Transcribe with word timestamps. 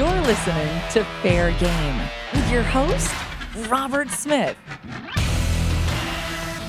You're 0.00 0.22
listening 0.22 0.80
to 0.92 1.04
Fair 1.20 1.52
Game 1.58 2.00
with 2.32 2.50
your 2.50 2.62
host, 2.62 3.14
Robert 3.68 4.08
Smith. 4.08 4.56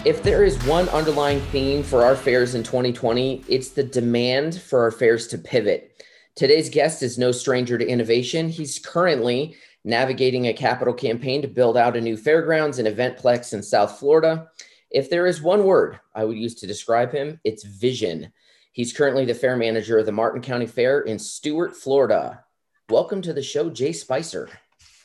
If 0.04 0.22
there 0.22 0.44
is 0.44 0.62
one 0.66 0.90
underlying 0.90 1.40
theme 1.40 1.82
for 1.82 2.04
our 2.04 2.18
fairs 2.18 2.56
in 2.56 2.64
2020, 2.64 3.46
it's 3.48 3.70
the 3.70 3.86
demand 3.86 4.62
for 4.62 4.82
our 4.82 4.92
fairs 4.92 5.28
to 5.28 5.38
pivot. 5.38 6.04
Today's 6.36 6.70
guest 6.70 7.04
is 7.04 7.18
no 7.18 7.32
stranger 7.32 7.78
to 7.78 7.88
innovation. 7.88 8.50
He's 8.50 8.80
currently 8.80 9.56
navigating 9.86 10.48
a 10.48 10.54
capital 10.54 10.94
campaign 10.94 11.42
to 11.42 11.48
build 11.48 11.78
out 11.78 11.96
a 11.96 12.02
new 12.02 12.18
fairgrounds 12.18 12.80
and 12.80 12.88
eventplex 12.90 13.54
in 13.54 13.64
South 13.64 13.98
Florida. 13.98 14.50
If 14.90 15.10
there 15.10 15.26
is 15.26 15.42
one 15.42 15.64
word 15.64 16.02
I 16.14 16.26
would 16.26 16.38
use 16.38 16.56
to 16.56 16.68
describe 16.68 17.14
him, 17.14 17.40
it's 17.46 17.64
vision. 17.64 18.34
He's 18.74 18.92
currently 18.92 19.24
the 19.24 19.36
fair 19.36 19.56
manager 19.56 19.98
of 19.98 20.06
the 20.06 20.12
Martin 20.12 20.42
County 20.42 20.68
Fair 20.68 21.00
in 21.00 21.18
Stuart, 21.18 21.78
Florida. 21.78 22.44
Welcome 22.92 23.22
to 23.22 23.32
the 23.32 23.42
show, 23.42 23.70
Jay 23.70 23.94
Spicer. 23.94 24.50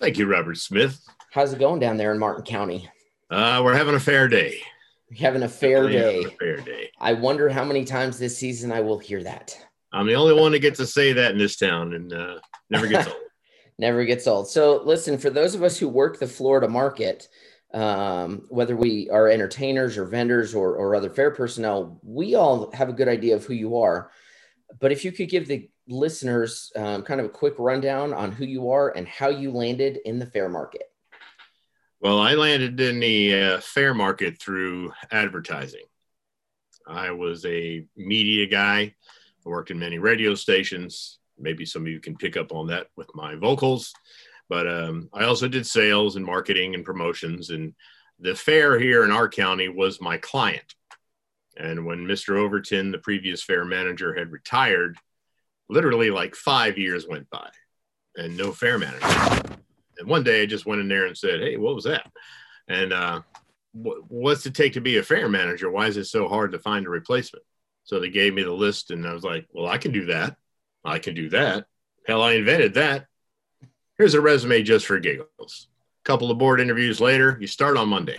Thank 0.01 0.19
you, 0.19 0.27
Robert 0.27 0.57
Smith. 0.57 1.07
How's 1.31 1.53
it 1.53 1.61
going 1.61 1.79
down 1.79 1.97
there 1.97 2.11
in 2.11 2.19
Martin 2.19 2.43
County? 2.43 2.91
Uh, 3.31 3.63
we're 3.65 3.77
having 3.77 3.95
a 3.95 4.01
fair 4.01 4.27
day. 4.27 4.59
We're 5.09 5.21
having 5.21 5.45
a 5.45 5.49
fair 5.49 5.89
day. 5.89 6.25
A 6.25 6.31
fair 6.31 6.57
day. 6.57 6.91
I 6.99 7.13
wonder 7.13 7.49
how 7.49 7.65
many 7.65 7.85
times 7.85 8.19
this 8.19 8.37
season 8.37 8.73
I 8.73 8.81
will 8.81 8.99
hear 8.99 9.23
that. 9.23 9.57
I'm 9.93 10.09
the 10.09 10.17
only 10.17 10.35
one 10.35 10.51
that 10.51 10.59
gets 10.59 10.79
to 10.79 10.87
say 10.87 11.13
that 11.13 11.31
in 11.31 11.39
this 11.39 11.59
town, 11.59 11.95
and 11.95 12.13
uh, 12.13 12.41
never 12.71 12.89
gets 12.89 13.07
old. 13.07 13.17
never 13.79 14.05
gets 14.05 14.27
old. 14.27 14.49
So, 14.49 14.83
listen, 14.83 15.17
for 15.17 15.31
those 15.31 15.55
of 15.55 15.63
us 15.63 15.79
who 15.79 15.89
work 15.89 16.19
the 16.19 16.27
Florida 16.27 16.67
market, 16.67 17.29
um, 17.73 18.47
whether 18.49 18.77
we 18.77 19.09
are 19.11 19.29
entertainers 19.29 19.97
or 19.97 20.07
vendors 20.07 20.57
or, 20.57 20.75
or 20.75 20.97
other 20.97 21.09
fair 21.09 21.31
personnel, 21.31 22.01
we 22.03 22.35
all 22.35 22.73
have 22.73 22.89
a 22.89 22.93
good 22.93 23.07
idea 23.07 23.37
of 23.37 23.45
who 23.45 23.55
you 23.55 23.77
are. 23.77 24.11
But 24.81 24.91
if 24.91 25.05
you 25.05 25.13
could 25.13 25.29
give 25.29 25.47
the 25.47 25.71
listeners 25.89 26.73
um, 26.77 27.03
kind 27.03 27.21
of 27.21 27.27
a 27.27 27.31
quick 27.31 27.55
rundown 27.59 28.13
on 28.13 28.33
who 28.33 28.45
you 28.45 28.71
are 28.71 28.91
and 28.97 29.07
how 29.07 29.29
you 29.29 29.51
landed 29.51 29.99
in 30.05 30.19
the 30.19 30.27
fair 30.27 30.49
market. 30.49 30.85
Well, 32.01 32.21
I 32.21 32.35
landed 32.35 32.79
in 32.81 33.01
the 33.01 33.35
uh, 33.35 33.61
fair 33.61 33.95
market 33.95 34.41
through 34.41 34.93
advertising. 35.11 35.85
I 36.87 37.11
was 37.11 37.45
a 37.47 37.85
media 37.97 38.47
guy. 38.47 38.95
I 39.45 39.49
worked 39.49 39.71
in 39.71 39.79
many 39.79 39.99
radio 39.99 40.35
stations. 40.35 41.19
Maybe 41.39 41.65
some 41.65 41.83
of 41.83 41.89
you 41.89 42.01
can 42.01 42.17
pick 42.17 42.37
up 42.37 42.53
on 42.53 42.69
that 42.69 42.89
with 42.97 43.09
my 43.15 43.35
vocals. 43.35 43.93
But 44.49 44.69
um, 44.69 45.09
I 45.13 45.25
also 45.25 45.49
did 45.49 45.67
sales 45.67 46.17
and 46.17 46.25
marketing 46.25 46.75
and 46.75 46.85
promotions. 46.85 47.51
And 47.51 47.75
the 48.21 48.35
fair 48.35 48.79
here 48.79 49.05
in 49.05 49.11
our 49.11 49.29
county 49.29 49.69
was 49.69 50.01
my 50.01 50.19
client. 50.19 50.75
And 51.57 51.87
when 51.87 52.07
Mr. 52.07 52.37
Overton, 52.37 52.93
the 52.93 52.99
previous 52.99 53.43
fair 53.43 53.65
manager, 53.65 54.15
had 54.15 54.31
retired, 54.31 54.99
literally 55.69 56.11
like 56.11 56.35
five 56.35 56.79
years 56.79 57.07
went 57.09 57.29
by 57.31 57.49
and 58.17 58.37
no 58.37 58.53
fair 58.53 58.79
manager. 58.79 59.57
And 59.99 60.09
one 60.09 60.23
day 60.23 60.43
I 60.43 60.47
just 60.47 60.67
went 60.67 60.81
in 60.81 60.89
there 60.89 61.07
and 61.07 61.17
said, 61.17 61.41
Hey, 61.41 61.57
what 61.57 61.75
was 61.75 61.85
that? 61.85 62.11
And 62.69 62.93
uh, 62.93 63.23
what's 63.73 64.47
it 64.47 64.55
take 64.55 64.75
to 64.75 64.81
be 64.81 64.99
a 64.99 65.03
fair 65.03 65.29
manager? 65.29 65.71
Why 65.71 65.87
is 65.87 65.97
it 65.97 66.07
so 66.07 66.29
hard 66.29 66.53
to 66.53 66.59
find 66.59 66.87
a 66.87 66.91
replacement? 66.91 67.45
So 67.85 68.01
they 68.01 68.11
gave 68.11 68.35
me 68.35 68.43
the 68.43 68.53
list, 68.53 68.91
and 68.91 69.07
I 69.07 69.13
was 69.13 69.23
like, 69.23 69.47
Well, 69.53 69.67
I 69.67 69.79
can 69.79 69.93
do 69.93 70.07
that. 70.07 70.37
I 70.85 70.99
can 70.99 71.15
do 71.15 71.29
that. 71.31 71.67
Hell, 72.07 72.23
I 72.23 72.33
invented 72.33 72.75
that. 72.75 73.07
Here's 73.99 74.15
a 74.15 74.21
resume 74.21 74.63
just 74.63 74.87
for 74.87 74.99
giggles. 75.01 75.69
A 76.05 76.05
couple 76.05 76.31
of 76.31 76.39
board 76.39 76.61
interviews 76.61 77.01
later, 77.01 77.39
you 77.41 77.47
start 77.47 77.77
on 77.77 77.89
Monday. 77.89 78.19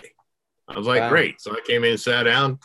I 0.66 0.76
was 0.76 0.86
like, 0.86 1.00
wow. 1.00 1.10
Great. 1.10 1.40
So 1.40 1.52
I 1.52 1.60
came 1.66 1.84
in 1.84 1.92
and 1.92 2.00
sat 2.00 2.24
down, 2.24 2.58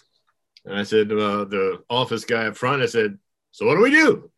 and 0.65 0.77
I 0.77 0.83
said 0.83 1.09
to 1.09 1.19
uh, 1.19 1.43
the 1.45 1.83
office 1.89 2.25
guy 2.25 2.47
up 2.47 2.57
front, 2.57 2.81
I 2.81 2.87
said, 2.87 3.17
So 3.51 3.65
what 3.65 3.75
do 3.75 3.81
we 3.81 3.91
do? 3.91 4.31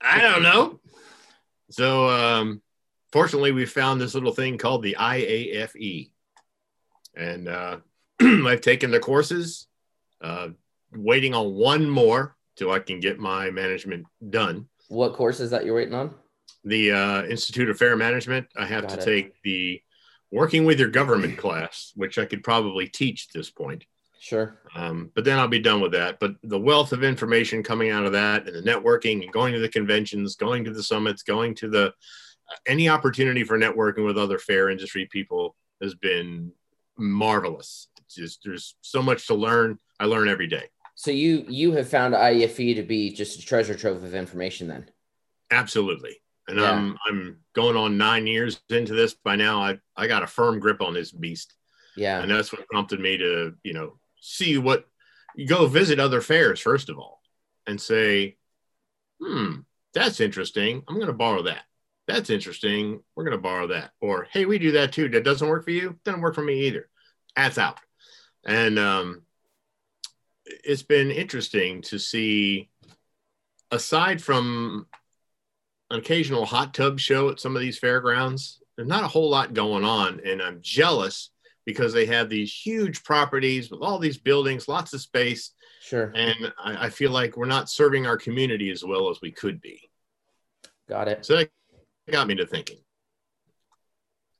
I 0.00 0.20
don't 0.20 0.42
know. 0.42 0.80
So, 1.70 2.08
um, 2.08 2.62
fortunately, 3.12 3.52
we 3.52 3.66
found 3.66 4.00
this 4.00 4.14
little 4.14 4.32
thing 4.32 4.58
called 4.58 4.82
the 4.82 4.96
IAFE. 4.98 6.10
And 7.16 7.48
uh, 7.48 7.78
I've 8.20 8.60
taken 8.60 8.90
the 8.90 9.00
courses, 9.00 9.66
uh, 10.20 10.48
waiting 10.92 11.34
on 11.34 11.54
one 11.54 11.88
more 11.88 12.36
till 12.56 12.70
I 12.70 12.78
can 12.78 13.00
get 13.00 13.18
my 13.18 13.50
management 13.50 14.06
done. 14.30 14.68
What 14.88 15.14
courses 15.14 15.50
that 15.50 15.64
you're 15.64 15.74
waiting 15.74 15.94
on? 15.94 16.14
The 16.64 16.92
uh, 16.92 17.22
Institute 17.24 17.68
of 17.68 17.78
Fair 17.78 17.96
Management. 17.96 18.46
I 18.56 18.66
have 18.66 18.82
Got 18.86 18.90
to 18.90 19.00
it. 19.00 19.04
take 19.04 19.42
the 19.42 19.82
Working 20.32 20.64
with 20.64 20.80
Your 20.80 20.88
Government 20.88 21.38
class, 21.38 21.92
which 21.94 22.18
I 22.18 22.24
could 22.24 22.42
probably 22.42 22.88
teach 22.88 23.28
at 23.28 23.38
this 23.38 23.50
point. 23.50 23.84
Sure. 24.26 24.58
Um, 24.74 25.12
but 25.14 25.24
then 25.24 25.38
I'll 25.38 25.46
be 25.46 25.60
done 25.60 25.80
with 25.80 25.92
that. 25.92 26.18
But 26.18 26.34
the 26.42 26.58
wealth 26.58 26.90
of 26.90 27.04
information 27.04 27.62
coming 27.62 27.90
out 27.90 28.04
of 28.04 28.10
that 28.10 28.48
and 28.48 28.56
the 28.56 28.68
networking 28.68 29.22
and 29.22 29.32
going 29.32 29.52
to 29.52 29.60
the 29.60 29.68
conventions, 29.68 30.34
going 30.34 30.64
to 30.64 30.72
the 30.72 30.82
summits, 30.82 31.22
going 31.22 31.54
to 31.54 31.68
the 31.68 31.86
uh, 31.86 32.56
any 32.66 32.88
opportunity 32.88 33.44
for 33.44 33.56
networking 33.56 34.04
with 34.04 34.18
other 34.18 34.40
fair 34.40 34.68
industry 34.68 35.06
people 35.12 35.54
has 35.80 35.94
been 35.94 36.50
marvelous. 36.98 37.86
It's 38.00 38.16
just 38.16 38.40
there's 38.44 38.74
so 38.80 39.00
much 39.00 39.28
to 39.28 39.34
learn. 39.34 39.78
I 40.00 40.06
learn 40.06 40.26
every 40.26 40.48
day. 40.48 40.70
So 40.96 41.12
you 41.12 41.44
you 41.48 41.70
have 41.72 41.88
found 41.88 42.16
IFE 42.16 42.74
to 42.74 42.82
be 42.82 43.12
just 43.12 43.38
a 43.38 43.46
treasure 43.46 43.76
trove 43.76 44.02
of 44.02 44.16
information 44.16 44.66
then. 44.66 44.90
Absolutely. 45.52 46.16
And 46.48 46.58
yeah. 46.58 46.72
I'm 46.72 46.98
I'm 47.08 47.36
going 47.52 47.76
on 47.76 47.96
nine 47.96 48.26
years 48.26 48.60
into 48.70 48.94
this 48.94 49.14
by 49.14 49.36
now. 49.36 49.62
I 49.62 49.78
I 49.96 50.08
got 50.08 50.24
a 50.24 50.26
firm 50.26 50.58
grip 50.58 50.82
on 50.82 50.94
this 50.94 51.12
beast. 51.12 51.54
Yeah. 51.96 52.20
And 52.20 52.28
that's 52.28 52.52
what 52.52 52.66
prompted 52.66 52.98
me 52.98 53.16
to, 53.18 53.54
you 53.62 53.72
know, 53.72 53.98
see 54.20 54.58
what 54.58 54.86
you 55.34 55.46
go 55.46 55.66
visit 55.66 56.00
other 56.00 56.20
fairs 56.20 56.60
first 56.60 56.88
of 56.88 56.98
all 56.98 57.20
and 57.66 57.80
say, 57.80 58.36
hmm, 59.20 59.56
that's 59.94 60.20
interesting. 60.20 60.82
I'm 60.88 60.96
going 60.96 61.06
to 61.06 61.12
borrow 61.12 61.42
that. 61.42 61.62
That's 62.06 62.30
interesting. 62.30 63.00
We're 63.14 63.24
going 63.24 63.36
to 63.36 63.42
borrow 63.42 63.66
that. 63.68 63.90
Or, 64.00 64.28
hey, 64.30 64.44
we 64.44 64.58
do 64.58 64.72
that 64.72 64.92
too. 64.92 65.08
That 65.08 65.24
doesn't 65.24 65.48
work 65.48 65.64
for 65.64 65.70
you. 65.70 65.98
Doesn't 66.04 66.20
work 66.20 66.34
for 66.34 66.42
me 66.42 66.66
either. 66.66 66.88
That's 67.34 67.58
out. 67.58 67.80
And 68.46 68.78
um, 68.78 69.22
it's 70.44 70.82
been 70.82 71.10
interesting 71.10 71.82
to 71.82 71.98
see, 71.98 72.70
aside 73.70 74.22
from 74.22 74.86
an 75.90 75.98
occasional 75.98 76.46
hot 76.46 76.72
tub 76.74 77.00
show 77.00 77.28
at 77.30 77.40
some 77.40 77.56
of 77.56 77.62
these 77.62 77.78
fairgrounds, 77.78 78.62
there's 78.76 78.88
not 78.88 79.04
a 79.04 79.08
whole 79.08 79.30
lot 79.30 79.54
going 79.54 79.84
on. 79.84 80.20
And 80.24 80.40
I'm 80.40 80.60
jealous 80.62 81.30
because 81.66 81.92
they 81.92 82.06
have 82.06 82.30
these 82.30 82.54
huge 82.54 83.04
properties 83.04 83.70
with 83.70 83.82
all 83.82 83.98
these 83.98 84.16
buildings, 84.16 84.68
lots 84.68 84.94
of 84.94 85.00
space. 85.00 85.50
Sure. 85.82 86.12
And 86.14 86.52
I, 86.58 86.86
I, 86.86 86.90
feel 86.90 87.10
like 87.10 87.36
we're 87.36 87.46
not 87.46 87.68
serving 87.68 88.06
our 88.06 88.16
community 88.16 88.70
as 88.70 88.84
well 88.84 89.10
as 89.10 89.20
we 89.20 89.32
could 89.32 89.60
be. 89.60 89.90
Got 90.88 91.08
it. 91.08 91.26
So 91.26 91.36
that 91.36 91.50
got 92.10 92.28
me 92.28 92.36
to 92.36 92.46
thinking. 92.46 92.78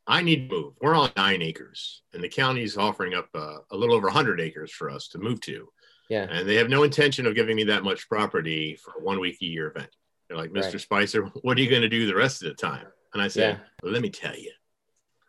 I 0.06 0.22
need 0.22 0.48
to 0.48 0.54
move. 0.54 0.74
We're 0.80 0.94
on 0.94 1.10
nine 1.16 1.42
acres, 1.42 2.02
and 2.12 2.22
the 2.22 2.28
county's 2.28 2.76
offering 2.76 3.14
up 3.14 3.28
uh, 3.34 3.58
a 3.72 3.76
little 3.76 3.96
over 3.96 4.06
100 4.06 4.40
acres 4.40 4.70
for 4.70 4.88
us 4.88 5.08
to 5.08 5.18
move 5.18 5.40
to. 5.42 5.68
Yeah. 6.08 6.28
And 6.30 6.48
they 6.48 6.54
have 6.54 6.70
no 6.70 6.84
intention 6.84 7.26
of 7.26 7.34
giving 7.34 7.56
me 7.56 7.64
that 7.64 7.82
much 7.82 8.08
property 8.08 8.76
for 8.76 8.94
a 8.98 9.02
one 9.02 9.18
week 9.18 9.38
a 9.42 9.46
year 9.46 9.66
event. 9.68 9.90
They're 10.28 10.38
like, 10.38 10.50
Mr. 10.50 10.72
Right. 10.72 10.80
Spicer, 10.80 11.22
what 11.42 11.58
are 11.58 11.60
you 11.60 11.70
going 11.70 11.82
to 11.82 11.88
do 11.88 12.06
the 12.06 12.14
rest 12.14 12.42
of 12.44 12.48
the 12.48 12.54
time? 12.54 12.86
And 13.12 13.22
I 13.22 13.26
said, 13.26 13.58
yeah. 13.58 13.64
well, 13.82 13.92
let 13.92 14.02
me 14.02 14.10
tell 14.10 14.36
you. 14.36 14.52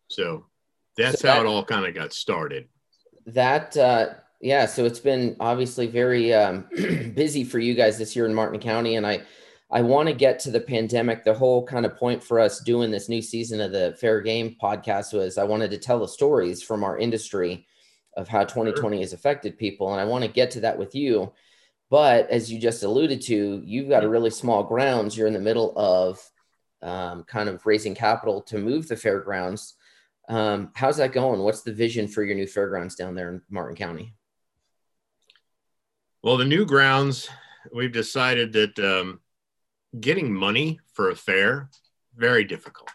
So 0.10 0.46
that's 0.98 1.22
so 1.22 1.32
how 1.32 1.42
it 1.42 1.46
all 1.46 1.64
kind 1.64 1.86
of 1.86 1.94
got 1.94 2.14
started. 2.14 2.68
That, 3.26 3.76
uh, 3.78 4.14
yeah. 4.42 4.66
So 4.66 4.86
it's 4.86 5.00
been 5.00 5.36
obviously 5.40 5.88
very 5.88 6.34
um, 6.34 6.66
busy 7.16 7.44
for 7.44 7.60
you 7.60 7.74
guys 7.74 7.98
this 7.98 8.16
year 8.16 8.26
in 8.26 8.34
Martin 8.34 8.60
County. 8.60 8.96
And 8.96 9.06
I, 9.06 9.22
I 9.70 9.82
want 9.82 10.08
to 10.08 10.16
get 10.16 10.40
to 10.40 10.52
the 10.52 10.62
pandemic. 10.62 11.24
The 11.24 11.34
whole 11.34 11.66
kind 11.66 11.86
of 11.86 11.98
point 11.98 12.24
for 12.24 12.40
us 12.40 12.62
doing 12.62 12.90
this 12.90 13.10
new 13.10 13.22
season 13.22 13.60
of 13.60 13.72
the 13.72 13.98
Fair 14.00 14.22
Game 14.22 14.56
podcast 14.62 15.14
was 15.14 15.38
I 15.38 15.44
wanted 15.44 15.72
to 15.72 15.78
tell 15.78 16.00
the 16.00 16.08
stories 16.08 16.64
from 16.64 16.84
our 16.84 16.98
industry 16.98 17.66
of 18.16 18.28
how 18.28 18.44
2020 18.44 19.02
has 19.02 19.14
affected 19.14 19.58
people. 19.58 19.92
And 19.92 20.02
I 20.02 20.06
want 20.06 20.24
to 20.24 20.30
get 20.30 20.52
to 20.52 20.62
that 20.62 20.78
with 20.78 20.96
you. 20.96 21.34
But 21.90 22.30
as 22.30 22.52
you 22.52 22.60
just 22.60 22.84
alluded 22.84 23.22
to, 23.24 23.62
you've 23.66 23.90
got 23.90 24.04
a 24.04 24.10
really 24.10 24.30
small 24.30 24.64
grounds. 24.64 25.18
You're 25.18 25.28
in 25.28 25.34
the 25.34 25.40
middle 25.40 25.74
of 25.78 26.20
um, 26.82 27.24
kind 27.24 27.50
of 27.50 27.66
raising 27.66 27.96
capital 27.96 28.42
to 28.44 28.58
move 28.58 28.88
the 28.88 28.96
fairgrounds. 28.96 29.76
Um, 30.28 30.72
how's 30.76 30.98
that 30.98 31.14
going? 31.14 31.40
What's 31.40 31.62
the 31.62 31.74
vision 31.74 32.08
for 32.08 32.24
your 32.24 32.36
new 32.36 32.48
fairgrounds 32.48 32.96
down 32.96 33.16
there 33.16 33.30
in 33.30 33.42
Martin 33.50 33.76
County? 33.76 34.14
Well, 36.22 36.38
the 36.38 36.46
new 36.46 36.66
grounds, 36.66 37.30
we've 37.74 37.92
decided 37.92 38.52
that 38.54 38.78
um, 38.80 39.22
getting 40.00 40.34
money 40.34 40.80
for 40.94 41.10
a 41.10 41.16
fair 41.16 41.70
very 42.16 42.44
difficult. 42.44 42.90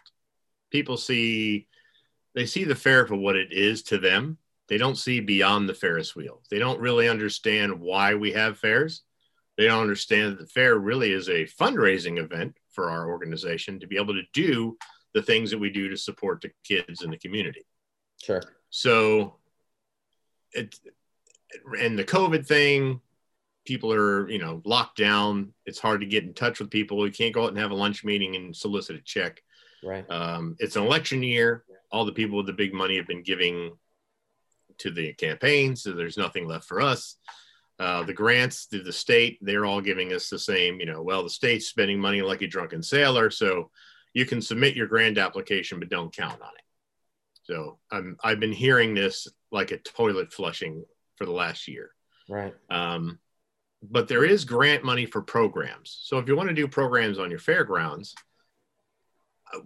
People 0.69 0.97
see 0.97 1.67
they 2.35 2.45
see 2.45 2.63
the 2.63 2.75
fair 2.75 3.05
for 3.05 3.15
what 3.15 3.35
it 3.35 3.51
is 3.51 3.83
to 3.83 3.97
them. 3.97 4.37
They 4.67 4.77
don't 4.77 4.97
see 4.97 5.19
beyond 5.19 5.69
the 5.69 5.73
Ferris 5.73 6.15
wheel. 6.15 6.41
They 6.49 6.57
don't 6.57 6.79
really 6.79 7.07
understand 7.07 7.79
why 7.79 8.15
we 8.15 8.31
have 8.31 8.57
fairs. 8.57 9.03
They 9.57 9.65
don't 9.65 9.81
understand 9.81 10.33
that 10.33 10.39
the 10.39 10.47
fair 10.47 10.77
really 10.77 11.11
is 11.11 11.29
a 11.29 11.45
fundraising 11.45 12.17
event 12.17 12.57
for 12.71 12.89
our 12.89 13.07
organization 13.07 13.79
to 13.79 13.87
be 13.87 13.97
able 13.97 14.15
to 14.15 14.23
do 14.33 14.77
the 15.13 15.21
things 15.21 15.51
that 15.51 15.59
we 15.59 15.69
do 15.69 15.89
to 15.89 15.97
support 15.97 16.41
the 16.41 16.51
kids 16.63 17.03
in 17.03 17.11
the 17.11 17.17
community. 17.17 17.65
Sure. 18.21 18.41
So 18.69 19.35
it 20.51 20.75
and 21.79 21.97
the 21.97 22.03
COVID 22.03 22.45
thing 22.45 23.01
people 23.65 23.93
are 23.93 24.29
you 24.29 24.39
know 24.39 24.61
locked 24.65 24.97
down. 24.97 25.53
It's 25.65 25.79
hard 25.79 26.01
to 26.01 26.07
get 26.07 26.23
in 26.23 26.33
touch 26.33 26.59
with 26.59 26.69
people. 26.69 27.05
You 27.05 27.11
can't 27.11 27.33
go 27.33 27.43
out 27.43 27.49
and 27.49 27.57
have 27.57 27.71
a 27.71 27.75
lunch 27.75 28.03
meeting 28.03 28.35
and 28.35 28.55
solicit 28.55 28.95
a 28.95 29.01
check. 29.01 29.41
Right. 29.83 30.09
Um, 30.09 30.55
it's 30.59 30.75
an 30.75 30.83
election 30.83 31.23
year. 31.23 31.63
All 31.91 32.05
the 32.05 32.11
people 32.11 32.37
with 32.37 32.47
the 32.47 32.53
big 32.53 32.73
money 32.73 32.97
have 32.97 33.07
been 33.07 33.23
giving 33.23 33.73
to 34.79 34.89
the 34.89 35.13
campaign 35.13 35.75
so 35.75 35.91
there's 35.91 36.17
nothing 36.17 36.47
left 36.47 36.65
for 36.65 36.81
us. 36.81 37.17
Uh, 37.79 38.03
the 38.03 38.13
grants 38.13 38.67
to 38.67 38.83
the 38.83 38.93
state 38.93 39.39
they're 39.41 39.65
all 39.65 39.81
giving 39.81 40.13
us 40.13 40.29
the 40.29 40.37
same 40.37 40.79
you 40.79 40.85
know 40.85 41.01
well 41.01 41.23
the 41.23 41.29
state's 41.29 41.67
spending 41.67 41.99
money 41.99 42.21
like 42.21 42.43
a 42.43 42.47
drunken 42.47 42.83
sailor 42.83 43.31
so 43.31 43.71
you 44.13 44.25
can 44.25 44.41
submit 44.41 44.75
your 44.75 44.87
grant 44.87 45.17
application 45.17 45.79
but 45.79 45.89
don't 45.89 46.15
count 46.15 46.41
on 46.41 46.49
it 46.55 46.63
so 47.43 47.79
I'm, 47.91 48.17
i've 48.23 48.39
been 48.39 48.53
hearing 48.53 48.93
this 48.93 49.27
like 49.51 49.71
a 49.71 49.77
toilet 49.77 50.31
flushing 50.31 50.85
for 51.17 51.25
the 51.25 51.31
last 51.31 51.67
year 51.67 51.91
right 52.29 52.53
um, 52.69 53.19
but 53.89 54.07
there 54.07 54.23
is 54.23 54.45
grant 54.45 54.83
money 54.83 55.05
for 55.05 55.21
programs. 55.21 55.99
So 56.03 56.17
if 56.17 56.27
you 56.27 56.35
want 56.35 56.49
to 56.49 56.55
do 56.55 56.67
programs 56.67 57.19
on 57.19 57.29
your 57.29 57.39
fairgrounds, 57.39 58.15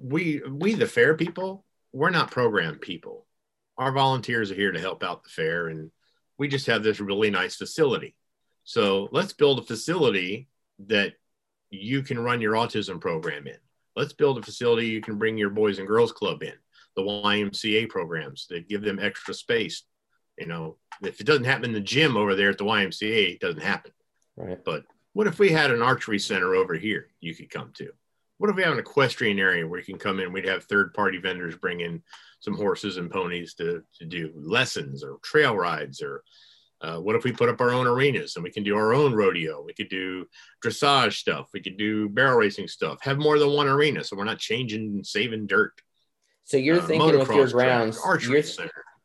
we 0.01 0.41
we 0.49 0.73
the 0.73 0.87
fair 0.87 1.15
people, 1.15 1.63
we're 1.93 2.09
not 2.09 2.31
program 2.31 2.79
people. 2.79 3.25
Our 3.77 3.91
volunteers 3.91 4.51
are 4.51 4.55
here 4.55 4.71
to 4.71 4.79
help 4.79 5.03
out 5.03 5.23
the 5.23 5.29
fair, 5.29 5.67
and 5.67 5.91
we 6.37 6.47
just 6.47 6.65
have 6.65 6.83
this 6.83 6.99
really 6.99 7.29
nice 7.29 7.55
facility. 7.55 8.15
So 8.63 9.07
let's 9.11 9.33
build 9.33 9.59
a 9.59 9.63
facility 9.63 10.49
that 10.87 11.13
you 11.69 12.01
can 12.01 12.19
run 12.19 12.41
your 12.41 12.53
autism 12.53 12.99
program 12.99 13.47
in. 13.47 13.57
Let's 13.97 14.13
build 14.13 14.37
a 14.37 14.43
facility 14.43 14.85
you 14.85 15.01
can 15.01 15.17
bring 15.17 15.39
your 15.39 15.49
boys 15.49 15.79
and 15.79 15.87
girls 15.87 16.11
club 16.11 16.43
in, 16.43 16.53
the 16.95 17.01
YMCA 17.01 17.89
programs 17.89 18.45
that 18.51 18.69
give 18.69 18.83
them 18.83 18.99
extra 19.01 19.33
space. 19.33 19.81
You 20.37 20.45
know, 20.45 20.77
if 21.01 21.19
it 21.19 21.25
doesn't 21.25 21.45
happen 21.45 21.65
in 21.65 21.73
the 21.73 21.79
gym 21.79 22.15
over 22.15 22.35
there 22.35 22.51
at 22.51 22.59
the 22.59 22.63
YMCA, 22.63 23.33
it 23.33 23.39
doesn't 23.39 23.63
happen. 23.63 23.91
Right. 24.35 24.63
But 24.63 24.85
what 25.13 25.25
if 25.25 25.39
we 25.39 25.49
had 25.49 25.71
an 25.71 25.81
archery 25.81 26.19
center 26.19 26.53
over 26.53 26.75
here 26.75 27.07
you 27.21 27.33
could 27.33 27.49
come 27.49 27.71
to? 27.77 27.89
What 28.37 28.51
if 28.51 28.55
we 28.55 28.61
have 28.61 28.73
an 28.73 28.79
equestrian 28.79 29.39
area 29.39 29.67
where 29.67 29.79
you 29.79 29.85
can 29.85 29.97
come 29.97 30.19
in? 30.19 30.31
We'd 30.31 30.45
have 30.45 30.65
third 30.65 30.93
party 30.93 31.17
vendors 31.17 31.55
bring 31.55 31.79
in 31.79 32.03
some 32.39 32.55
horses 32.55 32.97
and 32.97 33.09
ponies 33.09 33.55
to, 33.55 33.81
to 33.97 34.05
do 34.05 34.31
lessons 34.35 35.03
or 35.03 35.17
trail 35.23 35.55
rides 35.55 36.03
or 36.03 36.23
uh, 36.81 36.97
what 36.97 37.15
if 37.15 37.23
we 37.23 37.31
put 37.31 37.49
up 37.49 37.59
our 37.59 37.71
own 37.71 37.87
arenas 37.87 38.35
and 38.35 38.43
we 38.43 38.51
can 38.51 38.63
do 38.63 38.75
our 38.75 38.93
own 38.93 39.13
rodeo? 39.13 39.63
We 39.63 39.73
could 39.73 39.89
do 39.89 40.27
dressage 40.63 41.13
stuff. 41.13 41.49
We 41.53 41.61
could 41.61 41.77
do 41.77 42.07
barrel 42.09 42.37
racing 42.37 42.67
stuff. 42.67 42.99
Have 43.01 43.17
more 43.17 43.39
than 43.39 43.49
one 43.49 43.67
arena, 43.67 44.03
so 44.03 44.15
we're 44.15 44.25
not 44.25 44.39
changing 44.39 44.81
and 44.81 45.05
saving 45.05 45.47
dirt. 45.47 45.73
So 46.43 46.57
you're 46.57 46.79
uh, 46.79 46.85
thinking 46.85 47.17
with 47.17 47.29
your 47.29 47.47
grounds, 47.49 48.01
track, 48.01 48.23
you're, 48.23 48.43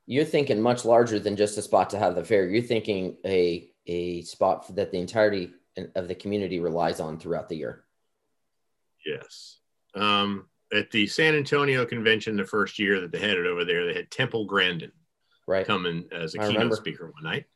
you're, 0.07 0.25
thinking 0.25 0.61
much 0.61 0.85
larger 0.85 1.19
than 1.19 1.35
just 1.35 1.59
a 1.59 1.63
spot 1.63 1.91
to 1.91 1.99
have 1.99 2.15
the 2.15 2.25
fair. 2.25 2.47
You're 2.47 2.63
thinking 2.63 3.17
a 3.25 3.71
a 3.87 4.23
spot 4.23 4.75
that 4.77 4.93
the 4.93 4.99
entirety 4.99 5.51
of 5.95 6.09
the 6.09 6.15
community 6.15 6.61
relies 6.61 7.01
on 7.01 7.19
throughout 7.19 7.49
the 7.49 7.57
year. 7.57 7.85
Yes. 9.05 9.59
Um, 9.95 10.47
at 10.73 10.91
the 10.91 11.07
San 11.07 11.35
Antonio 11.35 11.85
convention, 11.85 12.37
the 12.37 12.45
first 12.45 12.79
year 12.79 13.01
that 13.01 13.13
they 13.13 13.19
had 13.19 13.39
it 13.39 13.47
over 13.47 13.65
there, 13.65 13.87
they 13.87 13.95
had 13.95 14.11
Temple 14.11 14.45
Grandin 14.45 14.93
right. 15.47 15.67
coming 15.67 16.05
as 16.13 16.35
a 16.35 16.41
I 16.41 16.43
keynote 16.43 16.55
remember. 16.55 16.77
speaker 16.77 17.11
one 17.13 17.23
night. 17.25 17.47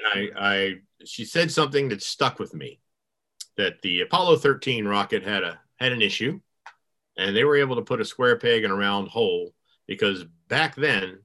And 0.00 0.30
I, 0.36 0.48
I, 0.52 0.74
she 1.04 1.24
said 1.24 1.50
something 1.50 1.88
that 1.90 2.02
stuck 2.02 2.38
with 2.38 2.54
me 2.54 2.80
that 3.56 3.82
the 3.82 4.00
Apollo 4.00 4.36
13 4.36 4.86
rocket 4.86 5.22
had 5.22 5.42
a 5.42 5.60
had 5.78 5.92
an 5.92 6.02
issue, 6.02 6.40
and 7.16 7.34
they 7.34 7.44
were 7.44 7.56
able 7.56 7.76
to 7.76 7.82
put 7.82 8.00
a 8.00 8.04
square 8.04 8.36
peg 8.36 8.64
in 8.64 8.70
a 8.70 8.76
round 8.76 9.08
hole 9.08 9.54
because 9.86 10.24
back 10.48 10.76
then 10.76 11.18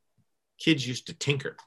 kids 0.58 0.88
used 0.88 1.08
to 1.08 1.14
tinker. 1.14 1.58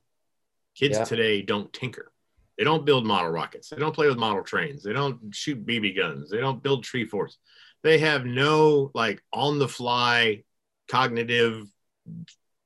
Kids 0.75 0.99
yeah. 0.99 1.05
today 1.05 1.43
don't 1.43 1.73
tinker. 1.73 2.13
They 2.57 2.65
don't 2.65 2.85
build 2.85 3.07
model 3.07 3.31
rockets. 3.31 3.69
They 3.69 3.77
don't 3.77 3.95
play 3.95 4.09
with 4.09 4.19
model 4.19 4.43
trains. 4.43 4.83
They 4.83 4.93
don't 4.93 5.35
shoot 5.35 5.65
BB 5.65 5.97
guns. 5.97 6.31
They 6.31 6.39
don't 6.39 6.63
build 6.63 6.83
tree 6.83 7.07
forts. 7.07 7.39
They 7.83 7.99
have 7.99 8.27
no 8.27 8.91
like 8.95 9.23
on 9.33 9.59
the 9.59 9.69
fly 9.69 10.43
cognitive 10.89 11.69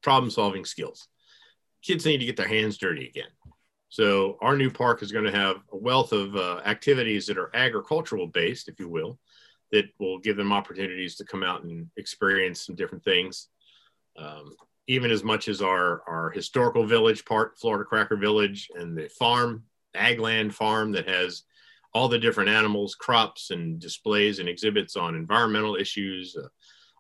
problem 0.03 0.31
solving 0.31 0.65
skills. 0.65 1.09
Kids 1.83 2.07
need 2.07 2.19
to 2.19 2.25
get 2.25 2.37
their 2.37 2.49
hands 2.49 2.79
dirty 2.79 3.07
again. 3.09 3.29
So 3.93 4.39
our 4.41 4.57
new 4.57 4.71
park 4.71 5.03
is 5.03 5.13
going 5.13 5.27
to 5.27 5.39
have 5.39 5.57
a 5.71 5.77
wealth 5.77 6.13
of 6.13 6.35
uh, 6.35 6.63
activities 6.65 7.27
that 7.27 7.37
are 7.37 7.55
agricultural 7.55 8.27
based, 8.27 8.71
if 8.71 8.81
you 8.81 8.89
will, 8.89 9.19
that 9.71 9.85
will 9.99 10.19
give 10.19 10.39
them 10.39 10.51
opportunities 10.51 11.15
to 11.17 11.27
come 11.27 11.43
out 11.43 11.65
and 11.65 11.91
experience 11.99 12.65
some 12.65 12.75
different 12.75 13.05
things. 13.05 13.49
Um, 14.17 14.55
even 14.87 15.11
as 15.11 15.23
much 15.23 15.47
as 15.47 15.61
our, 15.61 16.01
our 16.09 16.31
historical 16.31 16.87
village 16.87 17.27
part, 17.27 17.59
Florida 17.59 17.85
Cracker 17.85 18.17
Village, 18.17 18.71
and 18.75 18.97
the 18.97 19.11
farm 19.11 19.65
agland 19.95 20.55
farm 20.55 20.93
that 20.93 21.07
has 21.07 21.43
all 21.93 22.09
the 22.09 22.19
different 22.19 22.49
animals, 22.49 22.95
crops, 22.95 23.51
and 23.51 23.79
displays 23.79 24.39
and 24.39 24.49
exhibits 24.49 24.97
on 24.97 25.15
environmental 25.15 25.77
issues, 25.77 26.35
uh, 26.35 26.49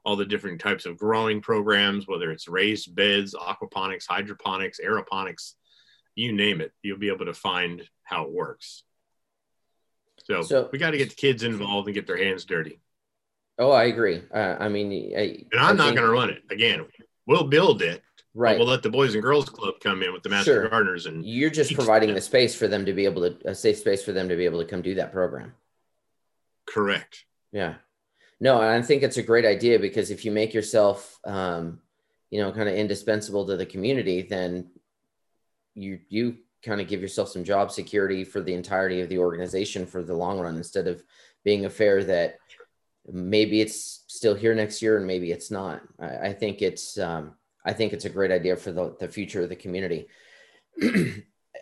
all 0.04 0.14
the 0.14 0.26
different 0.26 0.60
types 0.60 0.84
of 0.84 0.98
growing 0.98 1.40
programs, 1.40 2.06
whether 2.06 2.30
it's 2.30 2.48
raised 2.48 2.94
beds, 2.94 3.34
aquaponics, 3.34 4.04
hydroponics, 4.06 4.78
aeroponics, 4.84 5.54
you 6.14 6.32
name 6.32 6.60
it, 6.60 6.72
you'll 6.82 6.98
be 6.98 7.08
able 7.08 7.26
to 7.26 7.34
find 7.34 7.82
how 8.04 8.24
it 8.24 8.32
works. 8.32 8.84
So, 10.24 10.42
so 10.42 10.68
we 10.72 10.78
got 10.78 10.90
to 10.90 10.98
get 10.98 11.10
the 11.10 11.16
kids 11.16 11.42
involved 11.42 11.88
and 11.88 11.94
get 11.94 12.06
their 12.06 12.16
hands 12.16 12.44
dirty. 12.44 12.80
Oh, 13.58 13.70
I 13.70 13.84
agree. 13.84 14.22
Uh, 14.32 14.56
I 14.58 14.68
mean, 14.68 15.12
I, 15.16 15.44
and 15.52 15.60
I'm 15.60 15.80
I 15.80 15.84
not 15.86 15.94
going 15.94 16.06
to 16.06 16.12
run 16.12 16.30
it 16.30 16.42
again. 16.50 16.86
We'll 17.26 17.44
build 17.44 17.82
it, 17.82 18.02
Right. 18.34 18.58
We'll 18.58 18.68
let 18.68 18.82
the 18.82 18.90
Boys 18.90 19.12
and 19.14 19.22
Girls 19.22 19.48
Club 19.48 19.74
come 19.82 20.02
in 20.02 20.12
with 20.12 20.22
the 20.22 20.30
Master 20.30 20.54
sure. 20.54 20.68
Gardeners, 20.68 21.04
and 21.04 21.24
you're 21.24 21.50
just 21.50 21.74
providing 21.74 22.08
them. 22.08 22.14
the 22.14 22.22
space 22.22 22.54
for 22.54 22.66
them 22.66 22.86
to 22.86 22.92
be 22.92 23.04
able 23.04 23.28
to 23.30 23.36
a 23.50 23.54
safe 23.54 23.78
space 23.78 24.02
for 24.02 24.12
them 24.12 24.28
to 24.30 24.36
be 24.36 24.46
able 24.46 24.58
to 24.60 24.64
come 24.64 24.80
do 24.80 24.94
that 24.94 25.12
program. 25.12 25.52
Correct. 26.66 27.24
Yeah. 27.52 27.74
No, 28.40 28.60
I 28.60 28.80
think 28.80 29.02
it's 29.02 29.18
a 29.18 29.22
great 29.22 29.44
idea 29.44 29.78
because 29.78 30.10
if 30.10 30.24
you 30.24 30.32
make 30.32 30.54
yourself, 30.54 31.18
um, 31.24 31.80
you 32.30 32.40
know, 32.40 32.50
kind 32.52 32.68
of 32.68 32.74
indispensable 32.74 33.46
to 33.46 33.56
the 33.56 33.66
community, 33.66 34.22
then 34.22 34.70
you 35.74 36.00
you 36.08 36.36
kind 36.64 36.80
of 36.80 36.88
give 36.88 37.00
yourself 37.00 37.28
some 37.28 37.44
job 37.44 37.70
security 37.70 38.24
for 38.24 38.40
the 38.40 38.54
entirety 38.54 39.00
of 39.00 39.08
the 39.08 39.18
organization 39.18 39.84
for 39.84 40.02
the 40.02 40.14
long 40.14 40.38
run 40.38 40.56
instead 40.56 40.86
of 40.86 41.02
being 41.44 41.64
a 41.64 41.70
fair 41.70 42.04
that 42.04 42.36
maybe 43.10 43.60
it's 43.60 44.04
still 44.06 44.34
here 44.34 44.54
next 44.54 44.80
year 44.80 44.96
and 44.96 45.06
maybe 45.06 45.32
it's 45.32 45.50
not. 45.50 45.82
I, 45.98 46.28
I 46.28 46.32
think 46.32 46.62
it's 46.62 46.98
um, 46.98 47.34
I 47.64 47.72
think 47.72 47.92
it's 47.92 48.04
a 48.04 48.10
great 48.10 48.30
idea 48.30 48.56
for 48.56 48.72
the, 48.72 48.96
the 48.98 49.08
future 49.08 49.42
of 49.42 49.48
the 49.48 49.56
community. 49.56 50.06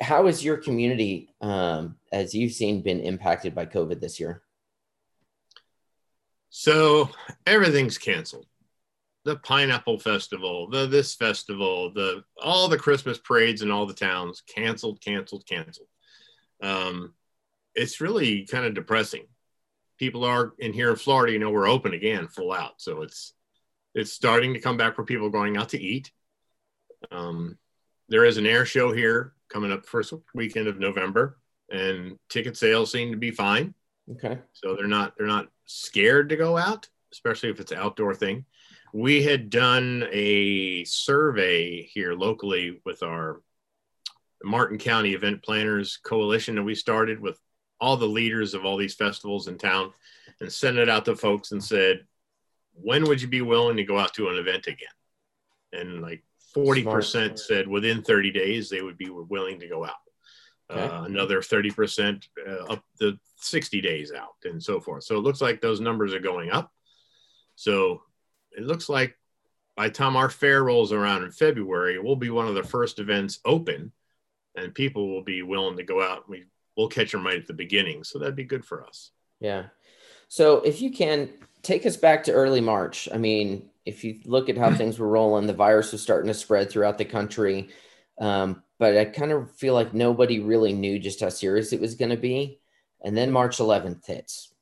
How 0.00 0.26
has 0.26 0.44
your 0.44 0.56
community, 0.56 1.34
um, 1.40 1.96
as 2.12 2.34
you've 2.34 2.52
seen, 2.52 2.82
been 2.82 3.00
impacted 3.00 3.54
by 3.54 3.66
COVID 3.66 4.00
this 4.00 4.18
year? 4.18 4.42
So 6.48 7.10
everything's 7.46 7.98
canceled. 7.98 8.46
The 9.24 9.36
Pineapple 9.36 9.98
Festival, 9.98 10.68
the 10.70 10.86
this 10.86 11.14
festival, 11.14 11.92
the 11.92 12.24
all 12.42 12.68
the 12.68 12.78
Christmas 12.78 13.18
parades 13.18 13.62
in 13.62 13.70
all 13.70 13.86
the 13.86 13.94
towns 13.94 14.42
canceled, 14.42 15.00
canceled, 15.00 15.46
canceled. 15.46 15.88
Um, 16.62 17.14
it's 17.74 18.00
really 18.00 18.46
kind 18.46 18.64
of 18.64 18.74
depressing. 18.74 19.24
People 19.98 20.24
are 20.24 20.54
in 20.58 20.72
here 20.72 20.90
in 20.90 20.96
Florida, 20.96 21.32
you 21.32 21.38
know, 21.38 21.50
we're 21.50 21.68
open 21.68 21.92
again, 21.92 22.28
full 22.28 22.52
out. 22.52 22.80
So 22.80 23.02
it's 23.02 23.34
it's 23.94 24.12
starting 24.12 24.54
to 24.54 24.60
come 24.60 24.76
back 24.76 24.96
for 24.96 25.04
people 25.04 25.28
going 25.28 25.56
out 25.56 25.70
to 25.70 25.80
eat. 25.80 26.10
Um, 27.10 27.58
there 28.08 28.24
is 28.24 28.38
an 28.38 28.46
air 28.46 28.64
show 28.64 28.92
here 28.92 29.34
coming 29.48 29.72
up 29.72 29.86
first 29.86 30.12
weekend 30.34 30.68
of 30.68 30.78
November, 30.78 31.38
and 31.70 32.18
ticket 32.28 32.56
sales 32.56 32.90
seem 32.90 33.10
to 33.10 33.18
be 33.18 33.30
fine. 33.30 33.74
Okay. 34.12 34.38
So 34.52 34.76
they're 34.76 34.86
not 34.86 35.14
they're 35.16 35.26
not 35.26 35.48
scared 35.66 36.30
to 36.30 36.36
go 36.36 36.56
out, 36.56 36.88
especially 37.12 37.50
if 37.50 37.60
it's 37.60 37.72
an 37.72 37.78
outdoor 37.78 38.14
thing. 38.14 38.44
We 38.92 39.22
had 39.22 39.50
done 39.50 40.06
a 40.10 40.84
survey 40.84 41.82
here 41.82 42.14
locally 42.14 42.80
with 42.84 43.02
our 43.02 43.42
Martin 44.42 44.78
County 44.78 45.12
Event 45.12 45.42
Planners 45.42 45.98
Coalition 45.98 46.56
that 46.56 46.62
we 46.62 46.74
started 46.74 47.20
with 47.20 47.38
all 47.80 47.96
the 47.96 48.06
leaders 48.06 48.54
of 48.54 48.64
all 48.64 48.76
these 48.76 48.94
festivals 48.94 49.48
in 49.48 49.58
town 49.58 49.92
and 50.40 50.52
sent 50.52 50.78
it 50.78 50.88
out 50.88 51.04
to 51.04 51.16
folks 51.16 51.52
and 51.52 51.62
said, 51.62 52.04
when 52.74 53.04
would 53.04 53.20
you 53.20 53.28
be 53.28 53.42
willing 53.42 53.76
to 53.76 53.84
go 53.84 53.98
out 53.98 54.14
to 54.14 54.28
an 54.28 54.36
event 54.36 54.66
again? 54.66 54.88
And 55.72 56.02
like 56.02 56.24
40% 56.56 56.82
Smart. 56.82 57.38
said 57.38 57.68
within 57.68 58.02
30 58.02 58.32
days 58.32 58.68
they 58.68 58.82
would 58.82 58.98
be 58.98 59.08
willing 59.10 59.60
to 59.60 59.68
go 59.68 59.84
out. 59.84 59.94
Okay. 60.70 60.82
Uh, 60.82 61.04
another 61.04 61.40
30% 61.40 62.24
uh, 62.46 62.72
up 62.72 62.84
the 62.98 63.18
60 63.36 63.80
days 63.80 64.12
out 64.12 64.34
and 64.44 64.62
so 64.62 64.80
forth. 64.80 65.04
So 65.04 65.16
it 65.16 65.20
looks 65.20 65.40
like 65.40 65.60
those 65.60 65.80
numbers 65.80 66.14
are 66.14 66.20
going 66.20 66.50
up. 66.50 66.72
So 67.56 68.02
it 68.56 68.64
looks 68.64 68.88
like 68.88 69.16
by 69.76 69.88
the 69.88 69.94
time 69.94 70.16
our 70.16 70.28
fair 70.28 70.64
rolls 70.64 70.92
around 70.92 71.24
in 71.24 71.30
February, 71.30 71.98
we'll 71.98 72.16
be 72.16 72.30
one 72.30 72.46
of 72.46 72.54
the 72.54 72.62
first 72.62 72.98
events 72.98 73.40
open 73.44 73.92
and 74.56 74.74
people 74.74 75.08
will 75.08 75.22
be 75.22 75.42
willing 75.42 75.76
to 75.76 75.84
go 75.84 76.02
out. 76.02 76.28
We, 76.28 76.44
we'll 76.76 76.88
catch 76.88 77.12
them 77.12 77.24
right 77.24 77.38
at 77.38 77.46
the 77.46 77.52
beginning. 77.52 78.04
So 78.04 78.18
that'd 78.18 78.36
be 78.36 78.44
good 78.44 78.64
for 78.64 78.84
us. 78.84 79.12
Yeah. 79.40 79.66
So 80.28 80.58
if 80.58 80.82
you 80.82 80.90
can 80.90 81.30
take 81.62 81.86
us 81.86 81.96
back 81.96 82.24
to 82.24 82.32
early 82.32 82.60
March. 82.60 83.08
I 83.12 83.18
mean, 83.18 83.68
if 83.84 84.04
you 84.04 84.20
look 84.24 84.48
at 84.48 84.58
how 84.58 84.74
things 84.74 84.98
were 84.98 85.08
rolling, 85.08 85.46
the 85.46 85.52
virus 85.52 85.92
was 85.92 86.02
starting 86.02 86.28
to 86.28 86.34
spread 86.34 86.70
throughout 86.70 86.98
the 86.98 87.04
country. 87.04 87.68
Um, 88.20 88.62
but 88.78 88.96
I 88.96 89.04
kind 89.06 89.32
of 89.32 89.50
feel 89.52 89.74
like 89.74 89.94
nobody 89.94 90.40
really 90.40 90.72
knew 90.72 90.98
just 90.98 91.20
how 91.20 91.28
serious 91.28 91.72
it 91.72 91.80
was 91.80 91.94
going 91.94 92.10
to 92.10 92.16
be. 92.16 92.60
And 93.02 93.16
then 93.16 93.30
March 93.30 93.58
11th 93.58 94.06
hits. 94.06 94.52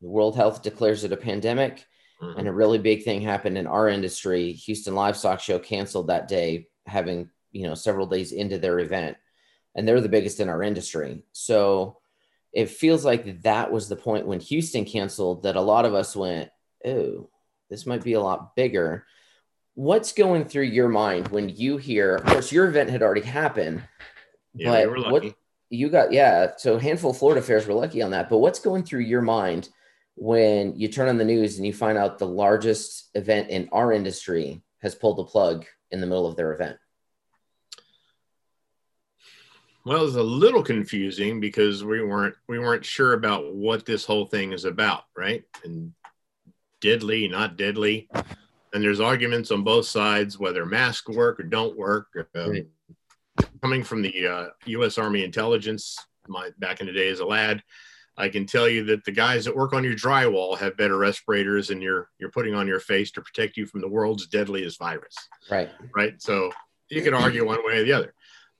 The 0.00 0.08
World 0.08 0.36
Health 0.36 0.62
declares 0.62 1.04
it 1.04 1.12
a 1.12 1.16
pandemic, 1.16 1.86
mm-hmm. 2.22 2.38
and 2.38 2.48
a 2.48 2.52
really 2.52 2.78
big 2.78 3.02
thing 3.02 3.20
happened 3.20 3.58
in 3.58 3.66
our 3.66 3.88
industry. 3.88 4.52
Houston 4.52 4.94
Livestock 4.94 5.40
Show 5.40 5.58
canceled 5.58 6.06
that 6.06 6.28
day, 6.28 6.68
having 6.86 7.30
you 7.50 7.66
know 7.66 7.74
several 7.74 8.06
days 8.06 8.32
into 8.32 8.58
their 8.58 8.78
event, 8.78 9.16
and 9.74 9.86
they're 9.86 10.00
the 10.00 10.08
biggest 10.08 10.40
in 10.40 10.48
our 10.48 10.62
industry. 10.62 11.24
So 11.32 11.98
it 12.52 12.70
feels 12.70 13.04
like 13.04 13.42
that 13.42 13.72
was 13.72 13.88
the 13.88 13.96
point 13.96 14.26
when 14.26 14.40
Houston 14.40 14.84
canceled 14.84 15.42
that 15.42 15.56
a 15.56 15.60
lot 15.60 15.84
of 15.84 15.94
us 15.94 16.14
went, 16.14 16.50
"Oh, 16.86 17.28
this 17.68 17.86
might 17.86 18.04
be 18.04 18.14
a 18.14 18.20
lot 18.20 18.54
bigger." 18.54 19.06
What's 19.74 20.12
going 20.12 20.44
through 20.44 20.64
your 20.64 20.88
mind 20.88 21.28
when 21.28 21.48
you 21.48 21.78
hear? 21.78 22.16
Of 22.16 22.24
course, 22.26 22.52
your 22.52 22.68
event 22.68 22.90
had 22.90 23.02
already 23.02 23.22
happened, 23.22 23.82
yeah, 24.54 24.84
but 24.84 25.10
what 25.10 25.34
you 25.70 25.88
got? 25.88 26.12
Yeah, 26.12 26.52
so 26.58 26.78
handful 26.78 27.12
of 27.12 27.16
Florida 27.16 27.40
fairs 27.40 27.66
were 27.66 27.74
lucky 27.74 28.02
on 28.02 28.10
that. 28.10 28.28
But 28.28 28.38
what's 28.38 28.58
going 28.58 28.84
through 28.84 29.00
your 29.00 29.22
mind? 29.22 29.70
When 30.16 30.76
you 30.76 30.88
turn 30.88 31.08
on 31.08 31.18
the 31.18 31.24
news 31.24 31.56
and 31.56 31.66
you 31.66 31.72
find 31.72 31.96
out 31.96 32.18
the 32.18 32.26
largest 32.26 33.10
event 33.14 33.50
in 33.50 33.68
our 33.72 33.92
industry 33.92 34.62
has 34.80 34.94
pulled 34.94 35.18
the 35.18 35.24
plug 35.24 35.64
in 35.90 36.00
the 36.00 36.06
middle 36.06 36.26
of 36.26 36.36
their 36.36 36.52
event? 36.52 36.76
Well, 39.84 40.06
it's 40.06 40.16
a 40.16 40.22
little 40.22 40.62
confusing 40.62 41.40
because 41.40 41.82
we 41.84 42.02
weren't 42.04 42.36
we 42.46 42.60
weren't 42.60 42.84
sure 42.84 43.14
about 43.14 43.52
what 43.52 43.84
this 43.84 44.04
whole 44.04 44.26
thing 44.26 44.52
is 44.52 44.64
about, 44.64 45.04
right? 45.16 45.44
And 45.64 45.92
deadly, 46.80 47.26
not 47.26 47.56
deadly. 47.56 48.08
And 48.72 48.82
there's 48.82 49.00
arguments 49.00 49.50
on 49.50 49.64
both 49.64 49.86
sides 49.86 50.38
whether 50.38 50.64
masks 50.64 51.08
work 51.08 51.40
or 51.40 51.44
don't 51.44 51.76
work. 51.76 52.06
Um, 52.34 52.50
right. 52.50 52.68
Coming 53.60 53.82
from 53.82 54.02
the 54.02 54.26
uh, 54.26 54.46
U.S. 54.66 54.98
Army 54.98 55.24
intelligence, 55.24 55.98
my 56.28 56.50
back 56.58 56.80
in 56.80 56.86
the 56.86 56.92
day 56.92 57.08
as 57.08 57.20
a 57.20 57.26
lad, 57.26 57.62
I 58.16 58.28
can 58.28 58.46
tell 58.46 58.68
you 58.68 58.84
that 58.84 59.04
the 59.04 59.12
guys 59.12 59.44
that 59.44 59.56
work 59.56 59.72
on 59.72 59.84
your 59.84 59.94
drywall 59.94 60.58
have 60.58 60.76
better 60.76 60.98
respirators 60.98 61.68
than 61.68 61.80
you're 61.80 62.10
you're 62.18 62.30
putting 62.30 62.54
on 62.54 62.66
your 62.66 62.80
face 62.80 63.10
to 63.12 63.22
protect 63.22 63.56
you 63.56 63.66
from 63.66 63.80
the 63.80 63.88
world's 63.88 64.26
deadliest 64.26 64.78
virus. 64.78 65.16
Right. 65.50 65.70
Right. 65.94 66.20
So 66.20 66.50
you 66.90 67.02
can 67.02 67.14
argue 67.14 67.46
one 67.46 67.64
way 67.64 67.78
or 67.78 67.84
the 67.84 67.92
other. 67.92 68.14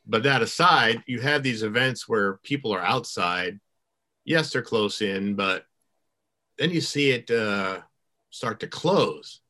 But 0.07 0.23
that 0.25 0.43
aside, 0.43 1.03
you 1.07 1.21
have 1.21 1.43
these 1.43 1.63
events 1.63 2.09
where 2.09 2.39
people 2.39 2.73
are 2.73 2.81
outside. 2.81 3.61
Yes, 4.25 4.53
they're 4.53 4.63
close 4.63 5.01
in, 5.01 5.35
but 5.35 5.65
then 6.59 6.71
you 6.71 6.81
see 6.81 7.11
it 7.11 7.31
uh, 7.31 7.81
start 8.31 8.61
to 8.61 8.67
close. 8.67 9.41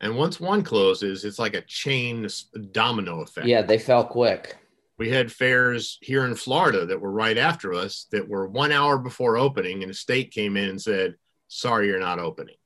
And 0.00 0.16
once 0.16 0.40
one 0.40 0.62
closes, 0.62 1.24
it's 1.24 1.38
like 1.38 1.54
a 1.54 1.62
chain 1.62 2.26
domino 2.72 3.20
effect. 3.20 3.46
Yeah, 3.46 3.62
they 3.62 3.78
fell 3.78 4.04
quick 4.04 4.56
we 4.98 5.10
had 5.10 5.30
fairs 5.30 5.98
here 6.00 6.24
in 6.24 6.34
Florida 6.34 6.86
that 6.86 7.00
were 7.00 7.10
right 7.10 7.36
after 7.36 7.74
us 7.74 8.06
that 8.12 8.28
were 8.28 8.46
one 8.46 8.72
hour 8.72 8.98
before 8.98 9.36
opening, 9.36 9.82
and 9.82 9.90
the 9.90 9.94
state 9.94 10.30
came 10.30 10.56
in 10.56 10.70
and 10.70 10.80
said, 10.80 11.16
Sorry, 11.48 11.86
you're 11.86 12.00
not 12.00 12.18
opening. 12.18 12.56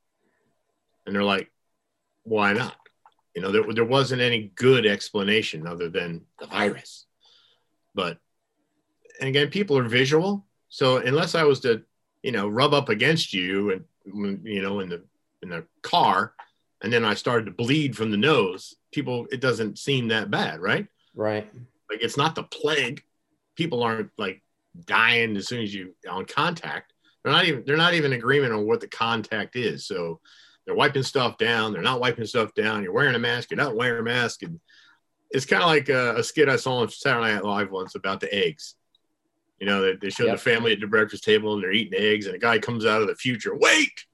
And 1.07 1.15
they're 1.15 1.25
like, 1.25 1.51
Why 2.23 2.53
not? 2.53 2.77
You 3.35 3.43
know, 3.43 3.53
there, 3.53 3.65
there 3.73 3.85
wasn't 3.85 4.23
any 4.23 4.53
good 4.55 4.87
explanation 4.87 5.67
other 5.67 5.89
than 5.89 6.23
the 6.39 6.47
virus. 6.47 7.07
But, 7.95 8.19
and 9.21 9.29
again, 9.29 9.49
people 9.49 9.77
are 9.79 9.89
visual. 9.89 10.47
So 10.69 10.99
unless 10.99 11.35
I 11.35 11.45
was 11.45 11.61
to, 11.61 11.83
you 12.23 12.33
know, 12.33 12.49
rub 12.49 12.75
up 12.75 12.89
against 12.89 13.33
you 13.33 13.73
and, 13.73 13.85
you 14.45 14.63
know, 14.63 14.81
in 14.81 14.89
the, 14.89 15.03
in 15.43 15.49
the 15.49 15.65
car, 15.83 16.35
and 16.83 16.93
then 16.93 17.05
I 17.05 17.15
started 17.15 17.47
to 17.47 17.51
bleed 17.51 17.97
from 17.97 18.11
the 18.11 18.17
nose, 18.17 18.75
people, 18.93 19.27
it 19.31 19.41
doesn't 19.41 19.79
seem 19.79 20.09
that 20.09 20.31
bad, 20.31 20.61
right? 20.61 20.87
Right. 21.15 21.51
Like 21.91 22.03
it's 22.03 22.17
not 22.17 22.35
the 22.35 22.45
plague. 22.45 23.03
People 23.57 23.83
aren't 23.83 24.11
like 24.17 24.43
dying 24.87 25.37
as 25.37 25.49
soon 25.49 25.63
as 25.63 25.75
you 25.75 25.95
on 26.09 26.25
contact. 26.25 26.93
They're 27.23 27.33
not 27.33 27.45
even 27.45 27.65
they're 27.67 27.77
not 27.77 27.95
even 27.95 28.13
agreement 28.13 28.53
on 28.53 28.67
what 28.67 28.81
the 28.81 28.89
contact 28.89 29.57
is. 29.57 29.87
So 29.87 30.21
they're 30.65 30.75
wiping 30.75 31.03
stuff 31.03 31.37
down. 31.37 31.73
They're 31.73 31.83
not 31.83 32.01
wiping 32.01 32.27
stuff 32.27 32.55
down. 32.55 32.83
You're 32.83 32.93
wearing 32.93 33.15
a 33.15 33.19
mask. 33.19 33.51
You're 33.51 33.59
not 33.59 33.77
wearing 33.77 34.01
a 34.01 34.05
mask. 34.05 34.43
And 34.43 34.61
it's 35.31 35.47
kind 35.47 35.63
of 35.63 35.69
like 35.69 35.89
a, 35.89 36.17
a, 36.17 36.23
skit 36.23 36.49
I 36.49 36.57
saw 36.57 36.79
on 36.79 36.89
Saturday 36.89 37.35
Night 37.35 37.45
Live 37.45 37.71
once 37.71 37.95
about 37.95 38.21
the 38.21 38.33
eggs. 38.33 38.75
You 39.59 39.67
know, 39.67 39.83
they, 39.83 39.97
they 39.97 40.11
showed 40.11 40.27
yep. 40.27 40.37
the 40.37 40.43
family 40.43 40.73
at 40.73 40.81
the 40.81 40.87
breakfast 40.87 41.25
table 41.25 41.55
and 41.55 41.63
they're 41.63 41.73
eating 41.73 41.99
eggs, 42.01 42.27
and 42.27 42.35
a 42.35 42.39
guy 42.39 42.59
comes 42.59 42.87
out 42.87 43.03
of 43.03 43.09
the 43.09 43.15
future. 43.15 43.55
Wait, 43.55 44.07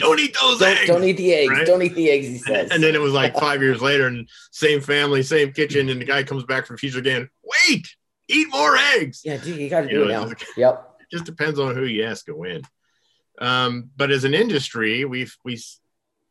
don't 0.00 0.18
eat 0.18 0.36
those 0.40 0.58
don't, 0.58 0.76
eggs. 0.76 0.86
Don't 0.86 1.04
eat 1.04 1.16
the 1.16 1.34
eggs. 1.34 1.50
Right? 1.50 1.66
Don't 1.66 1.82
eat 1.82 1.94
the 1.94 2.10
eggs, 2.10 2.26
he 2.26 2.38
says. 2.38 2.64
And, 2.64 2.72
and 2.72 2.82
then 2.82 2.94
it 2.94 3.00
was 3.00 3.12
like 3.12 3.36
five 3.38 3.62
years 3.62 3.80
later, 3.80 4.06
and 4.06 4.28
same 4.50 4.80
family, 4.80 5.22
same 5.22 5.52
kitchen, 5.52 5.88
and 5.88 6.00
the 6.00 6.04
guy 6.04 6.22
comes 6.22 6.44
back 6.44 6.66
from 6.66 6.78
future 6.78 6.98
again. 6.98 7.28
Wait, 7.42 7.86
eat 8.28 8.48
more 8.50 8.76
eggs. 8.76 9.22
Yeah, 9.24 9.36
dude, 9.36 9.58
you 9.58 9.68
got 9.68 9.82
to 9.82 9.88
do 9.88 10.06
know, 10.06 10.28
it 10.28 10.28
now. 10.30 10.34
yep. 10.56 10.96
It 11.00 11.06
just 11.10 11.26
depends 11.26 11.58
on 11.58 11.74
who 11.74 11.84
you 11.84 12.04
ask 12.04 12.26
to 12.26 12.34
win. 12.34 12.62
Um, 13.40 13.90
but 13.96 14.10
as 14.10 14.24
an 14.24 14.34
industry, 14.34 15.04
we've 15.04 15.36
we 15.44 15.60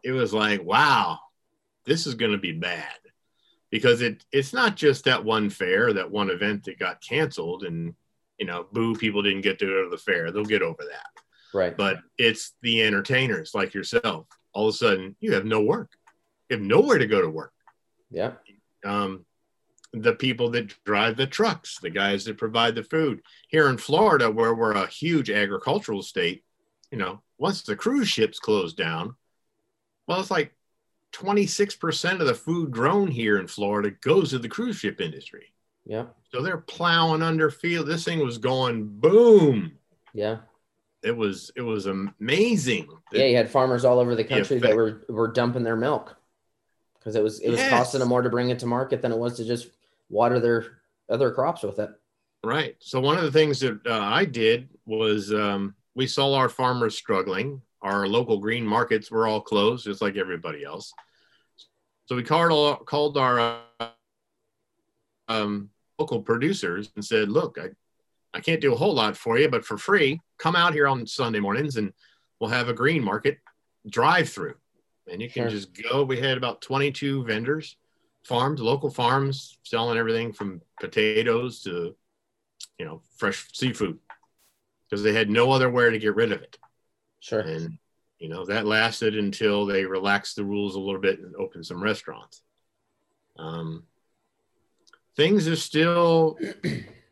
it 0.03 0.11
was 0.11 0.33
like, 0.33 0.63
wow, 0.63 1.19
this 1.85 2.07
is 2.07 2.15
going 2.15 2.31
to 2.31 2.37
be 2.37 2.53
bad 2.53 2.93
because 3.69 4.01
it 4.01 4.25
it's 4.31 4.53
not 4.53 4.75
just 4.75 5.05
that 5.05 5.23
one 5.23 5.49
fair, 5.49 5.93
that 5.93 6.11
one 6.11 6.29
event 6.29 6.65
that 6.65 6.79
got 6.79 7.01
canceled, 7.01 7.63
and 7.63 7.95
you 8.39 8.45
know, 8.45 8.65
boo, 8.71 8.95
people 8.95 9.21
didn't 9.21 9.41
get 9.41 9.59
to 9.59 9.65
go 9.65 9.83
to 9.83 9.89
the 9.89 9.97
fair. 9.97 10.31
They'll 10.31 10.45
get 10.45 10.61
over 10.61 10.83
that. 10.83 11.23
Right. 11.53 11.75
But 11.75 11.99
it's 12.17 12.53
the 12.61 12.83
entertainers 12.83 13.51
like 13.53 13.73
yourself. 13.73 14.27
All 14.53 14.67
of 14.67 14.75
a 14.75 14.77
sudden, 14.77 15.15
you 15.19 15.33
have 15.33 15.45
no 15.45 15.61
work. 15.61 15.91
You 16.49 16.57
have 16.57 16.65
nowhere 16.65 16.97
to 16.97 17.07
go 17.07 17.21
to 17.21 17.29
work. 17.29 17.53
Yeah. 18.11 18.33
Um, 18.85 19.25
the 19.93 20.13
people 20.13 20.51
that 20.51 20.73
drive 20.83 21.17
the 21.17 21.27
trucks, 21.27 21.79
the 21.79 21.89
guys 21.89 22.25
that 22.25 22.37
provide 22.37 22.75
the 22.75 22.83
food. 22.83 23.21
Here 23.47 23.69
in 23.69 23.77
Florida, 23.77 24.29
where 24.29 24.53
we're 24.53 24.73
a 24.73 24.87
huge 24.87 25.29
agricultural 25.29 26.03
state, 26.03 26.43
you 26.91 26.97
know, 26.97 27.21
once 27.37 27.63
the 27.63 27.75
cruise 27.75 28.07
ships 28.07 28.39
close 28.39 28.73
down, 28.73 29.15
well, 30.07 30.19
it's 30.19 30.31
like 30.31 30.53
26% 31.13 32.19
of 32.19 32.27
the 32.27 32.35
food 32.35 32.71
grown 32.71 33.09
here 33.09 33.39
in 33.39 33.47
Florida 33.47 33.91
goes 34.01 34.31
to 34.31 34.39
the 34.39 34.49
cruise 34.49 34.77
ship 34.77 35.01
industry. 35.01 35.53
Yeah. 35.85 36.05
So 36.31 36.43
they're 36.43 36.57
plowing 36.57 37.23
under 37.23 37.49
field. 37.49 37.87
This 37.87 38.03
thing 38.03 38.19
was 38.19 38.37
going 38.37 38.87
boom. 38.87 39.71
Yeah 40.13 40.37
it 41.03 41.15
was 41.15 41.51
it 41.55 41.61
was 41.61 41.85
amazing. 41.85 42.87
Yeah, 43.11 43.25
you 43.25 43.37
had 43.37 43.49
farmers 43.49 43.85
all 43.85 43.99
over 43.99 44.15
the 44.15 44.23
country 44.23 44.59
the 44.59 44.67
that 44.67 44.75
were 44.75 45.05
were 45.09 45.31
dumping 45.31 45.63
their 45.63 45.75
milk 45.75 46.15
because 46.97 47.15
it 47.15 47.23
was 47.23 47.39
it 47.39 47.49
was 47.49 47.59
yes. 47.59 47.69
costing 47.69 47.99
them 47.99 48.09
more 48.09 48.21
to 48.21 48.29
bring 48.29 48.49
it 48.49 48.59
to 48.59 48.65
market 48.65 49.01
than 49.01 49.11
it 49.11 49.17
was 49.17 49.37
to 49.37 49.45
just 49.45 49.69
water 50.09 50.39
their 50.39 50.79
other 51.09 51.31
crops 51.31 51.63
with 51.63 51.79
it. 51.79 51.89
Right. 52.43 52.75
So 52.79 52.99
one 52.99 53.17
of 53.17 53.23
the 53.23 53.31
things 53.31 53.59
that 53.61 53.85
uh, 53.85 53.99
I 53.99 54.25
did 54.25 54.69
was 54.85 55.33
um, 55.33 55.75
we 55.95 56.07
saw 56.07 56.33
our 56.35 56.49
farmers 56.49 56.95
struggling. 56.95 57.61
Our 57.81 58.07
local 58.07 58.39
green 58.39 58.65
markets 58.65 59.09
were 59.09 59.27
all 59.27 59.41
closed, 59.41 59.85
just 59.85 60.01
like 60.01 60.17
everybody 60.17 60.63
else. 60.63 60.93
So 62.05 62.15
we 62.15 62.23
called 62.23 62.51
all, 62.51 62.75
called 62.75 63.17
our 63.17 63.61
uh, 63.79 63.89
um, 65.27 65.69
local 65.97 66.21
producers 66.21 66.91
and 66.95 67.03
said, 67.05 67.29
"Look, 67.29 67.57
I 67.61 67.69
I 68.33 68.39
can't 68.39 68.61
do 68.61 68.73
a 68.73 68.77
whole 68.77 68.93
lot 68.93 69.17
for 69.17 69.37
you, 69.37 69.49
but 69.49 69.65
for 69.65 69.77
free, 69.77 70.21
come 70.37 70.55
out 70.55 70.73
here 70.73 70.87
on 70.87 71.07
Sunday 71.07 71.39
mornings 71.39 71.77
and 71.77 71.93
we'll 72.39 72.49
have 72.49 72.69
a 72.69 72.73
green 72.73 73.03
market 73.03 73.37
drive 73.87 74.29
through. 74.29 74.55
And 75.11 75.21
you 75.21 75.29
can 75.29 75.43
sure. 75.43 75.51
just 75.51 75.69
go. 75.73 76.03
We 76.03 76.19
had 76.19 76.37
about 76.37 76.61
22 76.61 77.23
vendors, 77.23 77.75
farms, 78.23 78.61
local 78.61 78.91
farms, 78.91 79.57
selling 79.63 79.97
everything 79.97 80.33
from 80.33 80.61
potatoes 80.79 81.61
to, 81.63 81.95
you 82.77 82.85
know, 82.85 83.01
fresh 83.17 83.47
seafood 83.53 83.97
because 84.87 85.03
they 85.03 85.13
had 85.13 85.29
no 85.29 85.51
other 85.51 85.69
where 85.69 85.89
to 85.89 85.99
get 85.99 86.15
rid 86.15 86.31
of 86.31 86.41
it. 86.41 86.57
Sure. 87.19 87.39
And, 87.39 87.79
you 88.19 88.29
know, 88.29 88.45
that 88.45 88.65
lasted 88.65 89.17
until 89.17 89.65
they 89.65 89.85
relaxed 89.85 90.35
the 90.35 90.45
rules 90.45 90.75
a 90.75 90.79
little 90.79 91.01
bit 91.01 91.19
and 91.19 91.35
opened 91.35 91.65
some 91.65 91.81
restaurants. 91.81 92.43
Um, 93.37 93.83
things 95.15 95.47
are 95.47 95.55
still 95.55 96.37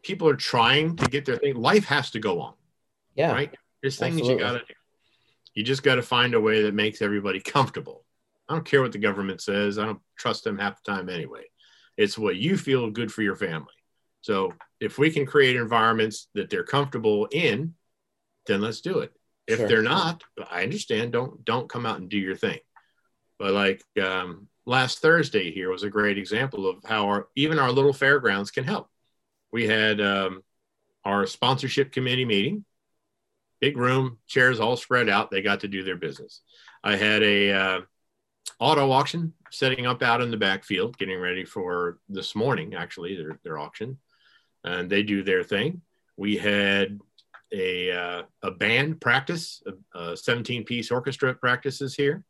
people 0.07 0.29
are 0.29 0.37
trying 0.37 0.95
to 0.95 1.05
get 1.09 1.25
their 1.25 1.35
thing. 1.35 1.55
Life 1.55 1.85
has 1.85 2.11
to 2.11 2.19
go 2.19 2.39
on. 2.39 2.53
Yeah. 3.15 3.33
Right. 3.33 3.53
There's 3.81 3.99
things 3.99 4.15
absolutely. 4.15 4.43
you 4.43 4.49
got 4.49 4.53
to 4.53 4.65
do. 4.65 4.73
You 5.53 5.63
just 5.63 5.83
got 5.83 5.95
to 5.95 6.01
find 6.01 6.33
a 6.33 6.39
way 6.39 6.61
that 6.63 6.73
makes 6.73 7.01
everybody 7.01 7.41
comfortable. 7.41 8.05
I 8.47 8.53
don't 8.53 8.65
care 8.65 8.81
what 8.81 8.93
the 8.93 8.99
government 8.99 9.41
says. 9.41 9.77
I 9.77 9.85
don't 9.85 9.99
trust 10.17 10.45
them 10.45 10.57
half 10.57 10.81
the 10.81 10.91
time 10.91 11.09
anyway. 11.09 11.43
It's 11.97 12.17
what 12.17 12.37
you 12.37 12.57
feel 12.57 12.89
good 12.89 13.11
for 13.11 13.21
your 13.21 13.35
family. 13.35 13.73
So 14.21 14.53
if 14.79 14.97
we 14.97 15.11
can 15.11 15.25
create 15.25 15.57
environments 15.57 16.29
that 16.35 16.49
they're 16.49 16.63
comfortable 16.63 17.27
in, 17.31 17.73
then 18.45 18.61
let's 18.61 18.81
do 18.81 18.99
it. 18.99 19.11
If 19.45 19.59
sure. 19.59 19.67
they're 19.67 19.81
not, 19.81 20.23
I 20.49 20.63
understand. 20.63 21.11
Don't 21.11 21.43
don't 21.43 21.69
come 21.69 21.85
out 21.85 21.99
and 21.99 22.09
do 22.09 22.17
your 22.17 22.35
thing. 22.35 22.59
But 23.39 23.53
like 23.53 23.83
um, 24.01 24.47
last 24.65 24.99
Thursday 24.99 25.51
here 25.51 25.69
was 25.69 25.83
a 25.83 25.89
great 25.89 26.17
example 26.17 26.69
of 26.69 26.77
how 26.85 27.07
our 27.07 27.27
even 27.35 27.59
our 27.59 27.71
little 27.71 27.93
fairgrounds 27.93 28.51
can 28.51 28.63
help 28.63 28.89
we 29.51 29.67
had 29.67 30.01
um, 30.01 30.43
our 31.03 31.25
sponsorship 31.25 31.91
committee 31.91 32.25
meeting 32.25 32.65
big 33.59 33.77
room 33.77 34.17
chairs 34.27 34.59
all 34.59 34.77
spread 34.77 35.09
out 35.09 35.31
they 35.31 35.41
got 35.41 35.61
to 35.61 35.67
do 35.67 35.83
their 35.83 35.95
business 35.95 36.41
i 36.83 36.95
had 36.95 37.23
a 37.23 37.51
uh, 37.51 37.81
auto 38.59 38.91
auction 38.91 39.33
setting 39.51 39.85
up 39.85 40.03
out 40.03 40.21
in 40.21 40.29
the 40.31 40.37
backfield 40.37 40.97
getting 40.97 41.19
ready 41.19 41.43
for 41.45 41.99
this 42.09 42.35
morning 42.35 42.75
actually 42.75 43.15
their, 43.15 43.39
their 43.43 43.57
auction 43.57 43.97
and 44.63 44.89
they 44.89 45.03
do 45.03 45.23
their 45.23 45.43
thing. 45.43 45.81
We 46.17 46.37
had 46.37 46.99
a 47.51 47.91
uh, 47.91 48.23
a 48.43 48.51
band 48.51 48.99
practice, 48.99 49.63
a, 49.95 49.99
a 50.11 50.17
17 50.17 50.65
piece 50.65 50.91
orchestra 50.91 51.33
practices 51.33 51.95
here. 51.95 52.23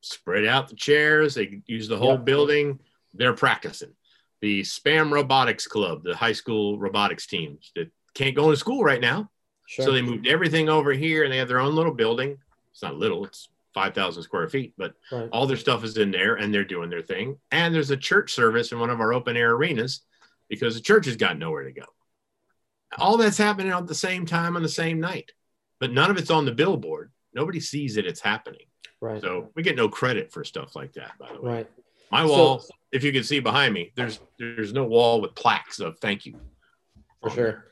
Spread 0.00 0.46
out 0.46 0.68
the 0.68 0.76
chairs. 0.76 1.34
They 1.34 1.60
use 1.66 1.88
the 1.88 1.98
whole 1.98 2.12
Yep. 2.14 2.24
building. 2.24 2.80
They're 3.12 3.34
practicing. 3.34 3.92
The 4.40 4.62
Spam 4.62 5.10
Robotics 5.12 5.66
Club, 5.66 6.02
the 6.02 6.16
high 6.16 6.32
school 6.32 6.78
robotics 6.78 7.26
teams 7.26 7.72
that 7.76 7.90
can't 8.14 8.34
go 8.34 8.50
to 8.50 8.56
school 8.56 8.82
right 8.82 9.00
now, 9.00 9.30
Sure. 9.66 9.84
so 9.86 9.92
they 9.92 10.02
moved 10.02 10.26
everything 10.26 10.68
over 10.68 10.92
here, 10.92 11.24
and 11.24 11.32
they 11.32 11.36
have 11.38 11.48
their 11.48 11.60
own 11.60 11.74
little 11.74 11.92
building. 11.94 12.38
It's 12.72 12.82
not 12.82 12.96
little; 12.96 13.24
it's 13.24 13.48
5,000 13.74 14.22
square 14.22 14.48
feet, 14.48 14.72
but 14.76 14.94
Right. 15.12 15.28
all 15.30 15.46
their 15.46 15.56
stuff 15.56 15.84
is 15.84 15.96
in 15.96 16.10
there, 16.10 16.34
and 16.36 16.52
they're 16.52 16.64
doing 16.64 16.90
their 16.90 17.02
thing. 17.02 17.38
And 17.52 17.74
there's 17.74 17.90
a 17.90 17.96
church 17.96 18.32
service 18.32 18.72
in 18.72 18.80
one 18.80 18.90
of 18.90 19.00
our 19.00 19.12
open 19.12 19.36
air 19.36 19.52
arenas 19.54 20.00
because 20.48 20.74
the 20.74 20.80
church 20.80 21.06
has 21.06 21.16
got 21.16 21.38
nowhere 21.38 21.64
to 21.64 21.72
go. 21.72 21.84
All 22.98 23.16
that's 23.16 23.38
happening 23.38 23.70
at 23.72 23.86
the 23.86 23.94
same 23.94 24.26
time 24.26 24.56
on 24.56 24.62
the 24.62 24.68
same 24.68 24.98
night, 24.98 25.32
but 25.78 25.92
none 25.92 26.10
of 26.10 26.16
it's 26.16 26.30
on 26.30 26.44
the 26.44 26.50
billboard. 26.52 27.12
Nobody 27.32 27.60
sees 27.60 27.94
that 27.94 28.06
it's 28.06 28.20
happening. 28.20 28.66
Right. 29.00 29.20
So 29.20 29.52
we 29.54 29.62
get 29.62 29.76
no 29.76 29.88
credit 29.88 30.32
for 30.32 30.42
stuff 30.42 30.74
like 30.74 30.94
that, 30.94 31.12
by 31.18 31.32
the 31.32 31.40
way. 31.40 31.52
right. 31.52 31.70
My 32.10 32.26
So- 32.26 32.30
wall, 32.32 32.64
if 32.92 33.04
you 33.04 33.12
can 33.12 33.22
see 33.22 33.40
behind 33.40 33.72
me, 33.74 33.92
there's 33.96 34.20
there's 34.38 34.72
no 34.72 34.84
wall 34.84 35.20
with 35.20 35.34
plaques 35.34 35.80
of 35.80 35.98
thank 36.00 36.26
you. 36.26 36.38
For 37.22 37.30
sure. 37.30 37.66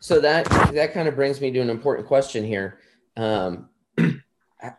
So 0.00 0.20
that 0.20 0.44
that 0.74 0.92
kind 0.92 1.08
of 1.08 1.14
brings 1.14 1.40
me 1.40 1.50
to 1.52 1.60
an 1.60 1.70
important 1.70 2.06
question 2.06 2.44
here. 2.44 2.78
Um, 3.16 3.68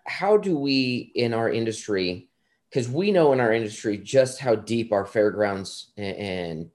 how 0.06 0.38
do 0.38 0.58
we 0.58 1.12
in 1.16 1.34
our 1.34 1.50
industry, 1.50 2.30
because 2.70 2.90
we 2.90 3.12
know 3.12 3.32
in 3.34 3.40
our 3.40 3.54
industry 3.54 3.98
just 3.98 4.40
how 4.40 4.56
deep 4.56 4.92
our 4.92 5.06
fairgrounds 5.06 5.92
a- 5.98 6.02
and, 6.02 6.70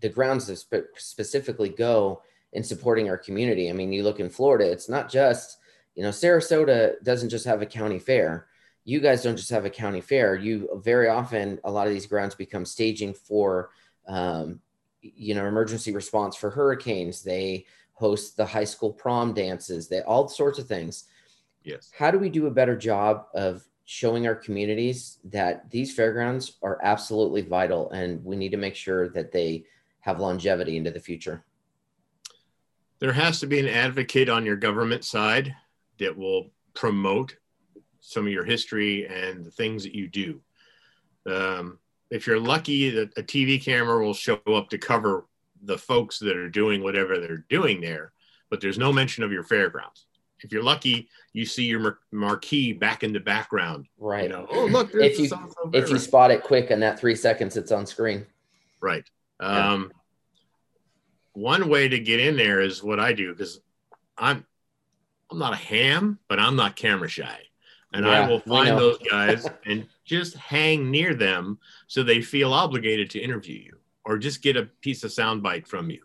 the 0.00 0.08
grounds 0.08 0.46
that 0.46 0.56
spe- 0.56 0.96
specifically 0.96 1.68
go 1.68 2.22
in 2.54 2.64
supporting 2.64 3.10
our 3.10 3.18
community. 3.18 3.68
I 3.68 3.74
mean, 3.74 3.92
you 3.92 4.02
look 4.02 4.18
in 4.18 4.30
Florida, 4.30 4.64
it's 4.70 4.88
not 4.88 5.10
just 5.10 5.58
you 5.94 6.02
know 6.02 6.08
Sarasota 6.08 6.94
doesn't 7.04 7.28
just 7.28 7.44
have 7.44 7.62
a 7.62 7.66
county 7.66 7.98
fair. 7.98 8.46
You 8.84 9.00
guys 9.00 9.22
don't 9.22 9.36
just 9.36 9.50
have 9.50 9.64
a 9.64 9.70
county 9.70 10.00
fair. 10.00 10.34
You 10.34 10.80
very 10.82 11.08
often 11.08 11.60
a 11.64 11.70
lot 11.70 11.86
of 11.86 11.92
these 11.92 12.06
grounds 12.06 12.34
become 12.34 12.64
staging 12.64 13.14
for 13.14 13.70
um, 14.08 14.60
you 15.02 15.34
know 15.34 15.46
emergency 15.46 15.92
response 15.92 16.36
for 16.36 16.50
hurricanes 16.50 17.22
they 17.22 17.64
host 17.94 18.36
the 18.36 18.44
high 18.44 18.64
school 18.64 18.92
prom 18.92 19.32
dances 19.32 19.88
they 19.88 20.00
all 20.02 20.28
sorts 20.28 20.58
of 20.58 20.66
things 20.66 21.04
Yes. 21.62 21.90
how 21.96 22.10
do 22.10 22.18
we 22.18 22.30
do 22.30 22.46
a 22.46 22.50
better 22.50 22.76
job 22.76 23.26
of 23.34 23.62
showing 23.84 24.26
our 24.26 24.34
communities 24.34 25.18
that 25.24 25.68
these 25.70 25.94
fairgrounds 25.94 26.56
are 26.62 26.78
absolutely 26.82 27.42
vital 27.42 27.90
and 27.90 28.24
we 28.24 28.36
need 28.36 28.50
to 28.50 28.56
make 28.56 28.74
sure 28.74 29.08
that 29.10 29.30
they 29.30 29.64
have 30.00 30.20
longevity 30.20 30.76
into 30.76 30.90
the 30.90 31.00
future 31.00 31.44
there 32.98 33.12
has 33.12 33.40
to 33.40 33.46
be 33.46 33.58
an 33.58 33.68
advocate 33.68 34.28
on 34.28 34.46
your 34.46 34.56
government 34.56 35.04
side 35.04 35.54
that 35.98 36.16
will 36.16 36.50
promote 36.74 37.36
some 38.10 38.26
of 38.26 38.32
your 38.32 38.44
history 38.44 39.06
and 39.06 39.44
the 39.44 39.50
things 39.50 39.84
that 39.84 39.94
you 39.94 40.08
do. 40.08 40.40
Um, 41.26 41.78
if 42.10 42.26
you're 42.26 42.40
lucky, 42.40 42.90
that 42.90 43.16
a 43.16 43.22
TV 43.22 43.62
camera 43.62 44.04
will 44.04 44.14
show 44.14 44.40
up 44.48 44.68
to 44.70 44.78
cover 44.78 45.26
the 45.62 45.78
folks 45.78 46.18
that 46.18 46.36
are 46.36 46.48
doing 46.48 46.82
whatever 46.82 47.18
they're 47.18 47.44
doing 47.48 47.80
there, 47.80 48.12
but 48.50 48.60
there's 48.60 48.78
no 48.78 48.92
mention 48.92 49.22
of 49.22 49.30
your 49.30 49.44
fairgrounds. 49.44 50.06
If 50.40 50.52
you're 50.52 50.62
lucky, 50.62 51.08
you 51.34 51.44
see 51.44 51.64
your 51.64 51.80
mar- 51.80 51.98
marquee 52.10 52.72
back 52.72 53.04
in 53.04 53.12
the 53.12 53.20
background. 53.20 53.86
right 53.98 54.24
You 54.24 54.30
know, 54.30 54.46
oh 54.50 54.66
look, 54.66 54.90
if 54.94 55.18
you 55.18 55.30
if 55.72 55.90
you 55.90 55.98
spot 55.98 56.30
it 56.30 56.42
quick 56.42 56.70
in 56.70 56.80
that 56.80 56.98
three 56.98 57.14
seconds 57.14 57.56
it's 57.56 57.70
on 57.70 57.86
screen 57.86 58.26
Right. 58.80 59.04
Yeah. 59.40 59.72
Um, 59.72 59.92
one 61.32 61.68
way 61.68 61.88
to 61.88 61.98
get 61.98 62.20
in 62.20 62.36
there 62.36 62.60
is 62.60 62.82
what 62.82 62.98
I 62.98 63.12
do 63.12 63.32
because 63.32 63.60
I'm 64.18 64.44
I'm 65.30 65.38
not 65.38 65.52
a 65.52 65.56
ham, 65.56 66.18
but 66.28 66.40
I'm 66.40 66.56
not 66.56 66.74
camera 66.74 67.08
shy, 67.08 67.38
and 67.92 68.06
Yeah, 68.06 68.12
I 68.12 68.28
will 68.28 68.40
find 68.40 68.78
those 68.78 68.98
guys 69.10 69.46
and 69.66 69.86
just 70.04 70.36
hang 70.36 70.90
near 70.90 71.14
them 71.14 71.58
so 71.86 72.02
they 72.02 72.22
feel 72.22 72.52
obligated 72.52 73.10
to 73.10 73.20
interview 73.20 73.58
you 73.58 73.78
or 74.04 74.18
just 74.18 74.42
get 74.42 74.56
a 74.56 74.64
piece 74.80 75.04
of 75.04 75.10
soundbite 75.10 75.66
from 75.66 75.90
you. 75.90 76.02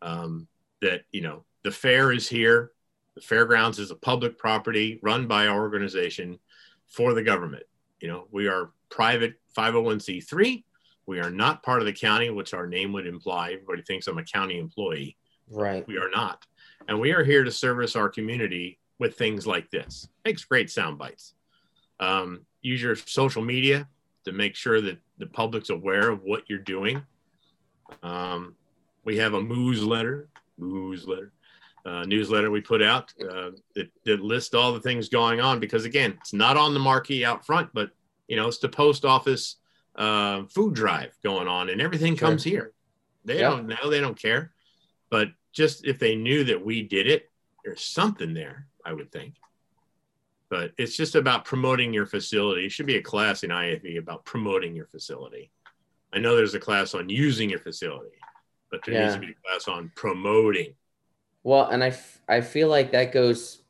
Um, 0.00 0.46
that 0.80 1.02
you 1.10 1.22
know 1.22 1.44
the 1.64 1.70
fair 1.70 2.12
is 2.12 2.28
here. 2.28 2.72
The 3.14 3.20
fairgrounds 3.20 3.80
is 3.80 3.90
a 3.90 3.96
public 3.96 4.38
property 4.38 5.00
run 5.02 5.26
by 5.26 5.48
our 5.48 5.60
organization 5.60 6.38
for 6.86 7.14
the 7.14 7.22
government. 7.22 7.64
You 8.00 8.08
know, 8.08 8.28
we 8.30 8.46
are 8.46 8.70
private 8.90 9.34
501c3. 9.56 10.62
We 11.06 11.20
are 11.20 11.30
not 11.30 11.62
part 11.62 11.80
of 11.80 11.86
the 11.86 11.92
county, 11.92 12.30
which 12.30 12.54
our 12.54 12.66
name 12.66 12.92
would 12.92 13.06
imply. 13.06 13.52
Everybody 13.52 13.82
thinks 13.82 14.06
I'm 14.06 14.18
a 14.18 14.24
county 14.24 14.58
employee. 14.58 15.16
right 15.50 15.86
We 15.88 15.98
are 15.98 16.10
not. 16.10 16.46
And 16.86 17.00
we 17.00 17.12
are 17.12 17.24
here 17.24 17.44
to 17.44 17.50
service 17.50 17.96
our 17.96 18.08
community 18.08 18.78
with 18.98 19.16
things 19.16 19.46
like 19.46 19.70
this. 19.70 20.08
Makes 20.24 20.44
great 20.44 20.70
sound 20.70 20.98
bites. 20.98 21.34
Um, 22.00 22.44
use 22.62 22.82
your 22.82 22.96
social 22.96 23.42
media 23.42 23.88
to 24.24 24.32
make 24.32 24.54
sure 24.54 24.80
that 24.80 24.98
the 25.18 25.26
public's 25.26 25.70
aware 25.70 26.10
of 26.10 26.22
what 26.22 26.44
you're 26.48 26.58
doing. 26.58 27.02
Um, 28.02 28.54
we 29.04 29.16
have 29.18 29.34
a 29.34 29.42
newsletter, 29.42 30.28
newsletter, 30.58 31.32
uh, 31.86 32.04
newsletter 32.04 32.50
we 32.50 32.60
put 32.60 32.82
out 32.82 33.12
uh, 33.22 33.50
that, 33.74 33.90
that 34.04 34.20
lists 34.20 34.54
all 34.54 34.72
the 34.72 34.80
things 34.80 35.08
going 35.08 35.40
on 35.40 35.58
because 35.60 35.84
again, 35.84 36.14
it's 36.20 36.32
not 36.34 36.56
on 36.56 36.74
the 36.74 36.80
marquee 36.80 37.24
out 37.24 37.46
front, 37.46 37.70
but 37.72 37.90
you 38.26 38.36
know, 38.36 38.46
it's 38.48 38.58
the 38.58 38.68
post 38.68 39.04
office 39.04 39.56
uh, 39.96 40.44
food 40.54 40.74
drive 40.74 41.12
going 41.24 41.48
on, 41.48 41.70
and 41.70 41.80
everything 41.80 42.14
Sure. 42.14 42.28
comes 42.28 42.44
here. 42.44 42.72
They 43.24 43.40
Yeah. 43.40 43.50
don't 43.50 43.66
know, 43.66 43.88
they 43.90 44.00
don't 44.00 44.20
care, 44.20 44.52
but 45.10 45.30
just 45.52 45.84
if 45.86 45.98
they 45.98 46.14
knew 46.14 46.44
that 46.44 46.64
we 46.64 46.82
did 46.82 47.08
it, 47.08 47.30
there's 47.64 47.82
something 47.82 48.34
there, 48.34 48.67
I 48.88 48.92
would 48.92 49.12
think. 49.12 49.34
But 50.48 50.72
it's 50.78 50.96
just 50.96 51.14
about 51.14 51.44
promoting 51.44 51.92
your 51.92 52.06
facility. 52.06 52.64
It 52.64 52.72
should 52.72 52.86
be 52.86 52.96
a 52.96 53.02
class 53.02 53.42
in 53.44 53.50
IFE 53.50 53.98
about 53.98 54.24
promoting 54.24 54.74
your 54.74 54.86
facility. 54.86 55.50
I 56.12 56.18
know 56.18 56.34
there's 56.36 56.54
a 56.54 56.58
class 56.60 56.94
on 56.94 57.10
using 57.10 57.50
your 57.50 57.58
facility, 57.58 58.16
but 58.70 58.80
there 58.86 58.94
needs 59.02 59.14
to 59.14 59.20
be 59.20 59.32
a 59.32 59.34
class 59.46 59.68
on 59.68 59.92
promoting. 59.94 60.72
Well, 61.42 61.66
and 61.68 61.84
I, 61.84 61.88
f- 61.88 62.22
I 62.28 62.40
feel 62.40 62.68
like 62.68 62.92
that 62.92 63.12
goes, 63.12 63.60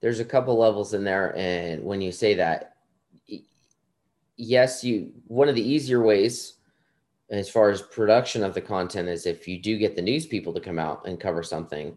there's 0.00 0.20
a 0.20 0.24
couple 0.24 0.58
levels 0.58 0.92
in 0.92 1.02
there. 1.02 1.34
And 1.34 1.82
when 1.82 2.02
you 2.02 2.12
say 2.12 2.34
that, 2.34 2.74
yes, 4.36 4.84
you, 4.84 5.12
one 5.26 5.48
of 5.48 5.54
the 5.54 5.66
easier 5.66 6.02
ways 6.02 6.54
as 7.30 7.48
far 7.48 7.70
as 7.70 7.80
production 7.80 8.44
of 8.44 8.52
the 8.52 8.60
content 8.60 9.08
is 9.08 9.24
if 9.24 9.48
you 9.48 9.58
do 9.58 9.78
get 9.78 9.96
the 9.96 10.02
news 10.02 10.26
people 10.26 10.52
to 10.52 10.60
come 10.60 10.78
out 10.78 11.06
and 11.06 11.18
cover 11.18 11.42
something, 11.42 11.96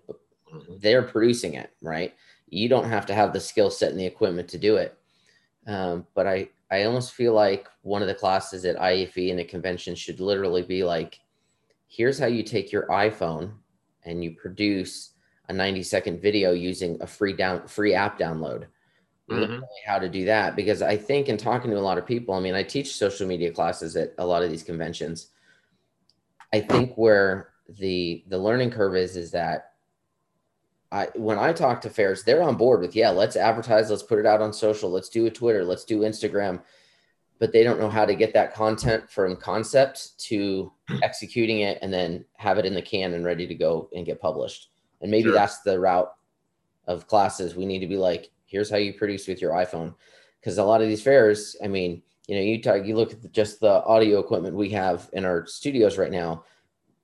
Mhm. 0.53 0.81
they're 0.81 1.03
producing 1.03 1.53
it, 1.55 1.71
right? 1.81 2.13
You 2.51 2.69
don't 2.69 2.87
have 2.87 3.07
to 3.07 3.13
have 3.15 3.33
the 3.33 3.39
skill 3.39 3.71
set 3.71 3.89
and 3.91 3.99
the 3.99 4.05
equipment 4.05 4.47
to 4.49 4.59
do 4.59 4.75
it. 4.75 4.97
Um, 5.65 6.05
but 6.13 6.27
I, 6.27 6.49
I 6.69 6.83
almost 6.83 7.13
feel 7.13 7.33
like 7.33 7.67
one 7.81 8.01
of 8.01 8.07
the 8.07 8.13
classes 8.13 8.65
at 8.65 8.79
IFE 8.79 9.31
and 9.31 9.39
a 9.39 9.43
convention 9.43 9.95
should 9.95 10.19
literally 10.19 10.61
be 10.61 10.83
like, 10.83 11.19
here's 11.87 12.19
how 12.19 12.27
you 12.27 12.43
take 12.43 12.71
your 12.71 12.87
iPhone 12.87 13.53
and 14.03 14.23
you 14.23 14.35
produce 14.35 15.11
a 15.49 15.53
90 15.53 15.83
second 15.83 16.21
video 16.21 16.51
using 16.51 16.97
a 17.01 17.07
free 17.07 17.33
down 17.33 17.67
free 17.67 17.93
app 17.93 18.19
download. 18.19 18.67
Mhm. 19.29 19.61
How 19.85 19.99
to 19.99 20.09
do 20.09 20.25
that 20.25 20.55
because 20.55 20.81
I 20.81 20.97
think 20.97 21.29
in 21.29 21.37
talking 21.37 21.71
to 21.71 21.77
a 21.77 21.79
lot 21.79 21.97
of 21.97 22.05
people, 22.05 22.33
I 22.33 22.39
mean, 22.41 22.53
I 22.53 22.63
teach 22.63 22.95
social 22.95 23.27
media 23.27 23.51
classes 23.51 23.95
at 23.95 24.13
a 24.17 24.25
lot 24.25 24.43
of 24.43 24.49
these 24.49 24.63
conventions. 24.63 25.27
I 26.53 26.59
think 26.59 26.95
where 26.95 27.49
the 27.69 28.23
the 28.27 28.37
learning 28.37 28.71
curve 28.71 28.95
is 28.95 29.15
is 29.15 29.31
that 29.31 29.70
I 30.91 31.07
when 31.15 31.39
I 31.39 31.53
talk 31.53 31.81
to 31.81 31.89
fairs, 31.89 32.23
they're 32.23 32.43
on 32.43 32.55
board 32.55 32.81
with 32.81 32.95
yeah, 32.95 33.09
let's 33.09 33.35
advertise, 33.35 33.89
let's 33.89 34.03
put 34.03 34.19
it 34.19 34.25
out 34.25 34.41
on 34.41 34.51
social, 34.51 34.91
let's 34.91 35.09
do 35.09 35.25
a 35.25 35.31
Twitter, 35.31 35.63
let's 35.63 35.85
do 35.85 35.99
Instagram, 35.99 36.61
but 37.39 37.53
they 37.53 37.63
don't 37.63 37.79
know 37.79 37.89
how 37.89 38.05
to 38.05 38.15
get 38.15 38.33
that 38.33 38.53
content 38.53 39.09
from 39.09 39.35
concept 39.35 40.17
to 40.25 40.71
executing 41.01 41.61
it 41.61 41.79
and 41.81 41.93
then 41.93 42.25
have 42.35 42.57
it 42.57 42.65
in 42.65 42.73
the 42.73 42.81
can 42.81 43.13
and 43.13 43.25
ready 43.25 43.47
to 43.47 43.55
go 43.55 43.89
and 43.95 44.05
get 44.05 44.21
published. 44.21 44.69
And 45.01 45.09
maybe 45.09 45.29
Sure. 45.29 45.33
that's 45.33 45.61
the 45.61 45.79
route 45.79 46.13
of 46.87 47.07
classes. 47.07 47.55
We 47.55 47.65
need 47.65 47.79
to 47.79 47.87
be 47.87 47.97
like, 47.97 48.29
here's 48.45 48.69
how 48.69 48.77
you 48.77 48.93
produce 48.93 49.27
with 49.27 49.41
your 49.41 49.53
iPhone. 49.53 49.95
Because 50.39 50.57
a 50.57 50.63
lot 50.63 50.81
of 50.81 50.87
these 50.87 51.01
fairs, 51.01 51.55
I 51.63 51.67
mean, 51.67 52.01
you 52.27 52.35
know, 52.35 52.41
you 52.41 52.61
talk, 52.61 52.85
you 52.85 52.95
look 52.95 53.13
at 53.13 53.21
the, 53.21 53.29
just 53.29 53.59
the 53.59 53.83
audio 53.85 54.19
equipment 54.19 54.55
we 54.55 54.69
have 54.71 55.09
in 55.13 55.25
our 55.25 55.45
studios 55.45 55.97
right 55.97 56.11
now. 56.11 56.43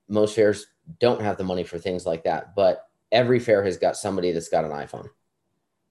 Most 0.08 0.34
fairs 0.34 0.66
don't 1.00 1.20
have 1.20 1.36
the 1.36 1.44
money 1.44 1.64
for 1.64 1.78
things 1.78 2.06
like 2.06 2.24
that, 2.24 2.54
but 2.54 2.87
every 3.12 3.38
fair 3.38 3.64
has 3.64 3.76
got 3.76 3.96
somebody 3.96 4.32
that's 4.32 4.48
got 4.48 4.64
an 4.64 4.70
iPhone. 4.70 5.08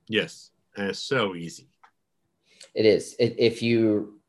Yes, 0.08 0.52
and 0.76 0.90
it's 0.90 1.00
so 1.00 1.36
easy. 1.36 1.70
It 2.74 2.86
is. 2.86 3.16
If 3.20 3.62
you, 3.62 4.20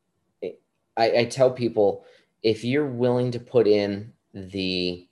I, 0.97 1.17
I 1.17 1.25
tell 1.25 1.51
people, 1.51 2.05
if 2.41 2.63
you're 2.63 2.87
willing 2.87 3.31
to 3.31 3.39
put 3.39 3.67
in 3.67 4.13
the 4.33 5.07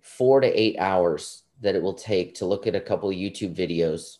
four 0.00 0.40
to 0.40 0.60
eight 0.60 0.78
hours 0.78 1.44
that 1.60 1.74
it 1.74 1.82
will 1.82 1.94
take 1.94 2.34
to 2.34 2.46
look 2.46 2.66
at 2.66 2.74
a 2.74 2.80
couple 2.80 3.08
of 3.08 3.16
YouTube 3.16 3.54
videos 3.54 4.18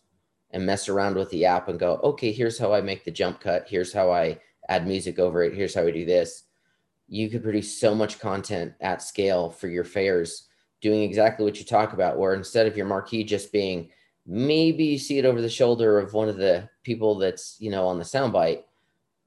and 0.50 0.66
mess 0.66 0.88
around 0.88 1.16
with 1.16 1.30
the 1.30 1.44
app 1.44 1.68
and 1.68 1.78
go, 1.78 2.00
okay, 2.02 2.32
here's 2.32 2.58
how 2.58 2.72
I 2.72 2.80
make 2.80 3.04
the 3.04 3.10
jump 3.10 3.40
cut. 3.40 3.66
Here's 3.68 3.92
how 3.92 4.10
I 4.10 4.38
add 4.68 4.86
music 4.86 5.18
over 5.18 5.42
it. 5.42 5.54
Here's 5.54 5.74
how 5.74 5.86
I 5.86 5.90
do 5.90 6.04
this. 6.04 6.44
You 7.08 7.28
could 7.28 7.42
produce 7.42 7.80
so 7.80 7.94
much 7.94 8.18
content 8.18 8.74
at 8.80 9.02
scale 9.02 9.50
for 9.50 9.68
your 9.68 9.84
fairs 9.84 10.48
doing 10.80 11.02
exactly 11.02 11.44
what 11.44 11.58
you 11.58 11.64
talk 11.64 11.92
about, 11.92 12.18
where 12.18 12.34
instead 12.34 12.66
of 12.66 12.76
your 12.76 12.86
marquee 12.86 13.24
just 13.24 13.52
being 13.52 13.90
maybe 14.26 14.84
you 14.84 14.98
see 14.98 15.18
it 15.18 15.24
over 15.24 15.40
the 15.40 15.48
shoulder 15.48 15.98
of 15.98 16.12
one 16.12 16.28
of 16.28 16.36
the 16.36 16.68
people 16.84 17.18
that's 17.18 17.56
you 17.58 17.70
know 17.70 17.86
on 17.86 17.98
the 17.98 18.04
soundbite, 18.04 18.62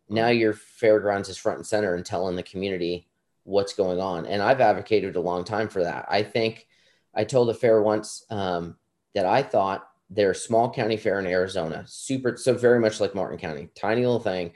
now 0.10 0.28
your 0.28 0.54
fairgrounds 0.54 1.30
is 1.30 1.38
front 1.38 1.58
and 1.58 1.68
center 1.68 1.96
and 1.96 2.06
telling 2.06 2.36
the 2.36 2.44
community 2.44 3.08
what's 3.44 3.74
going 3.74 4.00
on. 4.00 4.26
And 4.26 4.42
I've 4.42 4.62
advocated 4.62 5.16
a 5.16 5.22
long 5.22 5.44
time 5.44 5.68
for 5.68 5.84
that. 5.84 6.06
I 6.10 6.24
think 6.24 6.68
I 7.14 7.24
told 7.24 7.50
a 7.50 7.54
fair 7.54 7.82
once 7.82 8.26
um, 8.30 8.78
that 9.14 9.26
I 9.26 9.44
thought 9.44 9.88
their 10.10 10.34
small 10.34 10.72
county 10.72 10.98
fair 10.98 11.20
in 11.20 11.28
Arizona, 11.28 11.84
super, 11.88 12.38
so 12.38 12.54
very 12.54 12.80
much 12.80 13.00
like 13.00 13.16
Martin 13.16 13.40
County, 13.40 13.70
tiny 13.76 14.02
little 14.02 14.20
thing. 14.20 14.52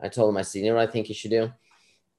I 0.00 0.08
told 0.08 0.30
him, 0.30 0.36
I 0.36 0.42
said, 0.42 0.60
you 0.60 0.68
know 0.68 0.76
what 0.76 0.88
I 0.88 0.92
think 0.92 1.08
you 1.08 1.14
should 1.14 1.30
do? 1.30 1.52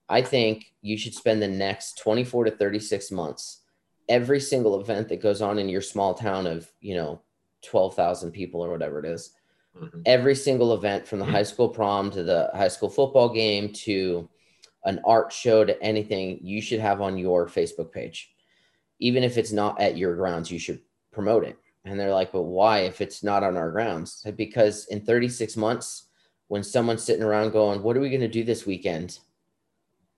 I 0.07 0.21
think 0.21 0.73
you 0.81 0.97
should 0.97 1.15
spend 1.15 1.41
the 1.41 1.47
next 1.47 1.97
24 1.99 2.45
to 2.45 2.51
36 2.51 3.11
months, 3.11 3.61
every 4.09 4.39
single 4.39 4.79
event 4.79 5.09
that 5.09 5.21
goes 5.21 5.41
on 5.41 5.59
in 5.59 5.69
your 5.69 5.81
small 5.81 6.13
town 6.13 6.47
of, 6.47 6.71
you 6.81 6.95
know, 6.95 7.21
12,000 7.63 8.31
people 8.31 8.63
or 8.63 8.69
whatever 8.69 8.99
it 8.99 9.05
is, 9.05 9.31
mm-hmm. 9.77 10.01
every 10.05 10.35
single 10.35 10.73
event 10.73 11.07
from 11.07 11.19
the 11.19 11.25
mm-hmm. 11.25 11.35
high 11.35 11.43
school 11.43 11.69
prom 11.69 12.11
to 12.11 12.23
the 12.23 12.49
high 12.53 12.67
school 12.67 12.89
football 12.89 13.29
game 13.29 13.71
to 13.71 14.29
an 14.85 14.99
art 15.05 15.31
show 15.31 15.63
to 15.63 15.81
anything, 15.81 16.39
you 16.41 16.61
should 16.61 16.79
have 16.79 17.01
on 17.01 17.17
your 17.17 17.47
Facebook 17.47 17.91
page. 17.91 18.33
Even 18.99 19.23
if 19.23 19.37
it's 19.37 19.51
not 19.51 19.79
at 19.79 19.97
your 19.97 20.15
grounds, 20.15 20.51
you 20.51 20.59
should 20.59 20.81
promote 21.11 21.43
it. 21.43 21.57
And 21.85 21.99
they're 21.99 22.13
like, 22.13 22.31
but 22.31 22.43
why 22.43 22.79
if 22.79 23.01
it's 23.01 23.23
not 23.23 23.43
on 23.43 23.57
our 23.57 23.71
grounds? 23.71 24.25
Because 24.35 24.85
in 24.87 25.01
36 25.01 25.57
months, 25.57 26.07
when 26.47 26.63
someone's 26.63 27.03
sitting 27.03 27.23
around 27.23 27.51
going, 27.51 27.81
what 27.81 27.97
are 27.97 27.99
we 27.99 28.09
going 28.09 28.21
to 28.21 28.27
do 28.27 28.43
this 28.43 28.65
weekend? 28.65 29.19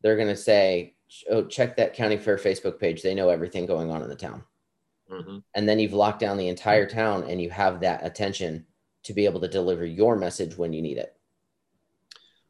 They're 0.01 0.15
going 0.15 0.27
to 0.27 0.35
say, 0.35 0.94
oh, 1.29 1.45
check 1.45 1.75
that 1.77 1.93
county 1.93 2.17
fair 2.17 2.37
Facebook 2.37 2.79
page. 2.79 3.01
They 3.01 3.15
know 3.15 3.29
everything 3.29 3.65
going 3.65 3.91
on 3.91 4.01
in 4.01 4.09
the 4.09 4.15
town. 4.15 4.43
Mm-hmm. 5.11 5.37
And 5.53 5.69
then 5.69 5.79
you've 5.79 5.93
locked 5.93 6.19
down 6.19 6.37
the 6.37 6.47
entire 6.47 6.87
town 6.87 7.23
and 7.29 7.41
you 7.41 7.49
have 7.51 7.79
that 7.81 8.05
attention 8.05 8.65
to 9.03 9.13
be 9.13 9.25
able 9.25 9.39
to 9.41 9.47
deliver 9.47 9.85
your 9.85 10.15
message 10.15 10.57
when 10.57 10.73
you 10.73 10.81
need 10.81 10.97
it. 10.97 11.15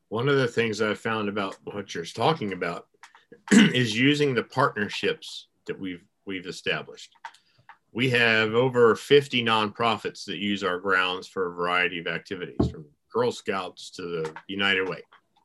One 0.08 0.30
of 0.30 0.38
the 0.38 0.48
things 0.48 0.82
I 0.82 0.94
found 0.94 1.28
about 1.28 1.58
what 1.66 1.94
you're 1.94 2.06
talking 2.06 2.54
about 2.54 2.88
is 3.52 3.98
using 3.98 4.34
the 4.34 4.44
partnerships 4.44 5.48
that 5.66 5.80
we've 5.80 6.04
we've 6.26 6.48
established 6.48 7.12
we 7.96 8.10
have 8.10 8.54
over 8.54 8.94
50 8.94 9.42
nonprofits 9.42 10.26
that 10.26 10.38
use 10.38 10.66
our 10.66 10.78
grounds 10.78 11.30
for 11.30 11.48
a 11.48 11.56
variety 11.56 11.98
of 11.98 12.08
activities 12.08 12.70
from 12.70 12.86
Girl 13.12 13.32
Scouts 13.32 13.90
to 13.92 14.02
the 14.02 14.34
United 14.50 14.88
Way. 14.88 15.02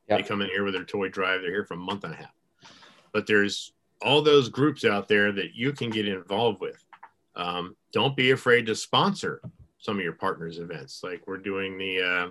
Yep. 0.09 0.19
They 0.19 0.27
come 0.27 0.41
in 0.41 0.49
here 0.49 0.65
with 0.65 0.73
their 0.73 0.83
toy 0.83 1.07
drive. 1.07 1.41
They're 1.41 1.51
here 1.51 1.63
for 1.63 1.75
a 1.75 1.77
month 1.77 2.03
and 2.03 2.13
a 2.13 2.17
half. 2.17 2.33
But 3.13 3.27
there's 3.27 3.73
all 4.01 4.21
those 4.21 4.49
groups 4.49 4.85
out 4.85 5.07
there 5.07 5.31
that 5.31 5.53
you 5.53 5.73
can 5.73 5.89
get 5.89 6.07
involved 6.07 6.61
with. 6.61 6.83
Um, 7.35 7.75
don't 7.91 8.15
be 8.15 8.31
afraid 8.31 8.65
to 8.65 8.75
sponsor 8.75 9.41
some 9.77 9.97
of 9.97 10.03
your 10.03 10.13
partners' 10.13 10.59
events. 10.59 11.01
Like 11.03 11.25
we're 11.27 11.37
doing 11.37 11.77
the 11.77 12.01
uh, 12.01 12.27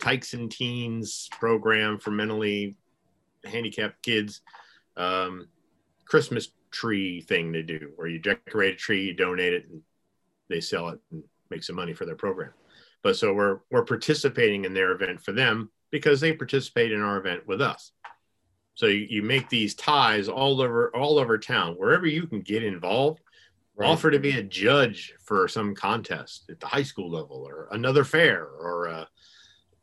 Tykes 0.00 0.34
and 0.34 0.50
Teens 0.50 1.28
program 1.32 1.98
for 1.98 2.10
mentally 2.10 2.76
handicapped 3.44 4.02
kids. 4.02 4.40
Um, 4.96 5.48
Christmas 6.04 6.48
tree 6.70 7.20
thing 7.20 7.52
they 7.52 7.62
do 7.62 7.92
where 7.96 8.08
you 8.08 8.18
decorate 8.18 8.74
a 8.74 8.76
tree, 8.76 9.04
you 9.04 9.14
donate 9.14 9.52
it, 9.52 9.68
and 9.68 9.82
they 10.48 10.60
sell 10.60 10.88
it 10.88 10.98
and 11.10 11.22
make 11.50 11.62
some 11.62 11.76
money 11.76 11.92
for 11.92 12.04
their 12.04 12.16
program. 12.16 12.52
But 13.02 13.16
so 13.16 13.32
we're 13.32 13.60
we're 13.70 13.84
participating 13.84 14.64
in 14.64 14.74
their 14.74 14.92
event 14.92 15.22
for 15.22 15.32
them 15.32 15.70
because 15.90 16.20
they 16.20 16.32
participate 16.32 16.92
in 16.92 17.00
our 17.00 17.18
event 17.18 17.46
with 17.46 17.60
us. 17.60 17.92
So 18.78 18.86
you, 18.86 19.08
you 19.10 19.22
make 19.24 19.48
these 19.48 19.74
ties 19.74 20.28
all 20.28 20.62
over 20.62 20.94
all 20.96 21.18
over 21.18 21.36
town, 21.36 21.74
wherever 21.74 22.06
you 22.06 22.28
can 22.28 22.42
get 22.42 22.62
involved. 22.62 23.20
Right. 23.74 23.88
Offer 23.88 24.12
to 24.12 24.20
be 24.20 24.38
a 24.38 24.42
judge 24.42 25.14
for 25.24 25.48
some 25.48 25.74
contest 25.74 26.44
at 26.48 26.60
the 26.60 26.66
high 26.66 26.84
school 26.84 27.10
level 27.10 27.44
or 27.48 27.68
another 27.72 28.04
fair 28.04 28.44
or 28.44 28.88
uh, 28.88 29.04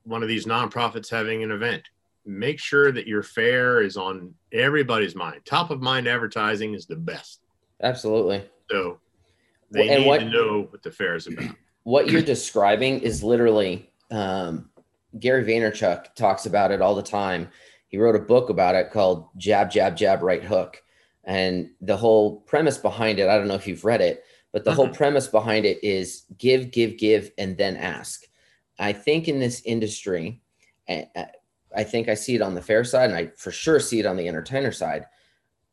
one 0.04 0.22
of 0.22 0.30
these 0.30 0.46
nonprofits 0.46 1.10
having 1.10 1.44
an 1.44 1.52
event 1.52 1.84
make 2.26 2.60
sure 2.60 2.92
that 2.92 3.06
your 3.06 3.22
fair 3.22 3.82
is 3.82 3.98
on 3.98 4.34
everybody's 4.52 5.14
mind. 5.14 5.42
Top 5.46 5.70
of 5.72 5.82
mind 5.82 6.08
advertising 6.08 6.74
is 6.74 6.86
the 6.86 6.96
best. 6.96 7.42
Absolutely. 7.84 8.44
So 8.72 9.00
they 9.72 9.90
and 9.90 10.02
need 10.02 10.08
what, 10.08 10.20
to 10.20 10.30
know 10.30 10.68
what 10.70 10.82
the 10.84 10.92
fair 10.92 11.16
is 11.16 11.28
about. 11.28 11.56
What 11.84 12.10
you're 12.10 12.24
describing 12.24 13.02
is 13.02 13.24
literally 13.24 13.92
um, 14.10 14.72
Gary 15.20 15.46
Vaynerchuk 15.46 16.16
talks 16.16 16.48
about 16.48 16.72
it 16.72 16.82
all 16.82 16.96
the 16.96 17.04
time. 17.04 17.50
He 17.88 17.98
wrote 17.98 18.16
a 18.16 18.20
book 18.20 18.50
about 18.50 18.76
it 18.76 18.92
called 18.92 19.30
Jab, 19.38 19.72
Jab, 19.72 19.96
Jab, 19.96 20.22
Right 20.22 20.44
Hook. 20.44 20.82
And 21.24 21.70
the 21.82 21.98
whole 21.98 22.42
premise 22.42 22.78
behind 22.78 23.20
it, 23.20 23.30
I 23.30 23.38
don't 23.38 23.48
know 23.48 23.56
if 23.56 23.68
you've 23.68 23.86
read 23.86 24.02
it, 24.02 24.24
but 24.52 24.64
the 24.64 24.74
whole 24.74 24.90
premise 24.90 25.28
behind 25.28 25.66
it 25.66 25.84
is 25.84 26.26
give, 26.38 26.72
give, 26.72 26.98
give, 26.98 27.32
and 27.38 27.58
then 27.58 27.78
ask. 27.78 28.24
I 28.80 28.94
think 28.94 29.28
in 29.28 29.40
this 29.40 29.62
industry, 29.66 30.42
I 30.88 31.84
think 31.84 32.10
I 32.10 32.14
see 32.14 32.36
it 32.36 32.42
on 32.42 32.56
the 32.56 32.62
fair 32.62 32.84
side, 32.84 33.10
and 33.10 33.18
I 33.18 33.32
for 33.36 33.52
sure 33.52 33.80
see 33.80 34.00
it 34.00 34.06
on 34.06 34.18
the 34.18 34.28
entertainer 34.28 34.72
side. 34.72 35.06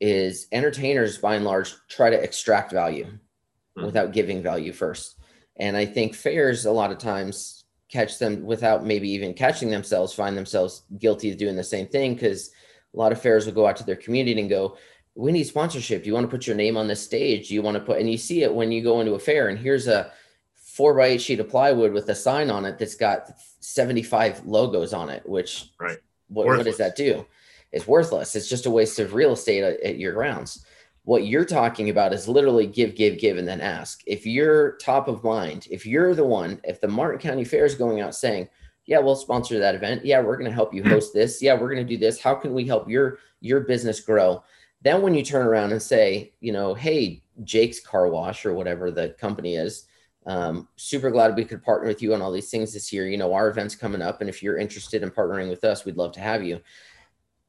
Is 0.01 0.49
entertainers 0.51 1.19
by 1.19 1.37
and 1.37 1.45
large 1.45 1.75
try 1.89 2.11
to 2.11 2.21
extract 2.21 2.73
value 2.73 3.05
mm-hmm. 3.05 3.85
without 3.85 4.13
giving 4.13 4.43
value 4.43 4.73
first, 4.73 5.17
and 5.57 5.77
I 5.77 5.87
think 5.87 6.15
fairs 6.15 6.65
a 6.65 6.73
lot 6.73 6.91
of 6.91 6.99
times 6.99 7.62
catch 7.93 8.19
them 8.19 8.43
without 8.43 8.85
maybe 8.85 9.09
even 9.11 9.35
catching 9.35 9.71
themselves, 9.71 10.15
find 10.15 10.37
themselves 10.37 10.83
guilty 10.99 11.31
of 11.31 11.37
doing 11.37 11.57
the 11.57 11.63
same 11.65 11.87
thing 11.87 12.15
because 12.15 12.51
a 12.95 12.99
lot 12.99 13.13
of 13.13 13.21
fairs 13.21 13.45
will 13.45 13.53
go 13.53 13.67
out 13.67 13.77
to 13.77 13.85
their 13.85 13.97
community 13.97 14.41
and 14.41 14.49
go, 14.49 14.77
"We 15.15 15.31
need 15.31 15.45
sponsorship. 15.45 16.03
Do 16.03 16.09
you 16.09 16.15
want 16.15 16.25
to 16.25 16.31
put 16.31 16.47
your 16.47 16.57
name 16.57 16.77
on 16.77 16.89
this 16.89 17.03
stage? 17.03 17.49
Do 17.49 17.55
you 17.55 17.63
want 17.63 17.77
to 17.77 17.83
put?" 17.83 17.99
And 17.99 18.11
you 18.11 18.19
see 18.19 18.43
it 18.43 18.55
when 18.55 18.73
you 18.73 18.83
go 18.83 19.01
into 19.01 19.15
a 19.15 19.19
fair, 19.19 19.49
and 19.49 19.59
here's 19.59 19.87
a 19.87 20.11
four 20.55 20.95
by 20.95 21.09
eight 21.09 21.21
sheet 21.21 21.39
of 21.39 21.51
plywood 21.51 21.93
with 21.93 22.09
a 22.09 22.15
sign 22.15 22.51
on 22.51 22.65
it 22.65 22.79
that's 22.79 22.95
got 22.95 23.31
75 23.61 24.47
logos 24.47 24.95
on 24.95 25.11
it, 25.11 25.29
which 25.29 25.71
right. 25.79 25.99
what, 26.29 26.47
what 26.47 26.65
does 26.65 26.79
that 26.79 26.97
do? 26.97 27.27
It's 27.73 27.87
worthless. 27.87 28.35
It's 28.35 28.49
just 28.49 28.67
a 28.67 28.71
waste 28.71 28.99
of 28.99 29.13
real 29.13 29.33
estate 29.33 29.63
at, 29.63 29.81
at 29.83 29.99
your 29.99 30.15
grounds. 30.15 30.65
What 31.05 31.27
you're 31.27 31.45
talking 31.45 31.91
about 31.91 32.13
is 32.13 32.29
literally 32.29 32.67
give, 32.67 32.95
give, 32.95 33.19
give, 33.19 33.37
and 33.37 33.47
then 33.47 33.61
ask. 33.61 34.03
If 34.07 34.25
you're 34.25 34.77
top 34.77 35.09
of 35.09 35.25
mind, 35.25 35.67
if 35.71 35.85
you're 35.85 36.15
the 36.15 36.25
one, 36.25 36.61
if 36.63 36.81
the 36.81 36.89
Martin 36.89 37.21
County 37.21 37.45
Fair 37.45 37.65
is 37.65 37.75
going 37.75 38.01
out 38.01 38.15
saying, 38.15 38.49
yeah, 38.87 38.99
we'll 38.99 39.17
sponsor 39.17 39.59
that 39.59 39.75
event. 39.75 40.05
Yeah, 40.05 40.21
we're 40.21 40.37
going 40.37 40.51
to 40.51 40.55
help 40.55 40.75
you 40.75 40.83
host 40.83 41.13
this. 41.13 41.41
Yeah, 41.41 41.55
we're 41.55 41.73
going 41.73 41.87
to 41.87 41.93
do 41.93 41.99
this. 41.99 42.21
How 42.21 42.35
can 42.35 42.53
we 42.53 42.67
help 42.67 42.89
your 42.89 43.19
your 43.41 43.61
business 43.61 44.01
grow? 44.01 44.43
Then 44.83 45.03
when 45.03 45.15
you 45.15 45.25
turn 45.25 45.47
around 45.47 45.73
and 45.73 45.83
say, 45.83 46.33
you 46.41 46.53
know, 46.53 46.75
hey, 46.75 47.23
Jake's 47.45 47.81
Car 47.81 48.09
Wash 48.09 48.45
or 48.45 48.53
whatever 48.53 48.91
the 48.91 49.11
company 49.21 49.55
is, 49.55 49.87
um, 50.27 50.69
super 50.77 51.11
glad 51.11 51.37
we 51.37 51.45
could 51.45 51.63
partner 51.63 51.89
with 51.89 52.03
you 52.03 52.15
on 52.15 52.23
all 52.23 52.33
these 52.33 52.51
things 52.51 52.73
this 52.73 52.93
year. 52.93 53.09
You 53.09 53.17
know, 53.17 53.33
our 53.33 53.49
event's 53.49 53.75
coming 53.75 54.03
up, 54.03 54.21
and 54.21 54.29
if 54.29 54.43
you're 54.43 54.59
interested 54.59 55.03
in 55.03 55.11
partnering 55.11 55.49
with 55.49 55.65
us, 55.65 55.85
we'd 55.85 55.97
love 55.97 56.13
to 56.13 56.21
have 56.21 56.43
you. 56.43 56.61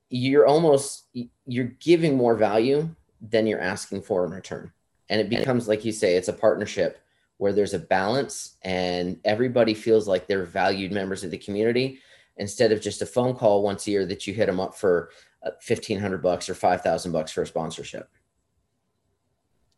You're 0.10 0.46
almost 0.46 1.08
you're 1.46 1.72
giving 1.80 2.16
more 2.16 2.36
value 2.36 2.90
than 3.24 3.48
you're 3.48 3.62
asking 3.62 4.02
for 4.02 4.26
in 4.26 4.32
return, 4.32 4.72
and 5.10 5.20
it 5.20 5.30
becomes 5.30 5.68
like 5.68 5.86
you 5.86 5.92
say, 5.92 6.16
it's 6.16 6.28
a 6.28 6.34
partnership 6.34 7.00
where 7.38 7.54
there's 7.54 7.74
a 7.74 7.80
balance, 7.80 8.58
and 8.64 9.20
everybody 9.26 9.74
feels 9.74 10.08
like 10.08 10.28
they're 10.28 10.46
valued 10.46 10.92
members 10.92 11.24
of 11.24 11.32
the 11.32 11.38
community 11.38 12.00
instead 12.38 12.72
of 12.72 12.82
just 12.82 13.02
a 13.02 13.06
phone 13.06 13.36
call 13.36 13.64
once 13.64 13.88
a 13.88 13.92
year 13.92 14.06
that 14.06 14.28
you 14.28 14.34
hit 14.34 14.46
them 14.48 14.60
up 14.60 14.76
for 14.76 15.10
uh, 15.44 15.52
fifteen 15.62 16.00
hundred 16.00 16.22
bucks 16.22 16.50
or 16.50 16.54
five 16.54 16.82
thousand 16.82 17.12
bucks 17.12 17.32
for 17.32 17.42
a 17.42 17.48
sponsorship. 17.48 18.10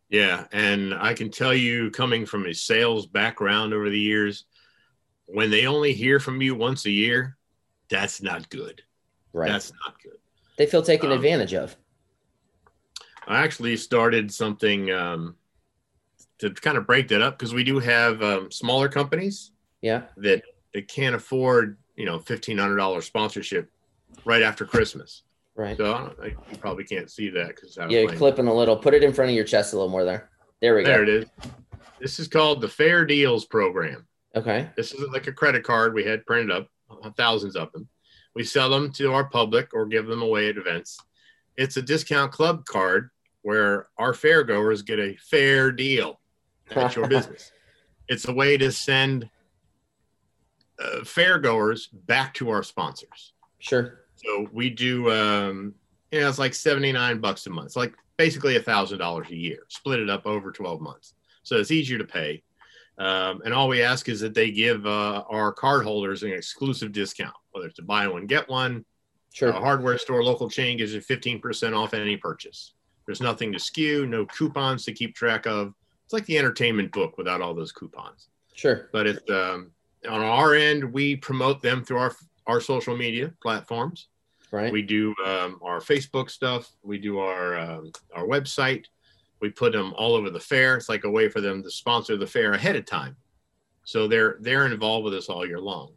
Yeah, 0.09 0.45
and 0.51 0.93
I 0.93 1.13
can 1.13 1.29
tell 1.29 1.53
you, 1.53 1.89
coming 1.91 2.25
from 2.25 2.45
a 2.45 2.53
sales 2.53 3.07
background 3.07 3.73
over 3.73 3.89
the 3.89 3.99
years, 3.99 4.45
when 5.25 5.49
they 5.49 5.65
only 5.65 5.93
hear 5.93 6.19
from 6.19 6.41
you 6.41 6.55
once 6.55 6.85
a 6.85 6.91
year, 6.91 7.37
that's 7.89 8.21
not 8.21 8.49
good. 8.49 8.81
Right. 9.33 9.49
That's 9.49 9.71
not 9.85 10.01
good. 10.01 10.17
They 10.57 10.65
feel 10.65 10.81
taken 10.81 11.11
um, 11.11 11.17
advantage 11.17 11.53
of. 11.53 11.75
I 13.27 13.43
actually 13.43 13.75
started 13.77 14.31
something 14.31 14.91
um, 14.91 15.35
to 16.39 16.51
kind 16.51 16.77
of 16.77 16.85
break 16.85 17.07
that 17.09 17.21
up 17.21 17.37
because 17.37 17.53
we 17.53 17.63
do 17.63 17.79
have 17.79 18.21
um, 18.21 18.51
smaller 18.51 18.89
companies. 18.89 19.51
Yeah. 19.81 20.03
That 20.17 20.43
that 20.73 20.87
can't 20.87 21.15
afford 21.15 21.77
you 21.95 22.05
know 22.05 22.19
fifteen 22.19 22.57
hundred 22.57 22.77
dollars 22.77 23.05
sponsorship 23.05 23.71
right 24.25 24.41
after 24.41 24.65
Christmas. 24.65 25.23
Right. 25.55 25.77
So 25.77 26.13
I, 26.21 26.27
you 26.27 26.57
probably 26.59 26.83
can't 26.83 27.09
see 27.09 27.29
that 27.29 27.49
because 27.49 27.77
yeah, 27.77 28.01
you're 28.01 28.13
clipping 28.13 28.47
a 28.47 28.53
little. 28.53 28.75
Put 28.75 28.93
it 28.93 29.03
in 29.03 29.13
front 29.13 29.29
of 29.29 29.35
your 29.35 29.45
chest 29.45 29.73
a 29.73 29.77
little 29.77 29.89
more 29.89 30.03
there. 30.03 30.29
There 30.61 30.75
we 30.75 30.83
go. 30.83 30.89
There 30.89 31.03
it 31.03 31.09
is. 31.09 31.25
This 31.99 32.19
is 32.19 32.27
called 32.27 32.61
the 32.61 32.67
Fair 32.67 33.05
Deals 33.05 33.45
Program. 33.45 34.05
Okay. 34.35 34.69
This 34.75 34.93
is 34.93 35.07
like 35.13 35.27
a 35.27 35.31
credit 35.31 35.63
card 35.63 35.93
we 35.93 36.03
had 36.03 36.25
printed 36.25 36.51
up, 36.51 36.67
thousands 37.15 37.55
of 37.55 37.71
them. 37.71 37.87
We 38.35 38.43
sell 38.43 38.69
them 38.69 38.91
to 38.93 39.13
our 39.13 39.23
public 39.23 39.73
or 39.73 39.85
give 39.85 40.07
them 40.07 40.21
away 40.21 40.49
at 40.49 40.57
events. 40.57 40.99
It's 41.55 41.77
a 41.77 41.81
discount 41.81 42.33
club 42.33 42.65
card 42.65 43.11
where 43.45 43.85
our 43.99 44.11
fair 44.11 44.43
goers 44.43 44.81
get 44.81 44.97
a 44.97 45.15
fair 45.17 45.71
deal 45.71 46.19
at 46.71 46.95
your 46.95 47.07
business. 47.15 47.51
It's 48.07 48.27
a 48.27 48.33
way 48.33 48.57
to 48.57 48.71
send 48.71 49.29
uh, 50.79 51.03
fair 51.03 51.37
goers 51.37 51.85
back 51.85 52.33
to 52.33 52.49
our 52.49 52.63
sponsors. 52.63 53.33
Sure. 53.59 53.99
So 54.15 54.49
we 54.51 54.71
do, 54.71 55.11
um, 55.11 55.75
you 56.11 56.21
know, 56.21 56.27
it's 56.27 56.39
like 56.39 56.55
79 56.55 57.19
bucks 57.19 57.45
a 57.45 57.51
month. 57.51 57.67
It's 57.67 57.75
like 57.75 57.93
basically 58.17 58.55
a 58.55 58.63
thousand 58.63 58.97
dollars 58.97 59.29
a 59.29 59.35
year, 59.35 59.59
split 59.67 59.99
it 59.99 60.09
up 60.09 60.25
over 60.25 60.51
12 60.51 60.81
months. 60.81 61.13
So 61.43 61.57
it's 61.57 61.69
easier 61.69 61.99
to 61.99 62.03
pay. 62.03 62.41
Um, 62.97 63.43
and 63.45 63.53
all 63.53 63.67
we 63.67 63.83
ask 63.83 64.09
is 64.09 64.21
that 64.21 64.33
they 64.33 64.49
give 64.49 64.87
uh, 64.87 65.23
our 65.29 65.51
card 65.53 65.83
holders 65.83 66.23
an 66.23 66.31
exclusive 66.31 66.91
discount, 66.93 67.35
whether 67.51 67.67
it's 67.67 67.77
a 67.77 67.83
buy 67.83 68.07
one, 68.07 68.25
get 68.25 68.49
one. 68.49 68.85
Sure. 69.33 69.49
A 69.49 69.59
hardware 69.59 69.99
store, 69.99 70.23
local 70.23 70.49
chain 70.49 70.79
gives 70.79 70.95
you 70.95 71.01
15% 71.01 71.77
off 71.77 71.93
any 71.93 72.17
purchase. 72.17 72.73
There's 73.05 73.21
nothing 73.21 73.51
to 73.53 73.59
skew, 73.59 74.05
no 74.05 74.25
coupons 74.25 74.85
to 74.85 74.93
keep 74.93 75.15
track 75.15 75.45
of. 75.45 75.73
It's 76.03 76.13
like 76.13 76.25
the 76.25 76.37
entertainment 76.37 76.91
book 76.91 77.17
without 77.17 77.41
all 77.41 77.53
those 77.53 77.71
coupons. 77.71 78.29
Sure. 78.53 78.89
But 78.91 79.07
it's 79.07 79.29
um, 79.29 79.71
on 80.09 80.21
our 80.21 80.53
end, 80.55 80.91
we 80.93 81.15
promote 81.15 81.61
them 81.61 81.83
through 81.83 81.97
our 81.97 82.15
our 82.47 82.61
social 82.61 82.95
media 82.95 83.33
platforms. 83.41 84.07
Right. 84.51 84.71
We 84.71 84.83
do 84.83 85.13
um, 85.25 85.59
our 85.63 85.79
Facebook 85.79 86.29
stuff. 86.29 86.71
We 86.83 86.97
do 86.97 87.19
our 87.19 87.57
um, 87.57 87.91
our 88.15 88.25
website. 88.25 88.85
We 89.41 89.49
put 89.49 89.73
them 89.73 89.93
all 89.97 90.15
over 90.15 90.29
the 90.29 90.39
fair. 90.39 90.77
It's 90.77 90.89
like 90.89 91.03
a 91.03 91.09
way 91.09 91.29
for 91.29 91.41
them 91.41 91.61
to 91.63 91.69
sponsor 91.69 92.17
the 92.17 92.27
fair 92.27 92.53
ahead 92.53 92.75
of 92.75 92.85
time, 92.85 93.15
so 93.83 94.07
they're 94.07 94.37
they're 94.39 94.65
involved 94.65 95.05
with 95.05 95.13
us 95.13 95.27
all 95.27 95.45
year 95.45 95.59
long. 95.59 95.93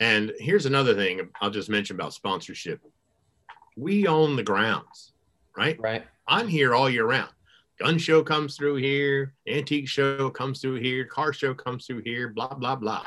And 0.00 0.32
here's 0.38 0.66
another 0.66 0.94
thing 0.94 1.28
I'll 1.40 1.50
just 1.50 1.68
mention 1.68 1.96
about 1.96 2.14
sponsorship. 2.14 2.80
We 3.76 4.06
own 4.06 4.36
the 4.36 4.42
grounds, 4.42 5.12
right? 5.56 5.78
right. 5.80 6.04
I'm 6.26 6.48
here 6.48 6.74
all 6.74 6.88
year 6.88 7.06
round. 7.06 7.30
Gun 7.78 7.98
show 7.98 8.22
comes 8.22 8.56
through 8.56 8.76
here, 8.76 9.34
antique 9.48 9.88
show 9.88 10.30
comes 10.30 10.60
through 10.60 10.76
here, 10.76 11.04
car 11.04 11.32
show 11.32 11.54
comes 11.54 11.86
through 11.86 12.02
here, 12.04 12.28
blah 12.28 12.54
blah 12.54 12.76
blah. 12.76 13.04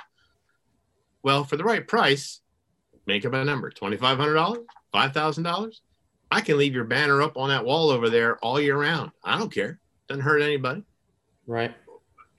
Well, 1.23 1.43
for 1.43 1.57
the 1.57 1.63
right 1.63 1.87
price, 1.87 2.41
make 3.05 3.25
up 3.25 3.33
a 3.33 3.43
number 3.43 3.71
$2,500, 3.71 4.65
$5,000. 4.93 5.73
I 6.29 6.41
can 6.41 6.57
leave 6.57 6.73
your 6.73 6.83
banner 6.83 7.21
up 7.21 7.37
on 7.37 7.49
that 7.49 7.63
wall 7.65 7.89
over 7.89 8.09
there 8.09 8.37
all 8.39 8.59
year 8.59 8.77
round. 8.79 9.11
I 9.23 9.37
don't 9.37 9.51
care. 9.51 9.79
Doesn't 10.07 10.23
hurt 10.23 10.41
anybody. 10.41 10.83
Right. 11.45 11.73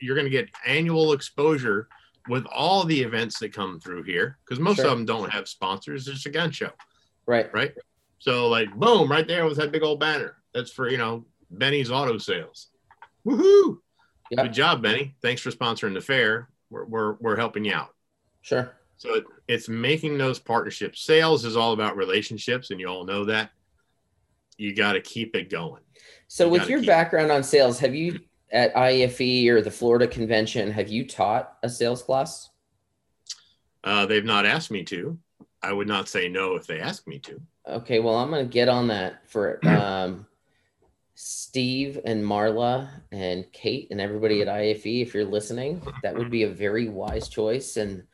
You're 0.01 0.15
going 0.15 0.27
to 0.27 0.31
get 0.31 0.49
annual 0.67 1.13
exposure 1.13 1.89
with 2.29 2.45
all 2.47 2.85
the 2.85 3.01
events 3.01 3.39
that 3.41 3.53
come 3.55 3.81
through 3.81 4.03
here 4.05 4.39
because 4.45 4.61
most 4.61 4.77
Sure. 4.77 4.87
of 4.87 4.91
them 4.93 5.07
don't 5.07 5.31
have 5.31 5.49
sponsors. 5.49 6.07
It's 6.09 6.27
a 6.27 6.31
gun 6.31 6.51
show, 6.51 6.71
Right. 7.27 7.53
right? 7.55 7.73
So, 8.19 8.49
like, 8.49 8.73
boom, 8.75 9.11
right 9.11 9.27
there 9.27 9.45
was 9.47 9.57
that 9.59 9.73
big 9.73 9.83
old 9.83 10.01
banner. 10.01 10.37
That's 10.59 10.73
for, 10.73 10.89
you 10.89 10.99
know, 10.99 11.25
Benny's 11.53 11.89
Auto 11.89 12.19
Sales. 12.19 12.71
Woohoo! 13.25 13.79
Yeah. 14.29 14.43
Good 14.43 14.53
job, 14.53 14.83
Benny. 14.83 15.15
Thanks 15.23 15.41
for 15.41 15.51
sponsoring 15.51 15.95
the 15.95 16.01
fair. 16.01 16.49
We're, 16.69 16.85
we're, 16.85 17.13
we're 17.21 17.37
helping 17.37 17.65
you 17.65 17.75
out. 17.75 17.95
Sure. 18.43 18.73
So 18.97 19.15
it, 19.15 19.25
it's 19.47 19.69
making 19.69 20.19
those 20.19 20.41
partnerships. 20.41 21.03
Sales 21.03 21.45
is 21.45 21.57
all 21.57 21.75
about 21.75 21.97
relationships, 21.97 22.73
and 22.73 22.81
you 22.81 22.89
all 22.89 23.05
know 23.05 23.25
that. 23.27 23.51
You 24.57 24.75
got 24.75 24.95
to 24.95 25.01
keep 25.01 25.37
it 25.37 25.49
going. 25.49 25.83
So, 26.27 26.47
You 26.47 26.51
with 26.51 26.69
your 26.69 26.83
background 26.83 27.31
on 27.31 27.45
sales, 27.45 27.79
have 27.79 27.95
you 27.95 28.19
at 28.51 28.77
IFE 28.77 29.49
or 29.51 29.63
the 29.63 29.71
Florida 29.71 30.09
convention, 30.09 30.73
have 30.73 30.89
you 30.89 31.07
taught 31.07 31.57
a 31.63 31.69
sales 31.69 32.03
class? 32.03 32.51
Uh, 33.85 34.07
they've 34.07 34.25
not 34.25 34.45
asked 34.45 34.73
me 34.73 34.83
to. 34.85 35.17
I 35.63 35.73
would 35.73 35.87
not 35.87 36.09
say 36.09 36.29
no 36.29 36.57
if 36.57 36.67
they 36.67 36.81
asked 36.81 37.07
me 37.07 37.21
to. 37.21 37.41
Okay, 37.69 38.01
well, 38.01 38.17
I'm 38.17 38.31
going 38.31 38.45
to 38.45 38.53
get 38.53 38.69
on 38.69 38.89
that 38.89 39.29
for 39.31 39.61
um, 39.67 40.27
Steve 41.21 41.99
and 42.05 42.23
Marla 42.23 42.89
and 43.11 43.45
Kate 43.53 43.89
and 43.91 44.01
everybody 44.01 44.41
at 44.41 44.47
IFE. 44.47 45.03
If 45.03 45.15
you're 45.15 45.25
listening, 45.25 45.83
that 46.05 46.15
would 46.15 46.31
be 46.31 46.45
a 46.45 46.49
very 46.49 46.89
wise 46.89 47.29
choice. 47.29 47.77
And, 47.77 48.05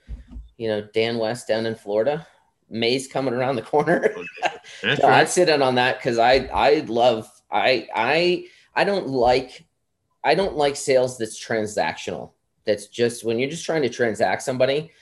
you 0.57 0.69
know, 0.69 0.89
Dan 0.95 1.19
West 1.19 1.47
down 1.47 1.67
in 1.67 1.75
Florida, 1.75 2.27
May's 2.71 3.07
coming 3.07 3.35
around 3.35 3.57
the 3.57 3.63
corner. 3.63 4.11
Oh, 4.17 4.25
that's 4.83 5.03
No, 5.03 5.09
I'd 5.09 5.29
sit 5.29 5.51
in 5.51 5.61
on 5.61 5.75
that 5.75 5.99
because 5.99 6.17
I 6.17 6.47
I 6.47 6.81
love 6.89 7.31
I 7.51 7.87
I 7.95 8.47
I 8.75 8.85
don't 8.85 9.09
like 9.09 9.67
I 10.25 10.35
don't 10.35 10.57
like 10.57 10.75
sales 10.75 11.19
that's 11.19 11.39
transactional. 11.39 12.33
That's 12.65 12.87
just 12.87 13.23
when 13.23 13.39
you're 13.39 13.51
just 13.51 13.67
trying 13.67 13.83
to 13.83 13.91
transact 13.91 14.41
somebody. 14.41 14.93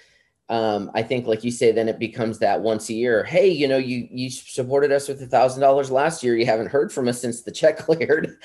Um, 0.49 0.91
I 0.95 1.03
think, 1.03 1.27
like 1.27 1.45
you 1.45 1.51
say, 1.51 1.73
then 1.73 1.89
it 1.89 1.99
becomes 1.99 2.39
that 2.41 2.61
once 2.61 2.91
a 2.91 2.95
year. 2.95 3.25
Hey, 3.25 3.49
you 3.49 3.69
know, 3.69 3.79
you 3.79 4.07
you 4.11 4.29
supported 4.31 4.93
us 4.93 5.09
with 5.09 5.23
a 5.23 5.27
thousand 5.27 5.61
dollars 5.63 5.91
last 5.91 6.23
year. 6.23 6.37
You 6.37 6.47
haven't 6.47 6.67
heard 6.67 6.93
from 6.93 7.09
us 7.09 7.21
since 7.21 7.43
the 7.43 7.53
check 7.53 7.79
cleared, 7.87 8.39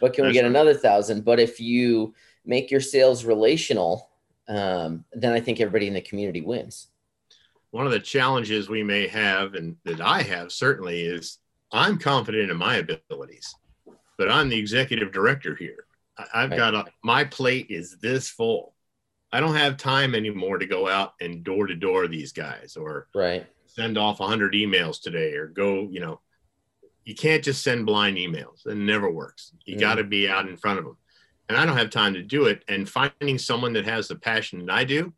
but 0.00 0.12
can 0.12 0.26
we 0.26 0.32
get 0.32 0.44
another 0.44 0.74
thousand? 0.74 1.24
But 1.24 1.40
if 1.40 1.60
you 1.60 2.14
make 2.44 2.70
your 2.70 2.80
sales 2.80 3.24
relational, 3.24 4.10
um, 4.48 5.04
then 5.12 5.32
I 5.32 5.40
think 5.40 5.60
everybody 5.60 5.86
in 5.86 5.94
the 5.94 6.00
community 6.00 6.42
wins. 6.42 6.88
One 7.70 7.86
of 7.86 7.92
the 7.92 8.00
challenges 8.00 8.68
we 8.68 8.82
may 8.82 9.06
have, 9.08 9.54
and 9.54 9.76
that 9.84 10.00
I 10.00 10.22
have 10.22 10.52
certainly, 10.52 11.02
is 11.02 11.38
I'm 11.72 11.98
confident 11.98 12.50
in 12.50 12.56
my 12.56 12.76
abilities, 12.76 13.54
but 14.18 14.30
I'm 14.30 14.48
the 14.48 14.58
executive 14.58 15.12
director 15.12 15.54
here. 15.56 15.86
I've 16.32 16.50
Right. 16.50 16.56
got 16.56 16.74
a, 16.74 16.84
my 17.02 17.24
plate 17.24 17.66
is 17.70 17.98
this 17.98 18.28
full. 18.28 18.74
I 19.36 19.40
don't 19.40 19.54
have 19.54 19.76
time 19.76 20.14
anymore 20.14 20.56
to 20.56 20.64
go 20.64 20.88
out 20.88 21.12
and 21.20 21.44
door 21.44 21.66
to 21.66 21.74
door 21.74 22.08
these 22.08 22.32
guys 22.32 22.74
or 22.74 23.06
Right. 23.14 23.46
send 23.66 23.98
off 23.98 24.18
100 24.18 24.54
emails 24.54 24.98
today 24.98 25.34
or 25.34 25.48
go, 25.48 25.90
you 25.90 26.00
know, 26.00 26.22
you 27.04 27.14
can't 27.14 27.44
just 27.44 27.62
send 27.62 27.84
blind 27.84 28.16
emails. 28.16 28.66
It 28.66 28.76
never 28.76 29.10
works. 29.10 29.52
You 29.66 29.76
Mhm. 29.76 29.80
got 29.80 29.94
to 29.96 30.04
be 30.04 30.26
out 30.26 30.48
in 30.48 30.56
front 30.56 30.78
of 30.78 30.86
them. 30.86 30.96
And 31.50 31.58
I 31.58 31.66
don't 31.66 31.76
have 31.76 31.90
time 31.90 32.14
to 32.14 32.22
do 32.22 32.46
it. 32.46 32.64
And 32.66 32.88
finding 32.88 33.36
someone 33.36 33.74
that 33.74 33.84
has 33.84 34.08
the 34.08 34.16
passion 34.16 34.64
that 34.64 34.72
I 34.72 34.84
do 34.84 35.12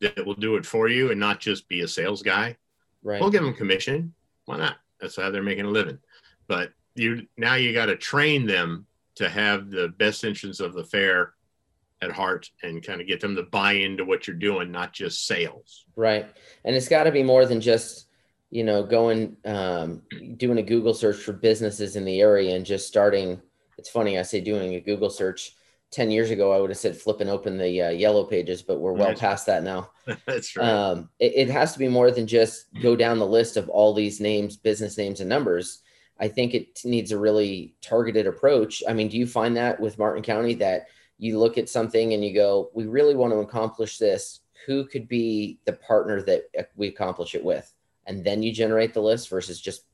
that 0.00 0.24
will 0.24 0.34
do 0.34 0.56
it 0.56 0.64
for 0.64 0.88
you 0.88 1.10
and 1.10 1.20
not 1.20 1.38
just 1.38 1.68
be 1.68 1.82
a 1.82 1.88
sales 1.88 2.22
guy, 2.22 2.56
Right. 3.02 3.20
we'll 3.20 3.30
give 3.30 3.42
them 3.42 3.52
commission. 3.52 4.14
Why 4.46 4.56
not? 4.56 4.78
That's 4.98 5.16
how 5.16 5.30
they're 5.30 5.42
making 5.42 5.66
a 5.66 5.70
living. 5.70 5.98
But 6.46 6.72
you 6.94 7.28
now 7.36 7.56
you 7.56 7.74
got 7.74 7.86
to 7.86 7.96
train 7.96 8.46
them 8.46 8.86
to 9.16 9.28
have 9.28 9.70
the 9.70 9.88
best 9.90 10.24
interests 10.24 10.60
of 10.60 10.72
the 10.72 10.84
fair 10.84 11.34
at 12.02 12.12
heart 12.12 12.48
and 12.62 12.84
kind 12.84 13.00
of 13.00 13.06
get 13.06 13.20
them 13.20 13.34
to 13.36 13.42
buy 13.44 13.72
into 13.72 14.04
what 14.04 14.26
you're 14.26 14.36
doing, 14.36 14.70
not 14.70 14.92
just 14.92 15.26
sales. 15.26 15.84
Right. 15.96 16.26
And 16.64 16.76
it's 16.76 16.88
got 16.88 17.04
to 17.04 17.12
be 17.12 17.22
more 17.22 17.44
than 17.46 17.60
just, 17.60 18.06
you 18.50 18.64
know, 18.64 18.82
going, 18.84 19.36
um, 19.44 20.02
doing 20.36 20.58
a 20.58 20.62
Google 20.62 20.94
search 20.94 21.16
for 21.16 21.32
businesses 21.32 21.96
in 21.96 22.04
the 22.04 22.20
area 22.20 22.54
and 22.54 22.64
just 22.64 22.86
starting. 22.86 23.40
It's 23.78 23.88
funny, 23.88 24.18
I 24.18 24.22
say 24.22 24.40
doing 24.40 24.74
a 24.74 24.80
Google 24.80 25.10
search 25.10 25.54
10 25.90 26.10
years 26.10 26.30
ago, 26.30 26.52
I 26.52 26.60
would 26.60 26.70
have 26.70 26.76
said 26.78 26.96
flipping 26.96 27.28
open 27.28 27.56
the 27.56 27.82
uh, 27.82 27.90
yellow 27.90 28.24
pages, 28.24 28.62
but 28.62 28.78
we're 28.78 28.92
well 28.92 29.08
Right. 29.08 29.18
past 29.18 29.46
that 29.46 29.62
now. 29.62 29.90
That's 30.26 30.54
right. 30.56 30.68
Um, 30.68 31.08
it, 31.18 31.48
it 31.48 31.50
has 31.50 31.72
to 31.72 31.78
be 31.78 31.88
more 31.88 32.10
than 32.10 32.26
just 32.26 32.66
go 32.82 32.94
down 32.94 33.18
the 33.18 33.26
list 33.26 33.56
of 33.56 33.68
all 33.70 33.94
these 33.94 34.20
names, 34.20 34.56
business 34.56 34.98
names, 34.98 35.20
and 35.20 35.28
numbers. 35.28 35.82
I 36.20 36.28
think 36.28 36.52
it 36.52 36.80
needs 36.84 37.12
a 37.12 37.18
really 37.18 37.74
targeted 37.80 38.26
approach. 38.26 38.82
I 38.88 38.92
mean, 38.92 39.08
do 39.08 39.16
you 39.16 39.26
find 39.26 39.56
that 39.56 39.80
with 39.80 39.98
Martin 39.98 40.22
County 40.22 40.54
that 40.56 40.88
you 41.18 41.38
look 41.38 41.58
at 41.58 41.68
something 41.68 42.14
and 42.14 42.24
you 42.24 42.32
go, 42.32 42.70
we 42.74 42.86
really 42.86 43.14
want 43.14 43.32
to 43.32 43.38
accomplish 43.38 43.98
this? 43.98 44.40
Who 44.66 44.84
could 44.86 45.08
be 45.08 45.58
the 45.64 45.72
partner 45.72 46.22
that 46.22 46.44
uh, 46.58 46.62
we 46.76 46.88
accomplish 46.88 47.34
it 47.34 47.44
with? 47.44 47.72
And 48.06 48.24
then 48.24 48.42
you 48.42 48.52
generate 48.52 48.94
the 48.94 49.02
list 49.02 49.28
versus 49.28 49.60
just, 49.60 49.84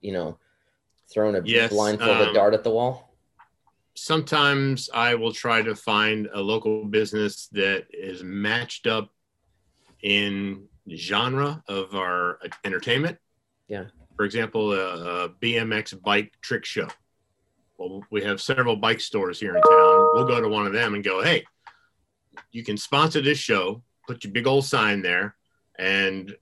you 0.00 0.12
know, 0.12 0.38
throwing 1.12 1.34
a 1.36 1.42
Yes, 1.44 1.70
blindfolded 1.70 2.28
um, 2.28 2.34
dart 2.34 2.54
at 2.54 2.62
the 2.64 2.70
wall. 2.70 3.14
sometimes 3.96 4.88
I 4.94 5.14
will 5.14 5.32
try 5.32 5.62
to 5.62 5.74
find 5.74 6.28
a 6.32 6.40
local 6.40 6.84
business 6.84 7.48
that 7.52 7.86
is 7.90 8.22
matched 8.22 8.86
up 8.86 9.10
in 10.02 10.66
genre 10.94 11.62
of 11.68 11.94
our 11.94 12.38
entertainment. 12.64 13.18
Yeah. 13.68 13.84
For 14.16 14.24
example, 14.24 14.72
a, 14.72 15.24
a 15.24 15.28
BMX 15.28 16.00
bike 16.02 16.32
trick 16.40 16.64
show. 16.64 16.88
Well, 17.80 18.04
we 18.10 18.22
have 18.24 18.42
several 18.42 18.76
bike 18.76 19.00
stores 19.00 19.40
here 19.40 19.56
in 19.56 19.62
town. 19.62 20.10
We'll 20.12 20.26
go 20.26 20.38
to 20.38 20.48
one 20.48 20.66
of 20.66 20.74
them 20.74 20.92
and 20.94 21.02
go, 21.02 21.22
hey, 21.22 21.44
you 22.52 22.62
can 22.62 22.76
sponsor 22.76 23.22
this 23.22 23.38
show, 23.38 23.82
put 24.06 24.22
your 24.22 24.34
big 24.34 24.46
old 24.46 24.66
sign 24.66 25.00
there, 25.00 25.34
and 25.78 26.36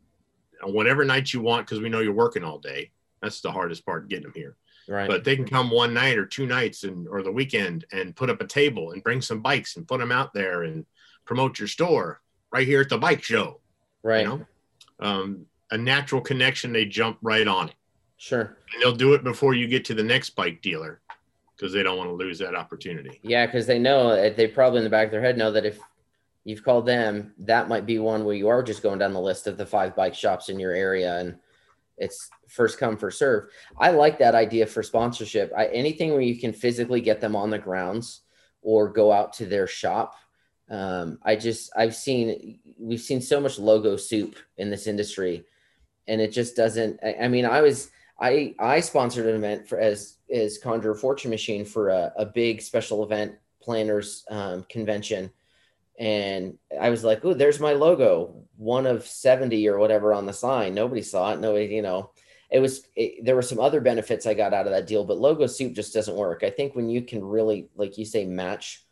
on 0.65 0.73
whatever 0.73 1.05
night 1.05 1.33
you 1.33 1.41
want, 1.41 1.65
because 1.65 1.81
we 1.81 1.89
know 1.89 2.01
you're 2.01 2.13
working 2.13 2.43
all 2.43 2.59
day. 2.59 2.91
That's 3.23 3.41
the 3.41 3.53
hardest 3.53 3.87
part 3.87 4.09
getting 4.09 4.25
them 4.25 4.33
here 4.35 4.57
Right. 4.89 5.07
but 5.09 5.23
they 5.23 5.37
can 5.37 5.45
come 5.45 5.71
one 5.71 5.93
night 5.95 6.17
or 6.19 6.25
two 6.25 6.47
nights 6.47 6.83
and 6.85 7.07
or 7.09 7.23
the 7.23 7.31
weekend 7.31 7.85
and 7.93 8.17
put 8.17 8.31
up 8.31 8.41
a 8.41 8.47
table 8.47 8.93
and 8.93 9.03
bring 9.05 9.21
some 9.21 9.41
bikes 9.43 9.77
and 9.77 9.87
put 9.87 10.01
them 10.01 10.11
out 10.11 10.33
there 10.33 10.63
and 10.63 10.87
promote 11.27 11.59
your 11.59 11.69
store 11.69 12.23
right 12.53 12.67
here 12.67 12.81
at 12.81 12.89
the 12.89 12.97
bike 12.97 13.23
show 13.23 13.61
right. 14.03 14.23
you 14.23 14.29
know 14.29 14.47
um, 15.01 15.45
a 15.73 15.77
natural 15.77 16.23
connection 16.23 16.73
they 16.73 16.87
jump 16.87 17.19
right 17.21 17.47
on 17.47 17.69
it 17.69 17.75
Sure. 18.17 18.57
and 18.73 18.83
they'll 18.83 18.97
do 18.97 19.13
it 19.13 19.23
before 19.23 19.53
you 19.53 19.67
get 19.69 19.85
to 19.85 19.95
the 19.95 20.03
next 20.03 20.31
bike 20.31 20.63
dealer 20.63 21.01
because 21.59 21.73
they 21.73 21.83
don't 21.83 21.99
want 21.99 22.09
to 22.09 22.15
lose 22.15 22.39
that 22.39 22.55
opportunity 22.55 23.19
Yeah, 23.23 23.47
because 23.47 23.67
they 23.67 23.79
know 23.79 24.11
uh, 24.11 24.33
they 24.35 24.47
probably 24.47 24.79
in 24.79 24.85
the 24.85 24.91
back 24.91 25.07
of 25.07 25.11
their 25.11 25.21
head 25.21 25.37
know 25.37 25.53
that 25.53 25.67
if 25.67 25.79
you've 26.45 26.65
called 26.65 26.87
them, 26.87 27.35
that 27.41 27.69
might 27.69 27.85
be 27.85 27.99
one 27.99 28.25
where 28.25 28.35
you 28.35 28.49
are 28.49 28.63
just 28.63 28.83
going 28.83 28.99
down 28.99 29.13
the 29.13 29.21
list 29.21 29.47
of 29.47 29.59
the 29.59 29.67
five 29.67 29.95
bike 29.95 30.15
shops 30.15 30.49
in 30.49 30.59
your 30.59 30.73
area, 30.73 31.19
and 31.19 31.37
it's 31.99 32.31
first 32.49 32.79
come 32.79 32.97
first 32.97 33.19
serve. 33.19 33.51
I 33.77 33.91
like 33.91 34.19
that 34.19 34.35
idea 34.35 34.67
for 34.67 34.83
sponsorship. 34.83 35.53
I, 35.57 35.67
anything 35.67 36.13
where 36.13 36.23
you 36.23 36.39
can 36.39 36.53
physically 36.53 37.01
get 37.01 37.21
them 37.21 37.37
on 37.37 37.51
the 37.51 37.59
grounds 37.59 38.23
or 38.63 38.89
go 38.89 39.13
out 39.13 39.35
to 39.35 39.47
their 39.47 39.67
shop. 39.67 40.15
Um, 40.71 41.19
I 41.23 41.37
just 41.37 41.71
I've 41.77 41.95
seen 41.95 42.61
we've 42.79 43.01
seen 43.01 43.21
so 43.21 43.41
much 43.41 43.59
logo 43.59 43.97
soup 43.97 44.37
in 44.57 44.71
this 44.71 44.87
industry, 44.87 45.45
and 46.07 46.21
it 46.21 46.33
just 46.33 46.57
doesn't. 46.57 47.01
I, 47.03 47.25
I 47.25 47.29
mean, 47.29 47.45
I 47.45 47.61
was 47.63 47.91
I 48.21 48.55
I 48.59 48.81
sponsored 48.81 49.27
an 49.27 49.37
event 49.37 49.69
for 49.69 49.79
as 49.79 50.17
as 50.33 50.59
Conjure 50.59 50.95
Fortune 50.95 51.31
Machine 51.31 51.65
for 51.65 51.91
a, 51.91 52.13
a 52.17 52.27
big 52.27 52.61
special 52.61 53.05
event 53.05 53.35
planners 53.63 54.25
um, 54.31 54.65
convention, 54.69 55.31
and 55.99 56.59
I 56.81 56.91
was 56.91 57.05
like, 57.05 57.25
"Oh, 57.25 57.35
there's 57.35 57.61
my 57.61 57.73
logo, 57.73 58.35
one 58.57 58.87
of 58.87 59.07
seventy 59.07 59.69
or 59.69 59.79
whatever 59.79 60.13
on 60.13 60.27
the 60.27 60.33
sign." 60.33 60.75
Nobody 60.75 61.03
saw 61.03 61.33
it. 61.33 61.41
Nobody, 61.41 61.67
you 61.67 61.83
know, 61.83 62.11
it 62.51 62.59
was. 62.61 62.87
It, 62.97 63.25
there 63.25 63.37
were 63.37 63.43
some 63.43 63.61
other 63.61 63.81
benefits 63.81 64.27
I 64.27 64.35
got 64.35 64.55
out 64.55 64.67
of 64.67 64.73
that 64.73 64.87
deal, 64.87 65.05
but 65.05 65.19
logo 65.19 65.47
soup 65.47 65.75
just 65.75 65.95
doesn't 65.95 66.17
work. 66.17 66.43
I 66.43 66.51
think 66.51 66.75
when 66.75 66.89
you 66.89 67.03
can 67.03 67.25
really, 67.25 67.69
like 67.77 67.99
you 67.99 68.05
say, 68.05 68.25
match 68.25 68.85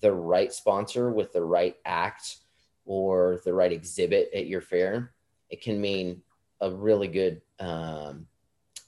the 0.00 0.12
right 0.12 0.52
sponsor 0.52 1.10
with 1.10 1.32
the 1.32 1.44
right 1.44 1.76
act 1.84 2.38
or 2.86 3.40
the 3.44 3.52
right 3.52 3.72
exhibit 3.72 4.30
at 4.34 4.46
your 4.46 4.62
fair, 4.62 5.12
it 5.50 5.60
can 5.60 5.80
mean 5.80 6.22
a 6.60 6.70
really 6.70 7.08
good 7.08 7.42
um, 7.60 8.26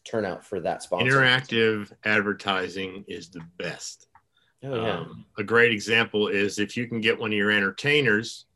turnout 0.04 0.44
for 0.44 0.60
that 0.60 0.82
sponsor. 0.82 1.06
Interactive 1.06 1.92
advertising 2.04 3.04
is 3.08 3.30
the 3.30 3.40
best. 3.58 4.06
Oh, 4.62 4.74
yeah. 4.74 4.98
Um, 4.98 5.26
a 5.36 5.44
great 5.44 5.72
example 5.72 6.28
is 6.28 6.58
if 6.58 6.76
you 6.76 6.86
can 6.86 7.00
get 7.00 7.18
one 7.18 7.30
of 7.32 7.36
your 7.36 7.50
entertainers. 7.50 8.46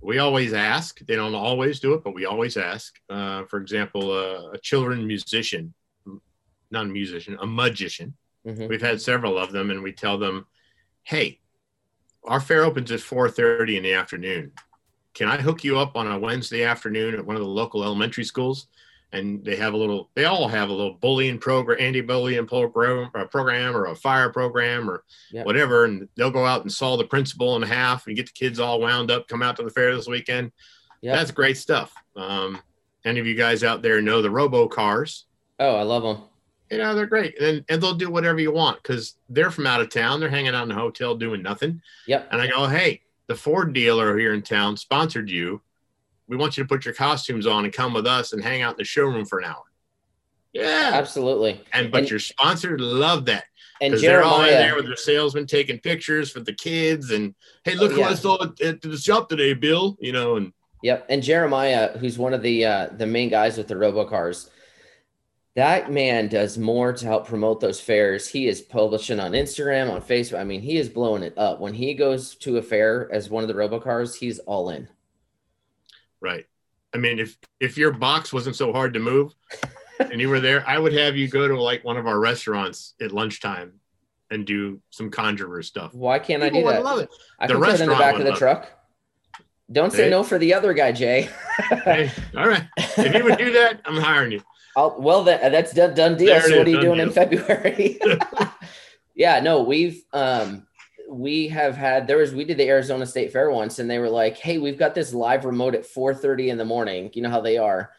We 0.00 0.18
always 0.18 0.52
ask. 0.52 1.00
They 1.00 1.16
don't 1.16 1.34
always 1.34 1.80
do 1.80 1.94
it, 1.94 2.04
but 2.04 2.14
we 2.14 2.24
always 2.24 2.56
ask. 2.56 2.94
Uh, 3.10 3.44
for 3.46 3.60
example, 3.60 4.12
uh, 4.12 4.52
a 4.52 4.58
children 4.58 5.04
musician, 5.04 5.74
not 6.70 6.86
a 6.86 6.88
musician, 6.88 7.36
a 7.40 7.46
magician. 7.46 8.14
Mhm. 8.46 8.68
We've 8.68 8.80
had 8.80 9.00
several 9.00 9.36
of 9.36 9.50
them, 9.50 9.72
and 9.72 9.82
we 9.82 9.92
tell 9.92 10.16
them, 10.16 10.46
"Hey, 11.02 11.40
our 12.22 12.40
fair 12.40 12.62
opens 12.62 12.92
at 12.92 13.00
4:30 13.00 13.76
in 13.76 13.82
the 13.82 13.94
afternoon. 13.94 14.52
Can 15.14 15.26
I 15.26 15.38
hook 15.38 15.64
you 15.64 15.76
up 15.80 15.96
on 15.96 16.06
a 16.06 16.16
Wednesday 16.16 16.62
afternoon 16.62 17.14
at 17.14 17.26
one 17.26 17.34
of 17.34 17.42
the 17.42 17.48
local 17.48 17.82
elementary 17.82 18.24
schools?" 18.24 18.68
And 19.12 19.42
they 19.44 19.56
have 19.56 19.72
a 19.72 19.76
little. 19.76 20.10
They 20.14 20.26
all 20.26 20.48
have 20.48 20.68
a 20.68 20.72
little 20.72 20.92
bullying 20.94 21.38
program, 21.38 21.78
anti-bullying 21.80 22.46
program, 22.46 23.10
a 23.14 23.24
program, 23.26 23.74
or 23.74 23.86
a 23.86 23.94
fire 23.96 24.30
program, 24.30 24.88
or 24.90 25.02
Yeah. 25.32 25.44
whatever. 25.44 25.84
And 25.86 26.08
they'll 26.16 26.30
go 26.30 26.44
out 26.44 26.60
and 26.62 26.70
saw 26.72 26.96
the 26.96 27.04
principal 27.04 27.56
in 27.56 27.62
half 27.62 28.06
and 28.06 28.14
get 28.16 28.26
the 28.26 28.32
kids 28.32 28.60
all 28.60 28.80
wound 28.80 29.10
up. 29.10 29.26
Come 29.26 29.42
out 29.42 29.56
to 29.56 29.62
the 29.62 29.70
fair 29.70 29.94
this 29.96 30.08
weekend. 30.08 30.52
Yeah. 31.00 31.16
That's 31.16 31.30
great 31.30 31.56
stuff. 31.56 31.94
Um, 32.16 32.60
any 33.04 33.18
of 33.20 33.26
you 33.26 33.34
guys 33.34 33.64
out 33.64 33.80
there 33.80 34.02
know 34.02 34.20
the 34.20 34.30
Robo 34.30 34.68
cars? 34.68 35.24
Oh, 35.58 35.74
I 35.76 35.82
love 35.82 36.02
them. 36.02 36.24
you 36.70 36.76
know 36.76 36.94
they're 36.94 37.06
great 37.06 37.40
and, 37.40 37.64
and 37.70 37.80
they'll 37.82 37.94
do 37.94 38.10
whatever 38.10 38.38
you 38.40 38.52
want 38.52 38.76
because 38.82 39.16
they're 39.30 39.50
from 39.50 39.66
out 39.66 39.80
of 39.80 39.88
town 39.88 40.20
they're 40.20 40.28
hanging 40.28 40.54
out 40.54 40.64
in 40.64 40.70
a 40.70 40.74
hotel 40.74 41.14
doing 41.14 41.40
nothing 41.40 41.80
Yep. 42.06 42.28
and 42.30 42.42
i 42.42 42.46
go 42.46 42.66
hey 42.66 43.00
the 43.26 43.34
ford 43.34 43.72
dealer 43.72 44.18
here 44.18 44.34
in 44.34 44.42
town 44.42 44.76
sponsored 44.76 45.30
you 45.30 45.62
we 46.28 46.36
want 46.36 46.56
you 46.56 46.62
to 46.62 46.68
put 46.68 46.84
your 46.84 46.94
costumes 46.94 47.46
on 47.46 47.64
and 47.64 47.72
come 47.72 47.92
with 47.94 48.06
us 48.06 48.32
and 48.32 48.42
hang 48.42 48.62
out 48.62 48.72
in 48.72 48.78
the 48.78 48.84
showroom 48.84 49.24
for 49.24 49.38
an 49.40 49.46
hour 49.46 49.62
yeah 50.52 50.90
Absolutely. 50.94 51.60
and 51.72 51.90
but 51.90 51.98
and- 52.00 52.10
your 52.10 52.18
sponsor 52.20 52.78
love 52.78 53.24
that 53.26 53.44
And 53.80 53.92
because 53.92 54.02
they're 54.02 54.22
all 54.22 54.42
in 54.42 54.48
there 54.50 54.76
with 54.76 54.86
their 54.86 54.96
salesman 54.96 55.46
taking 55.46 55.78
pictures 55.78 56.30
for 56.30 56.40
the 56.40 56.52
kids 56.54 57.10
and 57.10 57.34
hey 57.64 57.74
look 57.74 57.92
Oh, 57.92 57.94
who 57.96 58.00
yeah. 58.00 58.08
i 58.10 58.14
saw 58.14 58.42
at, 58.42 58.60
at 58.60 58.80
the 58.82 58.96
shop 58.96 59.28
today 59.28 59.54
bill 59.54 59.96
you 60.00 60.12
know 60.12 60.36
and 60.36 60.52
yep, 60.82 61.06
and 61.08 61.22
Jeremiah, 61.22 61.96
who's 61.98 62.18
one 62.18 62.32
of 62.34 62.40
the 62.42 62.64
uh, 62.64 62.86
the 62.96 63.06
main 63.06 63.28
guys 63.30 63.56
with 63.58 63.66
the 63.68 63.74
robocars. 63.74 64.48
That 65.56 65.90
man 65.90 66.28
does 66.28 66.56
more 66.56 66.92
to 66.92 67.04
help 67.04 67.26
promote 67.26 67.58
those 67.60 67.80
fairs. 67.80 68.28
He 68.28 68.46
is 68.46 68.60
publishing 68.60 69.18
on 69.18 69.32
Instagram, 69.32 69.90
on 69.90 70.00
Facebook. 70.00 70.38
I 70.38 70.44
mean, 70.44 70.60
he 70.60 70.76
is 70.76 70.88
blowing 70.88 71.24
it 71.24 71.36
up. 71.36 71.58
When 71.58 71.74
he 71.74 71.94
goes 71.94 72.36
to 72.36 72.58
a 72.58 72.62
fair 72.62 73.10
as 73.12 73.28
one 73.28 73.42
of 73.42 73.48
the 73.48 73.54
robocars, 73.54 74.14
he's 74.16 74.38
all 74.40 74.70
in. 74.70 74.86
Right. 76.20 76.46
I 76.94 76.98
mean, 76.98 77.18
if 77.18 77.36
if 77.60 77.76
your 77.76 77.92
box 77.92 78.32
wasn't 78.32 78.56
so 78.56 78.72
hard 78.72 78.94
to 78.94 79.00
move 79.00 79.34
and 80.00 80.20
you 80.20 80.28
were 80.28 80.40
there, 80.40 80.64
I 80.66 80.78
would 80.78 80.92
have 80.94 81.16
you 81.16 81.28
go 81.28 81.46
to 81.48 81.60
like 81.60 81.84
one 81.84 81.96
of 81.96 82.06
our 82.06 82.18
restaurants 82.18 82.94
at 83.00 83.12
lunchtime 83.12 83.74
and 84.30 84.46
do 84.46 84.80
some 84.90 85.10
conjurer 85.10 85.62
stuff. 85.62 85.94
Why 85.94 86.18
can't 86.18 86.42
I 86.42 86.46
People 86.46 86.60
do 86.60 86.66
would 86.66 86.74
that? 86.76 86.84
love 86.84 87.00
it. 87.00 87.10
I 87.38 87.46
The 87.46 87.54
can 87.54 87.62
put 87.62 87.68
it 87.74 87.80
in 87.80 87.88
the 87.88 87.94
restaurant 87.96 87.98
back 88.00 88.12
of 88.14 88.18
would 88.18 88.26
the 88.26 88.30
love 88.30 88.36
it. 88.36 88.38
truck. 88.38 88.70
Don't 89.70 89.92
say 89.92 90.04
Hey. 90.04 90.10
no 90.10 90.22
for 90.22 90.38
the 90.38 90.54
other 90.54 90.72
guy, 90.72 90.92
Jay. 90.92 91.28
Hey, 91.84 92.10
all 92.36 92.48
right. 92.48 92.64
If 92.78 93.14
you 93.14 93.24
would 93.24 93.36
do 93.38 93.52
that, 93.52 93.82
I'm 93.84 93.96
hiring 93.98 94.32
you. 94.32 94.42
I'll, 94.76 94.96
well, 94.98 95.24
that, 95.24 95.50
that's 95.52 95.72
done, 95.74 95.94
done 95.94 96.16
deal. 96.16 96.28
There 96.28 96.40
So 96.40 96.48
is, 96.52 96.58
what 96.58 96.66
are 96.66 96.70
you 96.70 96.76
done 96.76 96.84
doing 96.84 97.00
in. 97.00 97.10
February? 97.10 97.98
yeah, 99.14 99.40
no, 99.40 99.62
we've 99.62 100.02
um, 100.14 100.66
we 101.08 101.48
have 101.48 101.76
had 101.76 102.06
there 102.06 102.18
was 102.18 102.34
we 102.34 102.44
did 102.44 102.58
the 102.58 102.68
Arizona 102.68 103.06
State 103.06 103.32
Fair 103.32 103.50
once, 103.50 103.78
and 103.78 103.90
they 103.90 103.98
were 103.98 104.10
like, 104.10 104.36
"Hey, 104.36 104.58
we've 104.58 104.78
got 104.78 104.94
this 104.94 105.14
live 105.14 105.44
remote 105.44 105.74
at 105.74 105.86
4:30 105.86 106.50
in 106.50 106.58
the 106.58 106.64
morning. 106.64 107.10
You 107.14 107.22
know 107.22 107.30
how 107.30 107.40
they 107.40 107.58
are." 107.58 107.92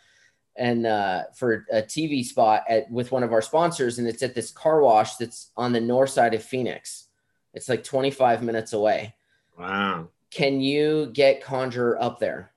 And 0.55 0.85
uh, 0.85 1.23
for 1.35 1.65
a 1.71 1.81
TV 1.81 2.23
spot 2.23 2.63
at 2.67 2.89
with 2.91 3.11
one 3.11 3.23
of 3.23 3.33
our 3.33 3.41
sponsors, 3.41 3.97
and 3.97 4.07
it's 4.07 4.23
at 4.23 4.35
this 4.35 4.51
car 4.51 4.81
wash 4.81 5.15
that's 5.15 5.51
on 5.57 5.71
the 5.71 5.81
north 5.81 6.11
side 6.11 6.33
of 6.33 6.43
Phoenix. 6.43 7.07
It's 7.53 7.69
like 7.69 7.83
25 7.83 8.43
minutes 8.43 8.73
away. 8.73 9.15
Wow. 9.57 10.09
Can 10.29 10.61
you 10.61 11.09
get 11.13 11.43
Conjurer 11.43 12.01
up 12.01 12.19
there? 12.19 12.51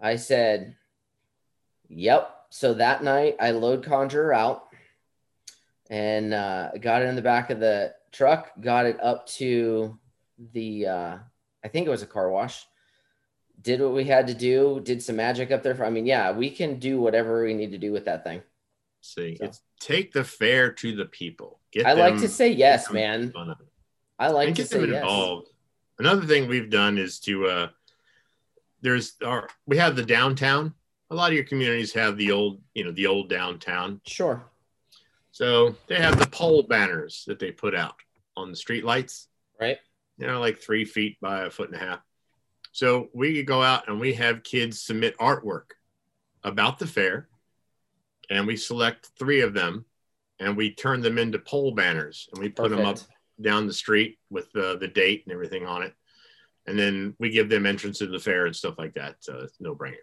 I 0.00 0.16
said, 0.16 0.76
Yep. 1.88 2.36
So 2.50 2.74
that 2.74 3.04
night 3.04 3.36
I 3.38 3.52
load 3.52 3.84
Conjurer 3.84 4.34
out 4.34 4.64
and 5.88 6.34
uh, 6.34 6.70
got 6.80 7.02
it 7.02 7.08
in 7.08 7.16
the 7.16 7.22
back 7.22 7.50
of 7.50 7.60
the 7.60 7.94
truck, 8.12 8.52
got 8.60 8.86
it 8.86 8.98
up 9.02 9.26
to 9.26 9.98
the, 10.52 10.86
uh, 10.86 11.18
I 11.64 11.68
think 11.68 11.86
it 11.86 11.90
was 11.90 12.02
a 12.02 12.06
car 12.06 12.30
wash. 12.30 12.66
Did 13.62 13.80
what 13.80 13.92
we 13.92 14.04
had 14.04 14.26
to 14.28 14.34
do, 14.34 14.80
did 14.82 15.02
some 15.02 15.16
magic 15.16 15.50
up 15.50 15.62
there. 15.62 15.74
For, 15.74 15.84
I 15.84 15.90
mean, 15.90 16.06
yeah, 16.06 16.32
we 16.32 16.50
can 16.50 16.78
do 16.78 17.00
whatever 17.00 17.44
we 17.44 17.52
need 17.52 17.72
to 17.72 17.78
do 17.78 17.92
with 17.92 18.06
that 18.06 18.24
thing. 18.24 18.42
See, 19.02 19.36
So. 19.36 19.44
it's 19.44 19.60
take 19.80 20.12
the 20.12 20.24
fair 20.24 20.72
to 20.72 20.94
the 20.96 21.06
people. 21.06 21.58
Get 21.72 21.86
I 21.86 21.92
like 21.92 22.18
to 22.18 22.28
say 22.28 22.50
yes, 22.50 22.90
man. 22.90 23.32
fun 23.32 23.50
of 23.50 23.60
it. 23.60 23.66
I 24.18 24.28
like 24.28 24.48
and 24.48 24.56
to 24.56 24.62
get 24.62 24.70
say 24.70 24.80
them 24.80 24.92
yes. 24.92 25.02
involved. 25.02 25.48
Another 25.98 26.26
thing 26.26 26.48
we've 26.48 26.70
done 26.70 26.98
is 26.98 27.20
to 27.20 27.46
uh 27.46 27.68
there's 28.82 29.14
our 29.24 29.48
we 29.66 29.76
have 29.78 29.96
the 29.96 30.02
downtown. 30.02 30.74
A 31.10 31.14
lot 31.14 31.30
of 31.30 31.34
your 31.34 31.44
communities 31.44 31.92
have 31.94 32.16
the 32.16 32.30
old, 32.32 32.60
you 32.74 32.84
know, 32.84 32.92
the 32.92 33.06
old 33.06 33.28
downtown. 33.28 34.00
Sure. 34.06 34.44
So 35.32 35.76
they 35.86 35.96
have 35.96 36.18
the 36.18 36.26
pole 36.26 36.62
banners 36.64 37.24
that 37.26 37.38
they 37.38 37.52
put 37.52 37.74
out 37.74 37.94
on 38.36 38.50
the 38.50 38.56
street 38.56 38.84
lights, 38.84 39.28
Right. 39.60 39.78
you 40.18 40.26
know, 40.26 40.40
like 40.40 40.58
three 40.60 40.84
feet 40.84 41.18
by 41.20 41.42
a 41.42 41.50
foot 41.50 41.70
and 41.70 41.80
a 41.80 41.84
half. 41.84 42.00
So 42.72 43.08
we 43.14 43.34
could 43.36 43.46
go 43.46 43.62
out 43.62 43.88
and 43.88 44.00
we 44.00 44.14
have 44.14 44.42
kids 44.42 44.82
submit 44.82 45.16
artwork 45.18 45.72
about 46.42 46.78
the 46.78 46.86
fair, 46.86 47.28
and 48.28 48.46
we 48.46 48.56
select 48.56 49.10
three 49.18 49.40
of 49.40 49.54
them, 49.54 49.84
and 50.38 50.56
we 50.56 50.72
turn 50.74 51.00
them 51.00 51.18
into 51.18 51.38
pole 51.38 51.72
banners, 51.72 52.28
and 52.32 52.40
we 52.40 52.48
put 52.48 52.70
them 52.70 52.80
up 52.86 52.98
down 53.40 53.66
the 53.66 53.72
street 53.72 54.18
with 54.30 54.50
the, 54.52 54.78
the 54.78 54.88
date 54.88 55.24
and 55.26 55.32
everything 55.32 55.66
on 55.66 55.82
it. 55.82 55.94
And 56.66 56.78
then 56.78 57.14
we 57.18 57.30
give 57.30 57.48
them 57.48 57.66
entrance 57.66 57.98
to 57.98 58.06
the 58.06 58.18
fair 58.18 58.46
and 58.46 58.54
stuff 58.54 58.78
like 58.78 58.94
that. 58.94 59.16
So 59.20 59.38
it's 59.38 59.60
no 59.60 59.74
brainer. 59.74 59.96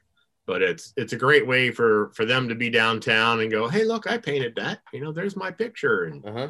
But 0.47 0.62
it's 0.62 0.93
it's 0.95 1.12
a 1.13 1.17
great 1.17 1.45
way 1.45 1.69
for 1.71 2.10
for 2.15 2.23
them 2.25 2.47
to 2.49 2.55
be 2.55 2.69
downtown 2.69 3.41
and 3.41 3.51
go, 3.51 3.67
hey, 3.67 3.83
look, 3.83 4.10
I 4.10 4.17
painted 4.17 4.55
that. 4.55 4.79
You 4.93 5.01
know, 5.01 5.12
there's 5.12 5.36
my 5.36 5.51
picture, 5.51 6.05
and 6.05 6.25
Uh 6.25 6.31
huh. 6.31 6.47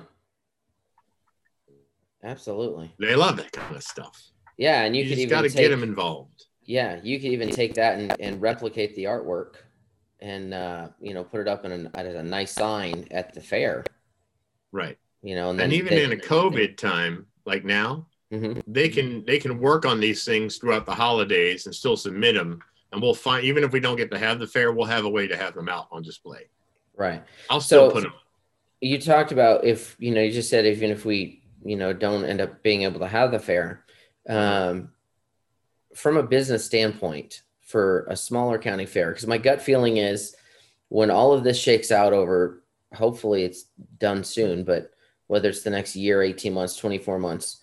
Absolutely. 2.23 2.91
they 2.99 3.15
love 3.15 3.37
that 3.37 3.51
kind 3.51 3.75
of 3.75 3.83
stuff. 3.83 4.21
Yeah, 4.57 4.83
and 4.83 4.95
you, 4.95 5.03
You, 5.03 5.09
could 5.09 5.17
just 5.17 5.29
got 5.29 5.41
to 5.43 5.49
get 5.49 5.69
them 5.69 5.83
involved. 5.83 6.45
Yeah, 6.63 6.99
you 7.03 7.19
could 7.19 7.31
even 7.31 7.49
take 7.49 7.75
that 7.75 7.99
and, 7.99 8.15
and 8.19 8.41
replicate 8.41 8.95
the 8.95 9.05
artwork, 9.05 9.55
and 10.19 10.53
uh, 10.53 10.89
you 10.99 11.13
know 11.13 11.23
put 11.23 11.39
it 11.41 11.47
up 11.47 11.65
in 11.65 11.71
an, 11.71 11.89
as 11.95 12.15
a 12.15 12.23
nice 12.23 12.51
sign 12.51 13.07
at 13.11 13.33
the 13.33 13.41
fair. 13.41 13.83
Right. 14.71 14.97
You 15.23 15.35
know, 15.35 15.49
and 15.51 15.59
And, 15.61 15.73
even 15.73 15.95
they- 15.95 16.03
in 16.03 16.11
a 16.13 16.17
COVID 16.17 16.77
time 16.77 17.25
like 17.45 17.63
now, 17.65 18.07
Mhm. 18.31 18.61
they 18.67 18.89
can 18.89 19.23
they 19.25 19.39
can 19.39 19.59
work 19.59 19.85
on 19.85 19.99
these 19.99 20.23
things 20.25 20.57
throughout 20.57 20.85
the 20.85 20.93
holidays 20.93 21.65
and 21.65 21.73
still 21.73 21.95
submit 21.97 22.35
them. 22.35 22.59
And 22.91 23.01
we'll 23.01 23.13
find 23.13 23.43
even 23.43 23.63
if 23.63 23.71
we 23.71 23.79
don't 23.79 23.97
get 23.97 24.11
to 24.11 24.17
have 24.17 24.39
the 24.39 24.47
fair, 24.47 24.71
we'll 24.71 24.85
have 24.85 25.05
a 25.05 25.09
way 25.09 25.27
to 25.27 25.35
have 25.35 25.53
them 25.53 25.69
out 25.69 25.87
on 25.91 26.01
display. 26.01 26.47
right. 26.95 27.21
I'll 27.49 27.61
still 27.61 27.89
So- 27.89 27.93
put 27.93 28.03
them. 28.03 28.13
You 28.81 28.99
talked 28.99 29.31
about 29.31 29.65
if 29.65 29.95
you 29.99 30.11
know 30.13 30.21
you 30.21 30.31
just 30.31 30.49
said 30.49 30.65
even 30.65 30.91
if 30.91 31.03
we 31.05 31.41
you 31.63 31.75
know 31.75 31.93
don't 31.93 32.25
end 32.25 32.41
up 32.41 32.61
being 32.63 32.83
able 32.83 32.99
to 32.99 33.07
have 33.07 33.31
the 33.31 33.39
fair, 33.39 33.83
um, 34.29 34.91
from 35.95 36.17
a 36.17 36.23
business 36.23 36.63
standpoint 36.65 37.41
for 37.61 38.05
a 38.09 38.15
smaller 38.15 38.57
county 38.59 38.85
fair, 38.85 39.09
because 39.11 39.25
my 39.27 39.37
gut 39.39 39.61
feeling 39.61 39.97
is 39.97 40.35
when 40.89 41.09
all 41.11 41.33
of 41.33 41.43
this 41.43 41.59
shakes 41.59 41.91
out 41.91 42.13
over, 42.13 42.63
hopefully 42.93 43.43
it's 43.43 43.65
done 43.99 44.23
soon, 44.23 44.63
but 44.63 44.91
whether 45.27 45.49
it's 45.49 45.63
the 45.63 45.69
next 45.71 45.95
year, 45.95 46.21
18 46.21 46.53
months, 46.53 46.77
24 46.77 47.17
months, 47.19 47.55
Mhm. 47.55 47.59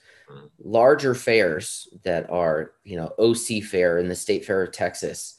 Larger 0.59 1.15
fairs 1.15 1.89
that 2.05 2.31
are, 2.31 2.73
you 2.85 2.97
know, 2.97 3.13
OC 3.19 3.63
Fair 3.63 3.99
and 3.99 4.11
the 4.11 4.15
State 4.15 4.45
Fair 4.45 4.63
of 4.63 4.73
Texas, 4.73 5.37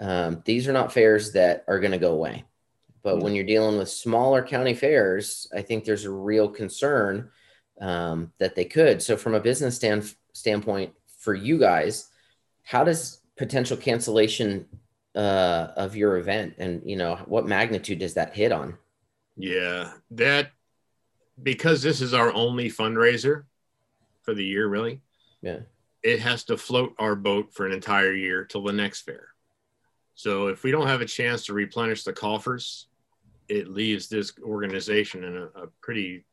um, 0.00 0.42
these 0.44 0.68
are 0.68 0.72
not 0.72 0.92
fairs 0.92 1.32
that 1.32 1.64
are 1.68 1.80
going 1.80 1.92
to 1.92 1.98
go 1.98 2.12
away. 2.12 2.44
But 3.02 3.18
when 3.18 3.34
you're 3.34 3.44
dealing 3.44 3.78
with 3.78 3.88
smaller 3.88 4.42
county 4.42 4.74
fairs, 4.74 5.48
I 5.54 5.62
think 5.62 5.84
there's 5.84 6.04
a 6.04 6.10
real 6.10 6.48
concern 6.48 7.30
um, 7.80 8.32
that 8.38 8.54
they 8.54 8.64
could. 8.64 9.02
So, 9.02 9.16
from 9.16 9.34
a 9.34 9.40
business 9.40 9.76
stand, 9.76 10.14
standpoint 10.32 10.92
for 11.18 11.34
you 11.34 11.58
guys, 11.58 12.08
how 12.62 12.84
does 12.84 13.20
potential 13.36 13.76
cancellation 13.76 14.66
uh, 15.14 15.68
of 15.76 15.96
your 15.96 16.16
event 16.16 16.54
and 16.58 16.80
you 16.86 16.96
know 16.96 17.16
what 17.26 17.46
magnitude 17.46 17.98
does 17.98 18.14
that 18.14 18.34
hit 18.34 18.52
on? 18.52 18.78
Yeah, 19.36 19.92
that 20.12 20.52
because 21.42 21.82
this 21.82 22.00
is 22.00 22.14
our 22.14 22.32
only 22.32 22.70
fundraiser 22.70 23.44
for 24.22 24.34
the 24.34 24.44
year, 24.44 24.68
really. 24.68 25.00
Yeah. 25.42 25.60
It 26.02 26.20
has 26.20 26.44
to 26.44 26.56
float 26.56 26.94
our 26.98 27.14
boat 27.14 27.52
for 27.52 27.66
an 27.66 27.72
entire 27.72 28.12
year 28.12 28.44
till 28.44 28.62
the 28.64 28.72
next 28.72 29.02
fair. 29.02 29.28
So 30.14 30.48
if 30.48 30.62
we 30.62 30.70
don't 30.70 30.86
have 30.86 31.00
a 31.00 31.06
chance 31.06 31.46
to 31.46 31.52
replenish 31.54 32.04
the 32.04 32.12
coffers, 32.12 32.86
it 33.48 33.68
leaves 33.68 34.08
this 34.08 34.32
organization 34.42 35.24
in 35.24 35.36
a, 35.36 35.44
a 35.62 35.66
pretty 35.80 36.24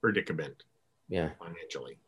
predicament 0.00 0.64
Yeah. 1.08 1.30
financially. 1.38 1.98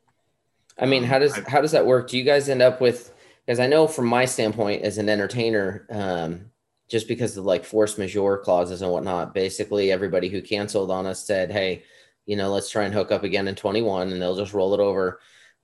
I 0.79 0.87
mean, 0.87 1.05
how 1.05 1.19
does 1.19 1.35
I've- 1.35 1.51
how 1.51 1.61
does 1.61 1.73
that 1.73 1.87
work? 1.87 2.09
Do 2.09 2.17
you 2.17 2.25
guys 2.25 2.49
end 2.49 2.63
up 2.63 2.81
with 2.81 3.13
because 3.45 3.59
I 3.61 3.67
know 3.67 3.87
from 3.89 4.07
my 4.07 4.25
standpoint 4.25 4.83
as 4.85 4.99
an 4.99 5.09
entertainer, 5.09 5.87
um, 5.91 6.51
just 6.89 7.09
because 7.09 7.37
of 7.37 7.45
like 7.45 7.65
force 7.65 7.99
majeure 7.99 8.39
clauses 8.39 8.83
and 8.83 8.91
whatnot, 8.91 9.35
basically 9.35 9.91
everybody 9.91 10.29
who 10.29 10.41
canceled 10.41 10.91
on 10.91 11.07
us 11.07 11.25
said, 11.25 11.51
Hey, 11.51 11.83
you 12.27 12.37
know, 12.37 12.53
let's 12.53 12.71
try 12.71 12.85
and 12.85 12.95
hook 12.95 13.11
up 13.11 13.25
again 13.25 13.49
in 13.49 13.55
21 13.55 14.13
and 14.13 14.21
they'll 14.21 14.37
just 14.37 14.55
roll 14.55 14.75
it 14.75 14.81
over. 14.81 15.21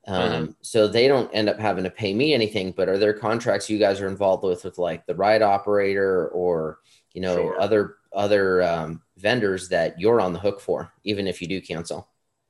Um, 0.06 0.56
so 0.62 0.88
they 0.88 1.06
don't 1.06 1.30
end 1.34 1.48
up 1.50 1.58
having 1.58 1.84
to 1.84 1.90
pay 1.90 2.14
me 2.14 2.32
anything, 2.32 2.72
but 2.72 2.88
are 2.88 2.96
there 2.96 3.12
contracts 3.12 3.68
you 3.68 3.78
guys 3.78 4.00
are 4.00 4.08
involved 4.08 4.42
with 4.42 4.64
with 4.64 4.78
like 4.78 5.04
the 5.06 5.14
ride 5.14 5.42
operator 5.42 6.28
or 6.28 6.78
you 7.12 7.20
know 7.20 7.34
Sure. 7.34 7.60
other 7.60 7.96
other 8.14 8.62
um, 8.62 9.02
vendors 9.18 9.68
that 9.68 10.00
you're 10.00 10.20
on 10.20 10.32
the 10.32 10.38
hook 10.38 10.60
for, 10.60 10.90
even 11.04 11.26
if 11.26 11.42
you 11.42 11.48
do 11.48 11.60
cancel? 11.60 12.08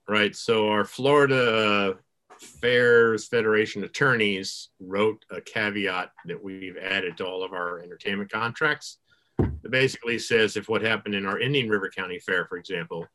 Right. 0.09 0.37
So 0.37 0.69
our 0.69 0.85
Florida 0.85 1.97
Fairs 2.39 3.27
Federation 3.27 3.83
attorneys 3.83 4.69
wrote 4.79 5.25
a 5.31 5.41
caveat 5.41 6.13
that 6.27 6.43
we've 6.43 6.77
added 6.77 7.17
to 7.17 7.27
all 7.27 7.43
of 7.43 7.53
our 7.53 7.81
entertainment 7.81 8.31
contracts. 8.31 8.99
That 9.39 9.71
basically 9.71 10.19
says 10.21 10.57
if 10.57 10.69
what 10.69 10.83
happened 10.83 11.17
in 11.17 11.27
our 11.27 11.41
Indian 11.41 11.69
River 11.69 11.91
County 11.91 12.21
Fair, 12.21 12.47
for 12.47 12.57
example, 12.57 13.07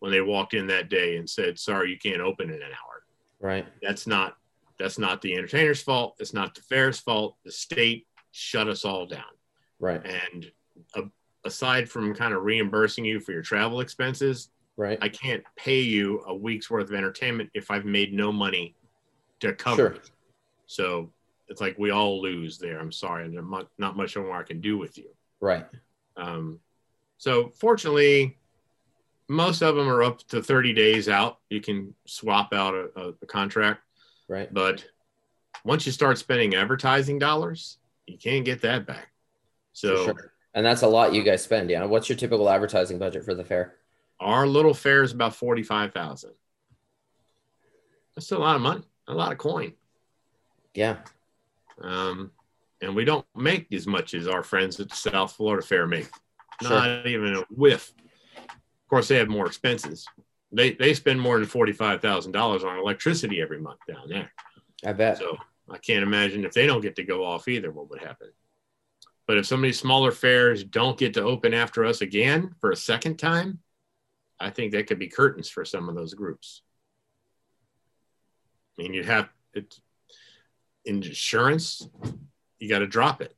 when 0.00 0.10
they 0.10 0.20
walked 0.20 0.54
in 0.54 0.66
that 0.66 0.88
day 0.90 1.16
and 1.16 1.28
said, 1.28 1.58
"Sorry, 1.58 1.90
you 1.90 1.98
can't 1.98 2.20
open 2.20 2.48
in 2.50 2.56
an 2.56 2.72
hour," 2.72 3.04
Right. 3.40 3.66
that's 3.82 4.06
not 4.06 4.36
that's 4.78 4.98
not 4.98 5.20
the 5.22 5.34
entertainer's 5.36 5.82
fault. 5.82 6.16
It's 6.20 6.32
not 6.34 6.54
the 6.54 6.62
fair's 6.62 6.98
fault. 6.98 7.36
The 7.44 7.52
state 7.52 8.06
shut 8.32 8.66
us 8.68 8.84
all 8.84 9.06
down. 9.06 9.22
Right. 9.78 10.00
And 10.04 10.50
uh, 10.96 11.02
aside 11.44 11.88
from 11.88 12.14
kind 12.14 12.32
of 12.32 12.42
reimbursing 12.44 13.04
you 13.04 13.20
for 13.20 13.32
your 13.32 13.42
travel 13.42 13.80
expenses, 13.80 14.50
Right. 14.78 14.96
I 15.02 15.10
can't 15.10 15.44
pay 15.56 15.80
you 15.80 16.22
a 16.26 16.34
week's 16.34 16.70
worth 16.70 16.88
of 16.88 16.94
entertainment 16.94 17.50
if 17.52 17.70
I've 17.70 17.84
made 17.84 18.14
no 18.14 18.32
money 18.32 18.74
to 19.40 19.52
cover 19.52 19.76
Sure. 19.76 19.86
it. 19.92 20.10
So 20.66 21.10
it's 21.48 21.60
like 21.60 21.76
we 21.78 21.90
all 21.90 22.22
lose 22.22 22.56
there. 22.56 22.78
I'm 22.80 22.92
sorry, 22.92 23.26
and 23.26 23.34
there's 23.36 23.66
not 23.76 23.96
much 23.98 24.16
more 24.16 24.34
I 24.38 24.42
can 24.44 24.62
do 24.62 24.78
with 24.78 24.96
you. 24.96 25.10
Right. 25.40 25.66
Um, 26.16 26.58
so 27.18 27.50
fortunately, 27.50 28.38
most 29.30 29.62
of 29.62 29.76
them 29.76 29.88
are 29.88 30.02
up 30.02 30.18
to 30.28 30.42
30 30.42 30.72
days 30.72 31.08
out. 31.08 31.38
You 31.50 31.60
can 31.60 31.94
swap 32.04 32.52
out 32.52 32.74
a, 32.74 33.14
a, 33.22 33.26
contract, 33.26 33.80
Right. 34.28 34.52
but 34.52 34.84
once 35.64 35.86
you 35.86 35.92
start 35.92 36.18
spending 36.18 36.56
advertising 36.56 37.20
dollars, 37.20 37.78
you 38.06 38.18
can't 38.18 38.44
get 38.44 38.62
that 38.62 38.86
back. 38.86 39.12
So 39.72 40.06
sure. 40.06 40.32
And 40.52 40.66
that's 40.66 40.82
a 40.82 40.88
lot 40.88 41.14
you 41.14 41.22
guys 41.22 41.44
spend. 41.44 41.70
Yeah. 41.70 41.84
What's 41.84 42.08
your 42.08 42.18
typical 42.18 42.50
advertising 42.50 42.98
budget 42.98 43.24
for 43.24 43.34
the 43.34 43.44
fair? 43.44 43.76
our 44.20 44.46
little 44.46 44.74
fair 44.74 45.02
is 45.02 45.12
about 45.12 45.34
45,000. 45.34 46.32
That's 48.14 48.30
a 48.32 48.38
lot 48.38 48.56
of 48.56 48.60
money, 48.62 48.82
a 49.08 49.14
lot 49.14 49.32
of 49.32 49.38
coin. 49.38 49.72
Yeah. 50.74 50.98
Um, 51.80 52.30
and 52.82 52.94
we 52.94 53.06
don't 53.06 53.24
make 53.34 53.72
as 53.72 53.86
much 53.86 54.12
as 54.12 54.28
our 54.28 54.42
friends 54.42 54.78
at 54.78 54.90
the 54.90 54.96
South 54.96 55.32
Florida 55.32 55.66
Fair 55.66 55.86
make. 55.86 56.08
Sure. 56.60 56.70
Not 56.70 57.06
even 57.06 57.36
a 57.36 57.44
whiff. 57.48 57.94
Of 58.90 58.92
course, 58.92 59.06
they 59.06 59.18
have 59.18 59.28
more 59.28 59.46
expenses. 59.46 60.04
They 60.50 60.72
they 60.72 60.94
spend 60.94 61.20
more 61.20 61.38
than 61.38 61.46
forty 61.46 61.70
five 61.70 62.02
thousand 62.02 62.32
dollars 62.32 62.64
on 62.64 62.76
electricity 62.76 63.40
every 63.40 63.60
month 63.60 63.78
down 63.86 64.08
there. 64.08 64.32
I 64.84 64.92
bet. 64.94 65.16
So 65.16 65.36
I 65.70 65.78
can't 65.78 66.02
imagine 66.02 66.44
if 66.44 66.54
they 66.54 66.66
don't 66.66 66.80
get 66.80 66.96
to 66.96 67.04
go 67.04 67.24
off 67.24 67.46
either, 67.46 67.70
what 67.70 67.88
would 67.88 68.00
happen. 68.00 68.32
But 69.28 69.38
if 69.38 69.46
some 69.46 69.60
of 69.60 69.62
these 69.62 69.78
smaller 69.78 70.10
fairs 70.10 70.64
don't 70.64 70.98
get 70.98 71.14
to 71.14 71.22
open 71.22 71.54
after 71.54 71.84
us 71.84 72.00
again 72.00 72.56
for 72.60 72.72
a 72.72 72.76
second 72.76 73.18
time, 73.18 73.60
I 74.40 74.50
think 74.50 74.72
that 74.72 74.88
could 74.88 74.98
be 74.98 75.06
curtains 75.06 75.48
for 75.48 75.64
some 75.64 75.88
of 75.88 75.94
those 75.94 76.14
groups. 76.14 76.62
I 78.76 78.82
mean, 78.82 78.92
you'd 78.92 79.06
have 79.06 79.28
it 79.54 79.78
insurance, 80.84 81.88
you 82.58 82.68
got 82.68 82.80
to 82.80 82.88
drop 82.88 83.22
it. 83.22 83.36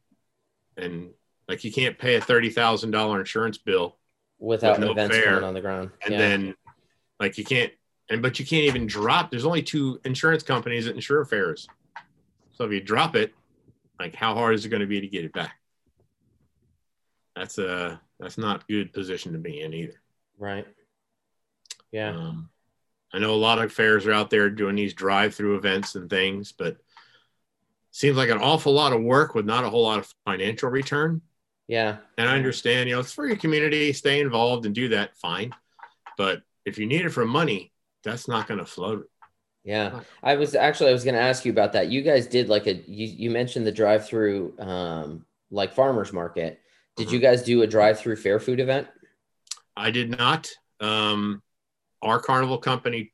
And 0.79 1.11
like 1.47 1.63
you 1.63 1.71
can't 1.71 1.99
pay 1.99 2.15
a 2.15 2.23
thirty 2.23 2.49
thousand 2.49 2.93
dollar 2.93 3.21
insurance 3.21 3.59
bill 3.59 3.99
Without 4.43 4.81
with 4.81 4.87
no 4.87 4.91
events 4.91 5.17
fair. 5.17 5.45
on 5.45 5.55
the 5.55 5.61
ground. 5.61 5.93
and 6.05 6.13
yeah. 6.13 6.19
then 6.19 6.55
like 7.21 7.39
you 7.39 7.45
can't 7.45 7.73
and 8.11 8.21
but 8.21 8.41
you 8.41 8.45
can't 8.45 8.65
even 8.65 8.89
drop 8.89 9.31
there's 9.31 9.47
only 9.47 9.63
two 9.63 10.01
insurance 10.05 10.43
companies 10.43 10.87
that 10.87 10.97
insure 10.97 11.25
fairs 11.25 11.69
so 12.51 12.65
if 12.65 12.73
you 12.73 12.81
drop 12.81 13.15
it 13.15 13.33
like 14.01 14.17
how 14.17 14.35
hard 14.35 14.55
is 14.57 14.65
it 14.65 14.69
going 14.69 14.81
to 14.81 14.87
be 14.87 15.01
to 15.01 15.07
get 15.07 15.25
it 15.25 15.33
back 15.33 15.61
that's 17.37 17.59
a 17.59 18.01
that's 18.19 18.37
not 18.37 18.67
good 18.67 18.93
position 18.93 19.33
to 19.33 19.39
be 19.39 19.61
in 19.61 19.73
either 19.73 20.03
right. 20.39 20.67
Yeah. 21.93 22.11
um, 22.11 22.51
i 23.15 23.21
know 23.21 23.35
a 23.35 23.37
lot 23.37 23.61
of 23.61 23.73
fairs 23.73 24.07
are 24.07 24.13
out 24.13 24.29
there 24.29 24.51
doing 24.51 24.75
these 24.75 24.93
drive-through 24.93 25.57
events 25.57 25.95
and 25.95 26.11
things 26.11 26.51
but 26.51 26.79
seems 27.93 28.17
like 28.17 28.31
an 28.31 28.39
awful 28.39 28.73
lot 28.73 28.93
of 28.93 29.03
work 29.03 29.37
with 29.37 29.47
not 29.47 29.63
a 29.63 29.71
whole 29.71 29.85
lot 29.85 30.01
of 30.01 30.13
financial 30.25 30.69
return 30.69 31.23
yeah. 31.69 31.99
and 32.19 32.29
I 32.29 32.37
understand, 32.37 32.89
you 32.89 32.95
know, 32.95 33.01
it's 33.01 33.13
for 33.13 33.27
your 33.27 33.37
community, 33.37 33.93
stay 33.93 34.21
involved 34.21 34.67
and 34.67 34.75
do 34.75 34.89
that, 34.91 35.17
fine. 35.17 35.55
But 36.19 36.43
if 36.65 36.79
you 36.79 36.87
need 36.87 37.05
it 37.05 37.11
for 37.11 37.25
money, 37.25 37.73
that's 38.05 38.29
not 38.29 38.47
going 38.49 38.59
to 38.61 38.67
float. 38.67 39.09
Yeah. 39.65 40.01
I 40.23 40.35
was 40.37 40.55
actually 40.55 40.91
I 40.91 40.93
was 40.93 41.05
going 41.05 41.15
to 41.15 41.21
ask 41.21 41.45
you 41.45 41.53
about 41.53 41.73
that. 41.75 41.89
You 41.89 42.03
guys 42.03 42.27
did 42.27 42.49
like 42.49 42.67
a 42.67 42.75
you, 42.75 43.07
you 43.07 43.31
mentioned 43.31 43.65
the 43.67 43.73
drive-through 43.73 44.55
um 44.59 45.25
like 45.51 45.73
farmers 45.75 46.13
market. 46.13 46.59
Did 46.97 47.07
Mm-hmm. 47.07 47.15
you 47.15 47.21
guys 47.21 47.43
do 47.43 47.63
a 47.63 47.67
drive-through 47.67 48.17
fair 48.17 48.39
food 48.41 48.59
event? 48.61 48.89
I 49.77 49.91
did 49.91 50.11
not. 50.11 50.51
Um, 50.81 51.43
our 52.03 52.19
carnival 52.21 52.59
company 52.59 53.13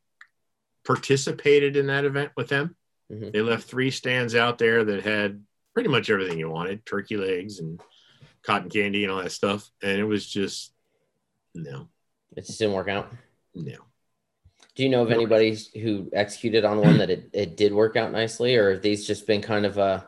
participated 0.86 1.76
in 1.76 1.86
that 1.88 2.04
event 2.04 2.32
with 2.36 2.48
them. 2.48 2.74
Mhm. 3.12 3.32
They 3.32 3.42
left 3.42 3.68
three 3.68 3.90
stands 3.90 4.34
out 4.34 4.58
there 4.58 4.84
that 4.84 5.04
had 5.04 5.44
pretty 5.74 5.88
much 5.90 6.10
everything 6.10 6.38
you 6.38 6.48
wanted 6.48 6.84
turkey 6.86 7.16
legs 7.16 7.58
and 7.60 7.80
cotton 8.42 8.70
candy 8.70 9.04
and 9.04 9.12
all 9.12 9.22
that 9.22 9.32
stuff. 9.32 9.70
And 9.82 9.98
it 9.98 10.04
was 10.04 10.26
just, 10.26 10.72
no, 11.54 11.88
It 12.36 12.46
just 12.46 12.58
didn't 12.58 12.74
work 12.74 12.88
out. 12.88 13.10
no. 13.54 13.76
Do 14.74 14.84
you 14.84 14.90
know 14.90 15.02
of 15.02 15.10
anybody 15.10 15.58
who 15.74 16.08
executed 16.12 16.64
on 16.64 16.78
one 16.78 16.98
that 16.98 17.10
it, 17.10 17.30
it 17.32 17.56
did 17.56 17.72
work 17.74 17.96
out 17.96 18.12
nicely, 18.12 18.54
or 18.54 18.70
have 18.74 18.80
these 18.82 19.04
just 19.08 19.26
been 19.26 19.42
kind 19.42 19.66
of 19.66 19.76
uh 19.76 20.02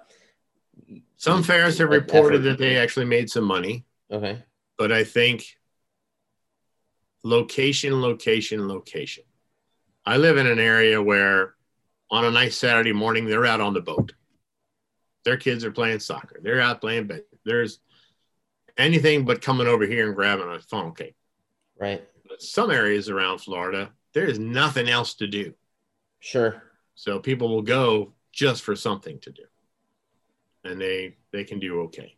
Some 1.17 1.43
fairs 1.43 1.79
have 1.79 1.91
reported 1.91 2.43
effort. 2.43 2.51
that 2.51 2.59
they 2.59 2.77
actually 2.77 3.07
made 3.07 3.29
some 3.29 3.43
money. 3.45 3.85
okay? 4.13 4.45
but 4.79 4.93
I 4.93 5.03
think 5.03 5.45
location, 7.25 8.01
location, 8.01 8.69
location. 8.69 9.25
I 10.07 10.17
live 10.17 10.37
in 10.39 10.47
an 10.47 10.59
area 10.59 11.03
where 11.03 11.55
on 12.11 12.25
a 12.25 12.31
nice 12.31 12.57
Saturday 12.57 12.93
morning, 12.93 13.27
they're 13.27 13.47
out 13.47 13.61
on 13.61 13.75
the 13.75 13.81
boat. 13.81 14.15
Their 15.25 15.37
kids 15.37 15.65
are 15.65 15.71
playing 15.71 16.01
soccer. 16.01 16.41
They're 16.43 16.61
out 16.61 16.81
playing, 16.81 17.07
but 17.09 17.27
there's 17.45 17.81
anything 18.81 19.25
but 19.25 19.43
coming 19.43 19.67
over 19.67 19.87
here 19.87 20.07
and 20.07 20.15
grabbing 20.17 20.49
a 20.49 20.59
funnel 20.61 20.93
cake. 20.93 21.15
Right. 21.79 22.07
But 22.29 22.43
some 22.43 22.71
areas 22.71 23.09
around 23.09 23.39
Florida, 23.39 23.91
there 24.15 24.27
is 24.27 24.39
nothing 24.39 24.89
else 24.89 25.15
to 25.15 25.27
do. 25.27 25.55
Sure. 26.21 26.63
So 26.95 27.19
people 27.19 27.49
will 27.49 27.63
go 27.63 28.13
just 28.33 28.63
for 28.63 28.77
something 28.77 29.19
to 29.21 29.31
do. 29.31 29.43
And 30.65 30.81
they 30.81 31.17
they 31.33 31.45
can 31.45 31.59
do 31.59 31.81
okay. 31.83 32.17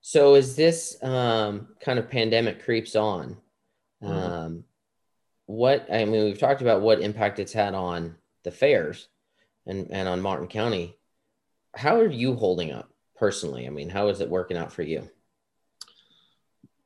So 0.00 0.34
as 0.34 0.56
this 0.56 1.00
um, 1.02 1.68
kind 1.80 1.98
of 1.98 2.10
pandemic 2.10 2.64
creeps 2.64 2.96
on, 2.96 3.36
Mhm. 4.02 4.08
um, 4.10 4.64
what 5.46 5.86
I 5.92 6.04
mean, 6.04 6.24
we've 6.24 6.38
talked 6.38 6.60
about 6.62 6.80
what 6.82 7.00
impact 7.00 7.38
it's 7.38 7.52
had 7.52 7.74
on 7.74 8.16
the 8.42 8.50
fairs 8.50 9.08
and 9.66 9.88
and 9.92 10.08
on 10.08 10.20
Martin 10.20 10.48
County. 10.48 10.96
How 11.74 11.96
are 12.00 12.08
you 12.10 12.34
holding 12.34 12.72
up 12.72 12.92
personally? 13.14 13.66
I 13.66 13.70
mean, 13.70 13.88
how 13.88 14.08
is 14.08 14.20
it 14.20 14.28
working 14.28 14.56
out 14.56 14.72
for 14.72 14.82
you? 14.82 15.08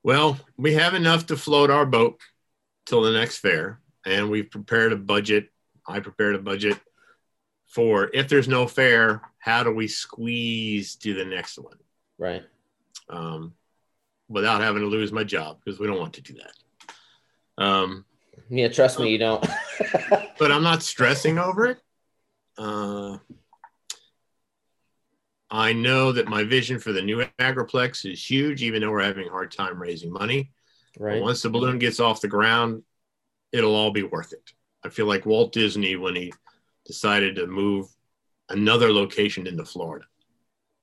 Well, 0.06 0.38
we 0.56 0.74
have 0.74 0.94
enough 0.94 1.26
to 1.26 1.36
float 1.36 1.68
our 1.68 1.84
boat 1.84 2.20
till 2.84 3.02
the 3.02 3.10
next 3.10 3.38
fair, 3.38 3.80
and 4.04 4.30
we've 4.30 4.48
prepared 4.48 4.92
a 4.92 4.96
budget. 4.96 5.48
I 5.84 5.98
prepared 5.98 6.36
a 6.36 6.38
budget 6.38 6.78
for 7.66 8.08
if 8.14 8.28
there's 8.28 8.46
no 8.46 8.68
fair, 8.68 9.20
how 9.40 9.64
do 9.64 9.72
we 9.72 9.88
squeeze 9.88 10.94
to 10.98 11.12
the 11.12 11.24
next 11.24 11.58
one 11.58 11.78
Right. 12.18 12.44
um, 13.08 13.54
without 14.28 14.60
having 14.60 14.82
to 14.82 14.86
lose 14.86 15.10
my 15.10 15.24
job 15.24 15.58
because 15.64 15.80
we 15.80 15.88
don't 15.88 15.98
want 15.98 16.14
to 16.14 16.22
do 16.22 16.34
that. 16.34 17.64
Um, 17.64 18.04
Yeah, 18.48 18.68
trust 18.68 19.00
me, 19.00 19.10
you 19.10 19.18
don't. 19.18 19.44
but 20.38 20.52
I'm 20.52 20.62
not 20.62 20.84
stressing 20.84 21.36
over 21.36 21.66
it. 21.66 21.78
Uh, 22.56 23.18
I 25.50 25.72
know 25.72 26.12
that 26.12 26.28
my 26.28 26.44
vision 26.44 26.78
for 26.78 26.92
the 26.92 27.02
new 27.02 27.24
Agriplex 27.38 28.10
is 28.10 28.28
huge, 28.28 28.62
even 28.62 28.80
though 28.80 28.90
we're 28.90 29.02
having 29.02 29.28
a 29.28 29.30
hard 29.30 29.52
time 29.52 29.80
raising 29.80 30.12
money. 30.12 30.50
Right. 30.98 31.22
Once 31.22 31.42
the 31.42 31.50
balloon 31.50 31.78
gets 31.78 32.00
off 32.00 32.20
the 32.20 32.28
ground, 32.28 32.82
it'll 33.52 33.74
all 33.74 33.92
be 33.92 34.02
worth 34.02 34.32
it. 34.32 34.52
I 34.84 34.88
feel 34.88 35.06
like 35.06 35.26
Walt 35.26 35.52
Disney 35.52 35.96
when 35.96 36.16
he 36.16 36.32
decided 36.84 37.36
to 37.36 37.46
move 37.46 37.86
another 38.48 38.92
location 38.92 39.46
into 39.46 39.64
Florida. 39.64 40.06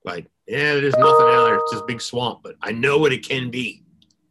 Like, 0.03 0.27
yeah, 0.47 0.75
there's 0.75 0.97
nothing 0.97 1.27
out 1.27 1.45
there. 1.45 1.55
It's 1.55 1.71
just 1.71 1.87
big 1.87 2.01
swamp, 2.01 2.41
but 2.43 2.55
I 2.61 2.71
know 2.71 2.97
what 2.97 3.13
it 3.13 3.27
can 3.27 3.49
be. 3.49 3.83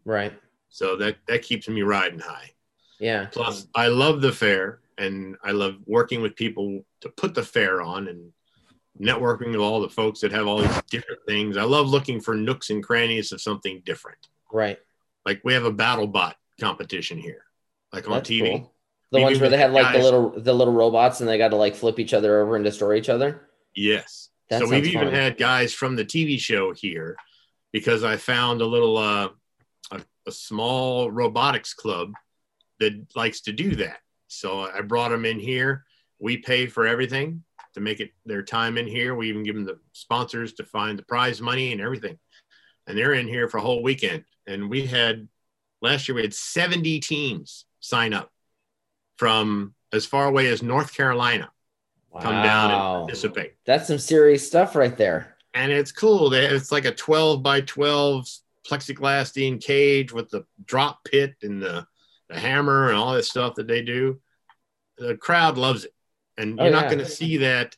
Right. 0.05 0.33
So 0.69 0.97
that 0.97 1.17
that 1.29 1.43
keeps 1.43 1.69
me 1.69 1.83
riding 1.83 2.19
high. 2.19 2.51
Yeah. 2.99 3.27
Plus, 3.27 3.67
I 3.75 3.89
love 3.89 4.21
the 4.21 4.33
fair 4.33 4.81
and 4.99 5.37
I 5.43 5.53
love 5.53 5.77
working 5.87 6.23
with 6.23 6.37
people 6.37 6.85
to 7.01 7.09
put 7.09 7.35
the 7.35 7.43
fair 7.43 7.83
on 7.83 8.09
and 8.09 8.33
networking 9.01 9.53
with 9.53 9.61
all 9.61 9.81
the 9.81 9.89
folks 9.89 10.21
that 10.21 10.33
have 10.33 10.47
all 10.47 10.59
these 10.59 10.83
different 10.91 11.21
things. 11.27 11.57
I 11.57 11.65
love 11.65 11.89
looking 11.89 12.21
for 12.21 12.35
nooks 12.35 12.71
and 12.71 12.83
crannies 12.83 13.33
of 13.33 13.41
something 13.41 13.83
different. 13.85 14.29
Right. 14.53 14.79
Like 15.25 15.41
we 15.45 15.55
have 15.55 15.65
a 15.65 15.73
battle 15.73 16.07
bot 16.07 16.37
competition 16.61 17.19
here, 17.19 17.45
like 17.93 18.07
on 18.07 18.15
That's 18.15 18.31
TV. 18.31 18.51
cool. 18.51 18.75
The 19.11 19.21
ones 19.21 19.41
where 19.41 19.51
they 19.51 19.59
have 19.59 19.73
like 19.73 19.93
the 19.95 20.03
little 20.03 20.31
the 20.31 20.55
little 20.55 20.73
robots 20.73 21.21
and 21.21 21.29
they 21.29 21.37
got 21.37 21.49
to 21.49 21.57
like 21.57 21.75
flip 21.75 21.99
each 21.99 22.15
other 22.15 22.41
over 22.41 22.57
and 22.57 22.65
destroy 22.65 22.97
each 22.97 23.09
other. 23.09 23.49
Yes. 23.75 24.31
That 24.49 24.61
so 24.61 24.69
we've 24.69 24.85
sounds 24.85 24.95
even 24.95 25.15
had 25.15 25.37
guys 25.37 25.73
from 25.73 25.97
the 25.97 26.05
TV 26.05 26.39
show 26.39 26.73
here 26.73 27.17
because 27.73 28.05
I 28.05 28.17
found 28.17 28.61
a 28.61 28.67
little 28.67 28.97
uh, 28.97 29.29
a, 29.91 30.01
a 30.27 30.33
small 30.33 31.11
robotics 31.11 31.75
club 31.75 32.13
that 32.81 32.95
likes 33.15 33.43
to 33.43 33.53
do 33.53 33.77
that. 33.77 33.99
So 34.29 34.63
I 34.63 34.81
brought 34.81 35.11
them 35.11 35.25
in 35.25 35.39
here. 35.39 35.85
We 36.19 36.39
pay 36.39 36.67
for 36.67 36.87
everything 36.87 37.45
to 37.75 37.81
make 37.81 38.01
it 38.01 38.11
their 38.27 38.43
time 38.43 38.77
in 38.79 38.87
here. 38.87 39.15
We 39.15 39.29
even 39.29 39.43
give 39.43 39.55
them 39.55 39.65
the 39.65 39.79
sponsors 39.93 40.53
to 40.55 40.65
find 40.65 40.99
the 40.99 41.03
prize 41.05 41.41
money 41.41 41.73
and 41.73 41.81
everything. 41.81 42.19
And 42.87 42.97
they're 42.99 43.15
in 43.15 43.29
here 43.29 43.49
for 43.49 43.59
a 43.59 43.63
whole 43.63 43.83
weekend. 43.83 44.25
And 44.47 44.69
we 44.69 44.87
had 44.87 45.29
last 45.81 46.09
year 46.09 46.17
we 46.17 46.23
had 46.23 46.35
70 46.35 47.01
teams 47.01 47.65
sign 47.81 48.13
up 48.13 48.31
from 49.17 49.75
as 49.93 50.07
far 50.07 50.27
away 50.27 50.49
as 50.49 50.63
North 50.63 50.95
Carolina 50.95 51.51
come 52.21 52.43
down 52.43 52.71
and 52.71 52.81
participate 52.81 53.55
That's 53.65 53.87
some 53.87 53.99
serious 53.99 54.47
stuff 54.47 54.75
right 54.77 54.97
there. 54.97 55.37
and 55.55 55.73
it's 55.73 55.93
cool. 55.93 56.33
It's 56.35 56.71
like 56.73 56.85
a 56.85 56.93
12 56.95 57.43
by 57.43 57.63
12 57.63 58.27
plexiglassine 58.69 59.61
cage 59.63 60.13
with 60.13 60.29
the 60.31 60.45
drop 60.65 61.05
pit 61.05 61.35
and 61.43 61.63
the, 61.63 61.87
the 62.29 62.39
hammer 62.39 62.89
and 62.89 62.97
all 62.99 63.15
this 63.15 63.31
stuff 63.31 63.55
that 63.57 63.67
they 63.67 63.83
do. 63.83 64.21
The 64.99 65.17
crowd 65.17 65.57
loves 65.59 65.85
it, 65.85 65.93
and 66.39 66.59
Oh, 66.59 66.65
you're 66.65 66.73
not 66.73 66.85
yeah. 66.85 66.95
going 66.95 67.05
to 67.05 67.11
see 67.11 67.39
that 67.39 67.77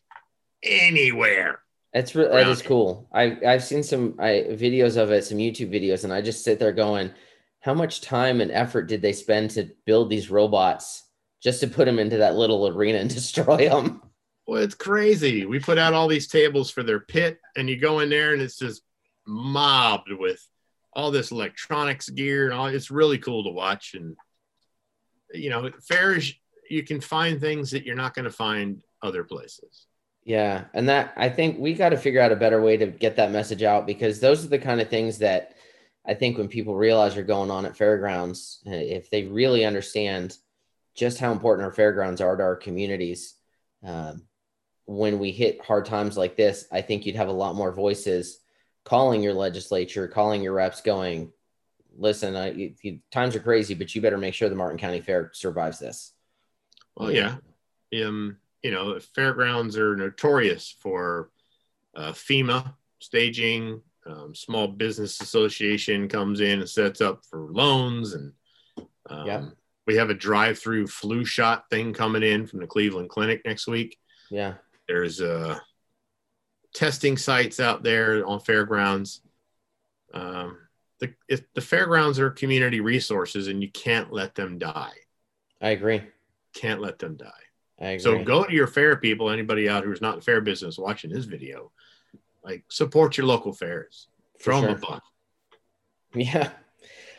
anywhere. 0.63 1.61
It's 1.93 2.15
re- 2.15 2.29
that 2.29 2.49
is 2.49 2.63
cool. 2.63 3.09
I 3.13 3.39
I've 3.47 3.63
seen 3.63 3.83
some 3.83 4.17
I, 4.19 4.47
videos 4.51 4.97
of 4.97 5.13
it, 5.13 5.25
some 5.25 5.39
YouTube 5.39 5.71
videos, 5.73 6.05
and 6.05 6.13
I 6.13 6.21
just 6.23 6.43
sit 6.43 6.59
there 6.59 6.73
going, 6.73 7.11
how 7.61 7.73
much 7.75 8.01
time 8.01 8.41
and 8.41 8.51
effort 8.51 8.89
did 8.89 9.01
they 9.01 9.13
spend 9.13 9.51
to 9.51 9.71
build 9.87 10.11
these 10.11 10.29
robots 10.31 11.05
just 11.43 11.61
to 11.61 11.69
put 11.69 11.85
them 11.85 11.99
into 11.99 12.19
that 12.19 12.35
little 12.35 12.67
arena 12.67 12.99
and 12.99 13.09
destroy 13.15 13.69
them? 13.69 14.03
Well, 14.47 14.63
it's 14.63 14.75
crazy. 14.75 15.47
We 15.47 15.59
put 15.61 15.79
out 15.79 15.95
all 15.95 16.09
these 16.09 16.27
tables 16.27 16.71
for 16.71 16.83
their 16.83 17.01
pit, 17.01 17.39
and 17.57 17.69
you 17.71 17.77
go 17.79 18.01
in 18.01 18.11
there, 18.11 18.33
and 18.33 18.43
it's 18.43 18.59
just 18.59 18.83
mobbed 19.27 20.13
with 20.13 20.45
all 20.93 21.11
this 21.11 21.31
electronics 21.31 22.09
gear, 22.11 22.47
and 22.47 22.55
all. 22.55 22.67
It's 22.67 22.91
really 22.91 23.19
cool 23.19 23.45
to 23.45 23.51
watch. 23.51 23.95
And 23.95 24.17
you 25.33 25.49
know, 25.51 25.71
fairs 25.89 26.35
you 26.71 26.83
can 26.83 27.01
find 27.01 27.41
things 27.41 27.71
that 27.71 27.85
you're 27.85 27.97
not 27.97 28.15
going 28.15 28.25
to 28.25 28.31
find 28.31 28.83
other 29.03 29.25
places. 29.25 29.87
Yeah, 30.25 30.65
and 30.73 30.89
that 30.89 31.13
I 31.17 31.29
think 31.29 31.59
we 31.59 31.75
got 31.75 31.91
to 31.91 31.99
figure 31.99 32.21
out 32.21 32.33
a 32.33 32.37
better 32.37 32.63
way 32.63 32.79
to 32.79 32.87
get 32.87 33.17
that 33.17 33.31
message 33.31 33.63
out 33.63 33.87
because 33.87 34.21
those 34.21 34.45
are 34.45 34.49
the 34.49 34.59
kind 34.59 34.81
of 34.81 34.89
things 34.89 35.19
that 35.19 35.55
I 36.07 36.15
think 36.15 36.39
when 36.39 36.49
people 36.49 36.75
realize 36.75 37.17
are 37.17 37.23
going 37.23 37.51
on 37.51 37.67
at 37.67 37.77
fairgrounds, 37.77 38.61
uh, 38.67 38.71
if 38.71 39.11
they 39.11 39.25
really 39.25 39.65
understand 39.67 40.37
just 40.95 41.19
how 41.19 41.33
important 41.33 41.67
our 41.67 41.73
fairgrounds 41.73 42.21
are 42.21 42.37
to 42.37 42.43
our 42.43 42.57
communities, 42.57 43.35
um, 43.83 44.23
when 44.87 45.19
we 45.19 45.31
hit 45.31 45.63
hard 45.63 45.85
times 45.85 46.17
like 46.17 46.37
this, 46.37 46.67
I 46.73 46.81
think 46.81 47.05
you'd 47.05 47.17
have 47.17 47.29
a 47.29 47.33
lot 47.33 47.55
more 47.55 47.73
voices 47.73 48.39
calling 48.85 49.23
your 49.23 49.35
legislature, 49.35 50.09
calling 50.09 50.43
your 50.43 50.55
reps, 50.55 50.81
going, 50.81 51.33
"Listen, 51.97 52.59
you, 52.59 52.75
you, 52.83 53.01
times 53.11 53.37
are 53.37 53.41
crazy, 53.41 53.75
but 53.75 53.95
you 53.95 54.01
better 54.01 54.19
make 54.19 54.35
sure 54.35 54.49
the 54.49 54.55
Martin 54.55 54.79
County 54.79 55.01
Fair 55.01 55.31
survives 55.35 55.79
this." 55.79 56.14
Well, 56.97 57.13
yeah. 57.13 57.37
Um, 58.05 58.39
you 58.63 58.71
know, 58.71 58.99
fairgrounds 59.15 59.77
are 59.77 59.95
notorious 59.97 60.75
for 60.81 61.31
uh, 61.95 62.13
FEMA 62.13 62.75
staging. 62.99 63.83
Um, 64.07 64.35
Small 64.35 64.69
Business 64.69 65.21
Association 65.21 66.09
comes 66.09 66.41
in 66.41 66.61
and 66.61 66.69
sets 66.69 67.01
up 67.01 67.25
for 67.25 67.41
loans, 67.51 68.15
and 68.15 68.33
um, 69.09 69.27
Yeah. 69.27 69.45
we 69.87 69.97
have 69.97 70.11
a 70.11 70.15
drive-through 70.15 70.87
flu 70.89 71.25
shot 71.25 71.69
thing 71.71 71.93
coming 71.93 72.23
in 72.23 72.47
from 72.47 72.61
the 72.61 72.67
Cleveland 72.67 73.11
Clinic 73.11 73.43
next 73.45 73.67
week. 73.67 73.99
Yeah, 74.31 74.55
There's 74.89 75.21
uh, 75.21 75.59
testing 76.75 77.17
sites 77.17 77.61
out 77.61 77.83
there 77.83 78.27
on 78.27 78.41
fairgrounds. 78.41 79.21
Um, 80.13 80.59
the 81.01 81.15
if 81.29 81.43
the 81.55 81.61
fairgrounds 81.61 82.19
are 82.19 82.31
community 82.31 82.81
resources, 82.81 83.49
and 83.49 83.63
you 83.63 83.71
can't 83.71 84.13
let 84.13 84.35
them 84.35 84.59
die. 84.59 84.93
I 85.61 85.71
agree. 85.71 86.03
Can't 86.55 86.81
let 86.81 86.99
them 86.99 87.17
die. 87.17 87.99
So 87.99 88.23
go 88.23 88.45
to 88.45 88.53
your 88.53 88.67
fair 88.69 88.97
people, 88.97 89.31
anybody 89.31 89.69
out 89.69 89.85
who's 89.85 90.01
not 90.01 90.15
in 90.15 90.21
fair 90.21 90.41
business 90.41 90.79
watching 90.79 91.11
this 91.11 91.25
video, 91.25 91.73
like 92.43 92.65
support 92.69 93.17
your 93.17 93.27
local 93.27 93.53
fairs. 93.53 94.07
For 94.39 94.45
Throw 94.45 94.61
them 94.61 94.71
sure. 94.71 94.77
a 94.77 94.81
buck. 94.93 95.03
Yeah. 96.15 96.51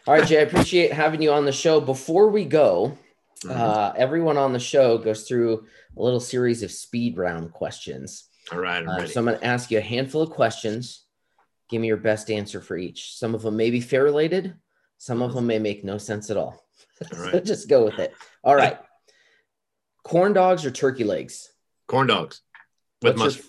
All 0.07 0.13
right, 0.13 0.25
Jay, 0.27 0.39
I 0.39 0.43
appreciate 0.43 0.93
having 0.93 1.21
you 1.21 1.31
on 1.31 1.45
the 1.45 1.51
show. 1.51 1.81
Before 1.81 2.29
we 2.29 2.45
go, 2.45 2.97
Mhm. 3.43 3.51
uh, 3.51 3.93
everyone 3.97 4.37
on 4.37 4.53
the 4.53 4.59
show 4.59 4.97
goes 4.97 5.27
through 5.27 5.67
a 5.97 6.01
little 6.01 6.19
series 6.19 6.63
of 6.63 6.71
speed 6.71 7.17
round 7.17 7.51
questions. 7.51 8.29
All 8.51 8.59
right, 8.59 8.85
Uh, 8.87 9.05
so 9.07 9.19
I'm 9.19 9.25
going 9.25 9.39
to 9.39 9.45
ask 9.45 9.71
you 9.71 9.77
a 9.79 9.81
handful 9.81 10.21
of 10.21 10.29
questions. 10.29 11.05
Give 11.69 11.81
me 11.81 11.87
your 11.87 11.97
best 11.97 12.29
answer 12.31 12.61
for 12.61 12.77
each. 12.77 13.17
Some 13.17 13.33
of 13.35 13.41
them 13.41 13.57
may 13.57 13.71
be 13.71 13.81
fair 13.81 14.03
related, 14.03 14.55
some 14.97 15.21
of 15.21 15.33
them 15.33 15.47
may 15.47 15.59
make 15.59 15.83
no 15.83 15.97
sense 15.97 16.29
at 16.29 16.37
all. 16.37 16.65
All 17.13 17.31
so 17.31 17.39
just 17.39 17.67
go 17.67 17.83
with 17.83 17.99
it. 17.99 18.13
All 18.43 18.55
right. 18.55 18.77
Corn 20.05 20.33
dogs 20.33 20.63
or 20.65 20.71
turkey 20.71 21.03
legs? 21.03 21.51
Corn 21.87 22.07
dogs 22.07 22.41
with 23.01 23.17
What's 23.17 23.17
your- 23.17 23.25
mustard. 23.25 23.45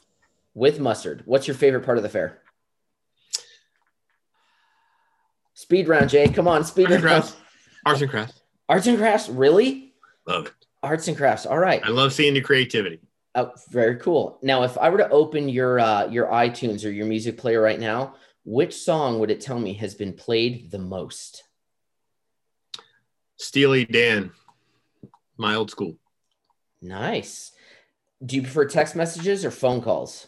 with 0.55 0.81
mustard. 0.81 1.23
What's 1.27 1.47
your 1.47 1.55
favorite 1.55 1.85
part 1.85 1.99
of 1.99 2.03
the 2.03 2.09
fair? 2.09 2.41
Speed 5.55 5.89
round, 5.89 6.11
Jay. 6.11 6.29
Come 6.29 6.49
on, 6.49 6.65
speed 6.65 6.91
Arts 6.91 7.03
round. 7.05 7.33
Arts 7.85 8.01
and 8.01 8.11
crafts. 8.11 8.41
Arts 8.69 8.87
and 8.87 8.99
crafts, 8.99 9.29
really? 9.29 9.95
Love 10.27 10.47
it. 10.47 10.53
Arts 10.83 11.09
and 11.09 11.17
crafts. 11.17 11.47
All 11.47 11.59
right. 11.59 11.83
I 11.85 11.89
love 11.89 12.13
seeing 12.13 12.35
the 12.35 12.41
creativity. 12.41 13.01
Oh, 13.35 13.53
very 13.71 13.97
cool. 13.97 14.39
Now, 14.43 14.63
if 14.65 14.79
I 14.79 14.89
were 14.89 14.99
to 14.99 15.09
open 15.11 15.49
your 15.49 15.79
uh, 15.79 16.07
your 16.09 16.27
iTunes 16.27 16.85
or 16.85 16.91
your 16.91 17.07
music 17.07 17.37
player 17.37 17.61
right 17.61 17.79
now, 17.79 18.15
which 18.45 18.75
song 18.75 19.19
would 19.19 19.31
it 19.31 19.41
tell 19.41 19.59
me 19.59 19.75
has 19.75 19.95
been 19.95 20.13
played 20.15 20.71
the 20.71 20.79
most? 20.79 21.45
Steely 23.37 23.85
Dan, 23.85 24.33
my 25.37 25.55
old 25.55 25.71
school. 25.71 25.97
Nice. 26.83 27.53
Do 28.25 28.37
you 28.37 28.43
prefer 28.43 28.67
text 28.67 28.97
messages 28.97 29.45
or 29.45 29.51
phone 29.51 29.81
calls? 29.83 30.27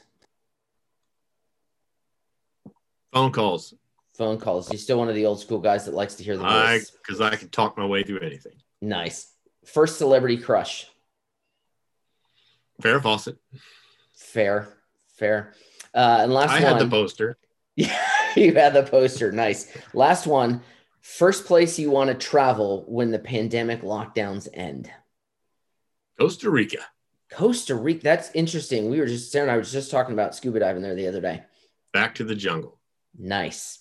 Phone 3.12 3.32
calls. 3.32 3.74
Phone 4.16 4.38
calls. 4.38 4.70
You're 4.70 4.78
still 4.78 4.99
one 4.99 5.09
of 5.09 5.14
the 5.14 5.26
old 5.26 5.40
school 5.40 5.59
guys 5.59 5.84
that 5.86 5.94
likes 5.94 6.16
to 6.16 6.24
hear 6.24 6.36
the 6.36 6.44
I 6.44 6.78
voice. 6.78 6.90
because 6.90 7.20
I 7.20 7.36
can 7.36 7.49
talk 7.49 7.78
my 7.78 7.86
way 7.86 8.03
through 8.03 8.20
anything. 8.20 8.53
Nice. 8.80 9.32
First 9.64 9.99
celebrity 9.99 10.36
crush. 10.36 10.86
Farrah 12.82 13.03
Fawcett. 13.03 13.36
Fair, 14.14 14.68
fair. 15.16 15.55
Uh, 15.94 16.18
and 16.22 16.32
last 16.32 16.51
one 16.51 16.62
I 16.62 16.64
one. 16.64 16.80
had 16.80 16.86
the 16.86 16.90
poster. 16.90 17.36
Yeah, 17.76 17.96
you 18.34 18.55
had 18.55 18.74
the 18.74 18.82
poster. 18.82 19.30
Nice. 19.30 19.70
Last 19.94 20.26
one. 20.26 20.62
First 21.01 21.46
place 21.46 21.78
you 21.78 21.92
want 21.92 22.09
to 22.09 22.14
travel 22.14 22.84
when 22.88 23.12
the 23.12 23.20
pandemic 23.20 23.82
lockdowns 23.82 24.49
end. 24.53 24.90
Costa 26.19 26.51
Rica. 26.51 26.79
Costa 27.33 27.75
Rica. 27.75 28.01
That's 28.03 28.31
interesting. 28.35 28.91
We 28.91 28.99
were 28.99 29.07
just 29.07 29.31
Sarah 29.31 29.45
and 29.45 29.53
I 29.53 29.57
was 29.57 29.71
just 29.71 29.91
talking 29.91 30.14
about 30.14 30.35
scuba 30.35 30.61
diving 30.61 30.83
there 30.83 30.95
the 30.95 31.07
other 31.07 31.21
day. 31.21 31.43
Back 31.93 32.14
to 32.16 32.25
the 32.25 32.35
jungle. 32.35 32.81
Nice. 33.19 33.81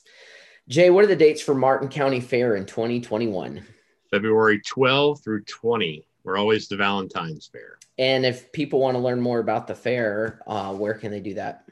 Jay, 0.68 0.90
what 0.90 1.04
are 1.04 1.08
the 1.08 1.16
dates 1.16 1.42
for 1.42 1.56
Martin 1.56 1.88
County 1.88 2.20
Fair 2.20 2.56
in 2.56 2.66
2021? 2.66 3.64
February 4.12 4.62
12 4.62 5.24
through 5.24 5.44
20. 5.46 6.06
We're 6.24 6.38
always 6.38 6.68
the 6.68 6.76
Valentine's 6.76 7.48
Fair. 7.48 7.80
And 7.98 8.26
if 8.26 8.52
people 8.52 8.80
want 8.80 8.96
to 8.96 9.00
learn 9.00 9.22
more 9.22 9.40
about 9.40 9.66
the 9.66 9.76
fair, 9.76 10.42
uh, 10.46 10.74
where 10.74 10.94
can 10.94 11.12
they 11.12 11.22
do 11.22 11.34
that? 11.36 11.64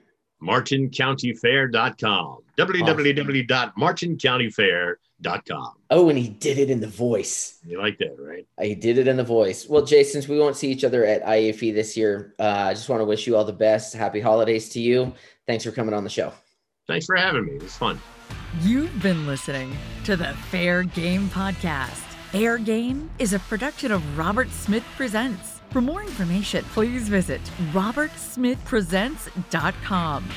MartinCountyFair.com. 0.42 2.38
www.martincountyfair.com. 2.58 4.96
Oh, 5.90 6.10
and 6.10 6.18
he 6.18 6.28
did 6.28 6.58
it 6.58 6.70
in 6.70 6.82
the 6.82 6.88
voice. 6.88 7.60
You 7.66 7.82
like 7.82 7.98
that, 8.00 8.16
right? 8.20 8.46
I 8.60 8.74
did 8.74 8.98
it 8.98 9.08
in 9.08 9.16
the 9.18 9.24
voice. 9.24 9.68
Well, 9.68 9.86
Jay, 9.86 10.04
since 10.04 10.28
we 10.28 10.38
won't 10.38 10.58
see 10.58 10.70
each 10.70 10.84
other 10.84 11.06
at 11.06 11.24
IAFE 11.24 11.74
this 11.74 11.96
year, 11.96 12.36
uh, 12.40 12.44
I 12.44 12.74
just 12.74 12.90
want 12.90 13.00
to 13.02 13.06
wish 13.06 13.26
you 13.26 13.38
all 13.38 13.46
the 13.46 13.54
best. 13.54 13.96
Happy 13.96 14.20
holidays 14.20 14.68
to 14.70 14.82
you. 14.82 15.14
Thanks 15.48 15.64
for 15.64 15.72
coming 15.72 15.94
on 15.94 16.04
the 16.04 16.10
show. 16.10 16.34
Thanks 16.88 17.06
for 17.06 17.16
having 17.16 17.46
me. 17.46 17.54
It 17.54 17.64
was 17.64 17.76
fun. 17.76 18.00
You've 18.62 19.02
been 19.02 19.28
listening 19.28 19.76
to 20.04 20.16
the 20.16 20.34
Fair 20.50 20.84
Game 20.84 21.28
Podcast. 21.30 22.04
Fair 22.32 22.58
Game 22.58 23.10
is 23.20 23.34
a 23.34 23.40
production 23.40 23.92
of 23.92 24.18
Robert 24.18 24.50
Smith 24.50 24.86
Presents. 24.96 25.60
For 25.72 25.82
more 25.82 26.02
information, 26.02 26.64
please 26.66 27.10
visit 27.10 27.42
robertsmithpresents.com. 27.72 30.30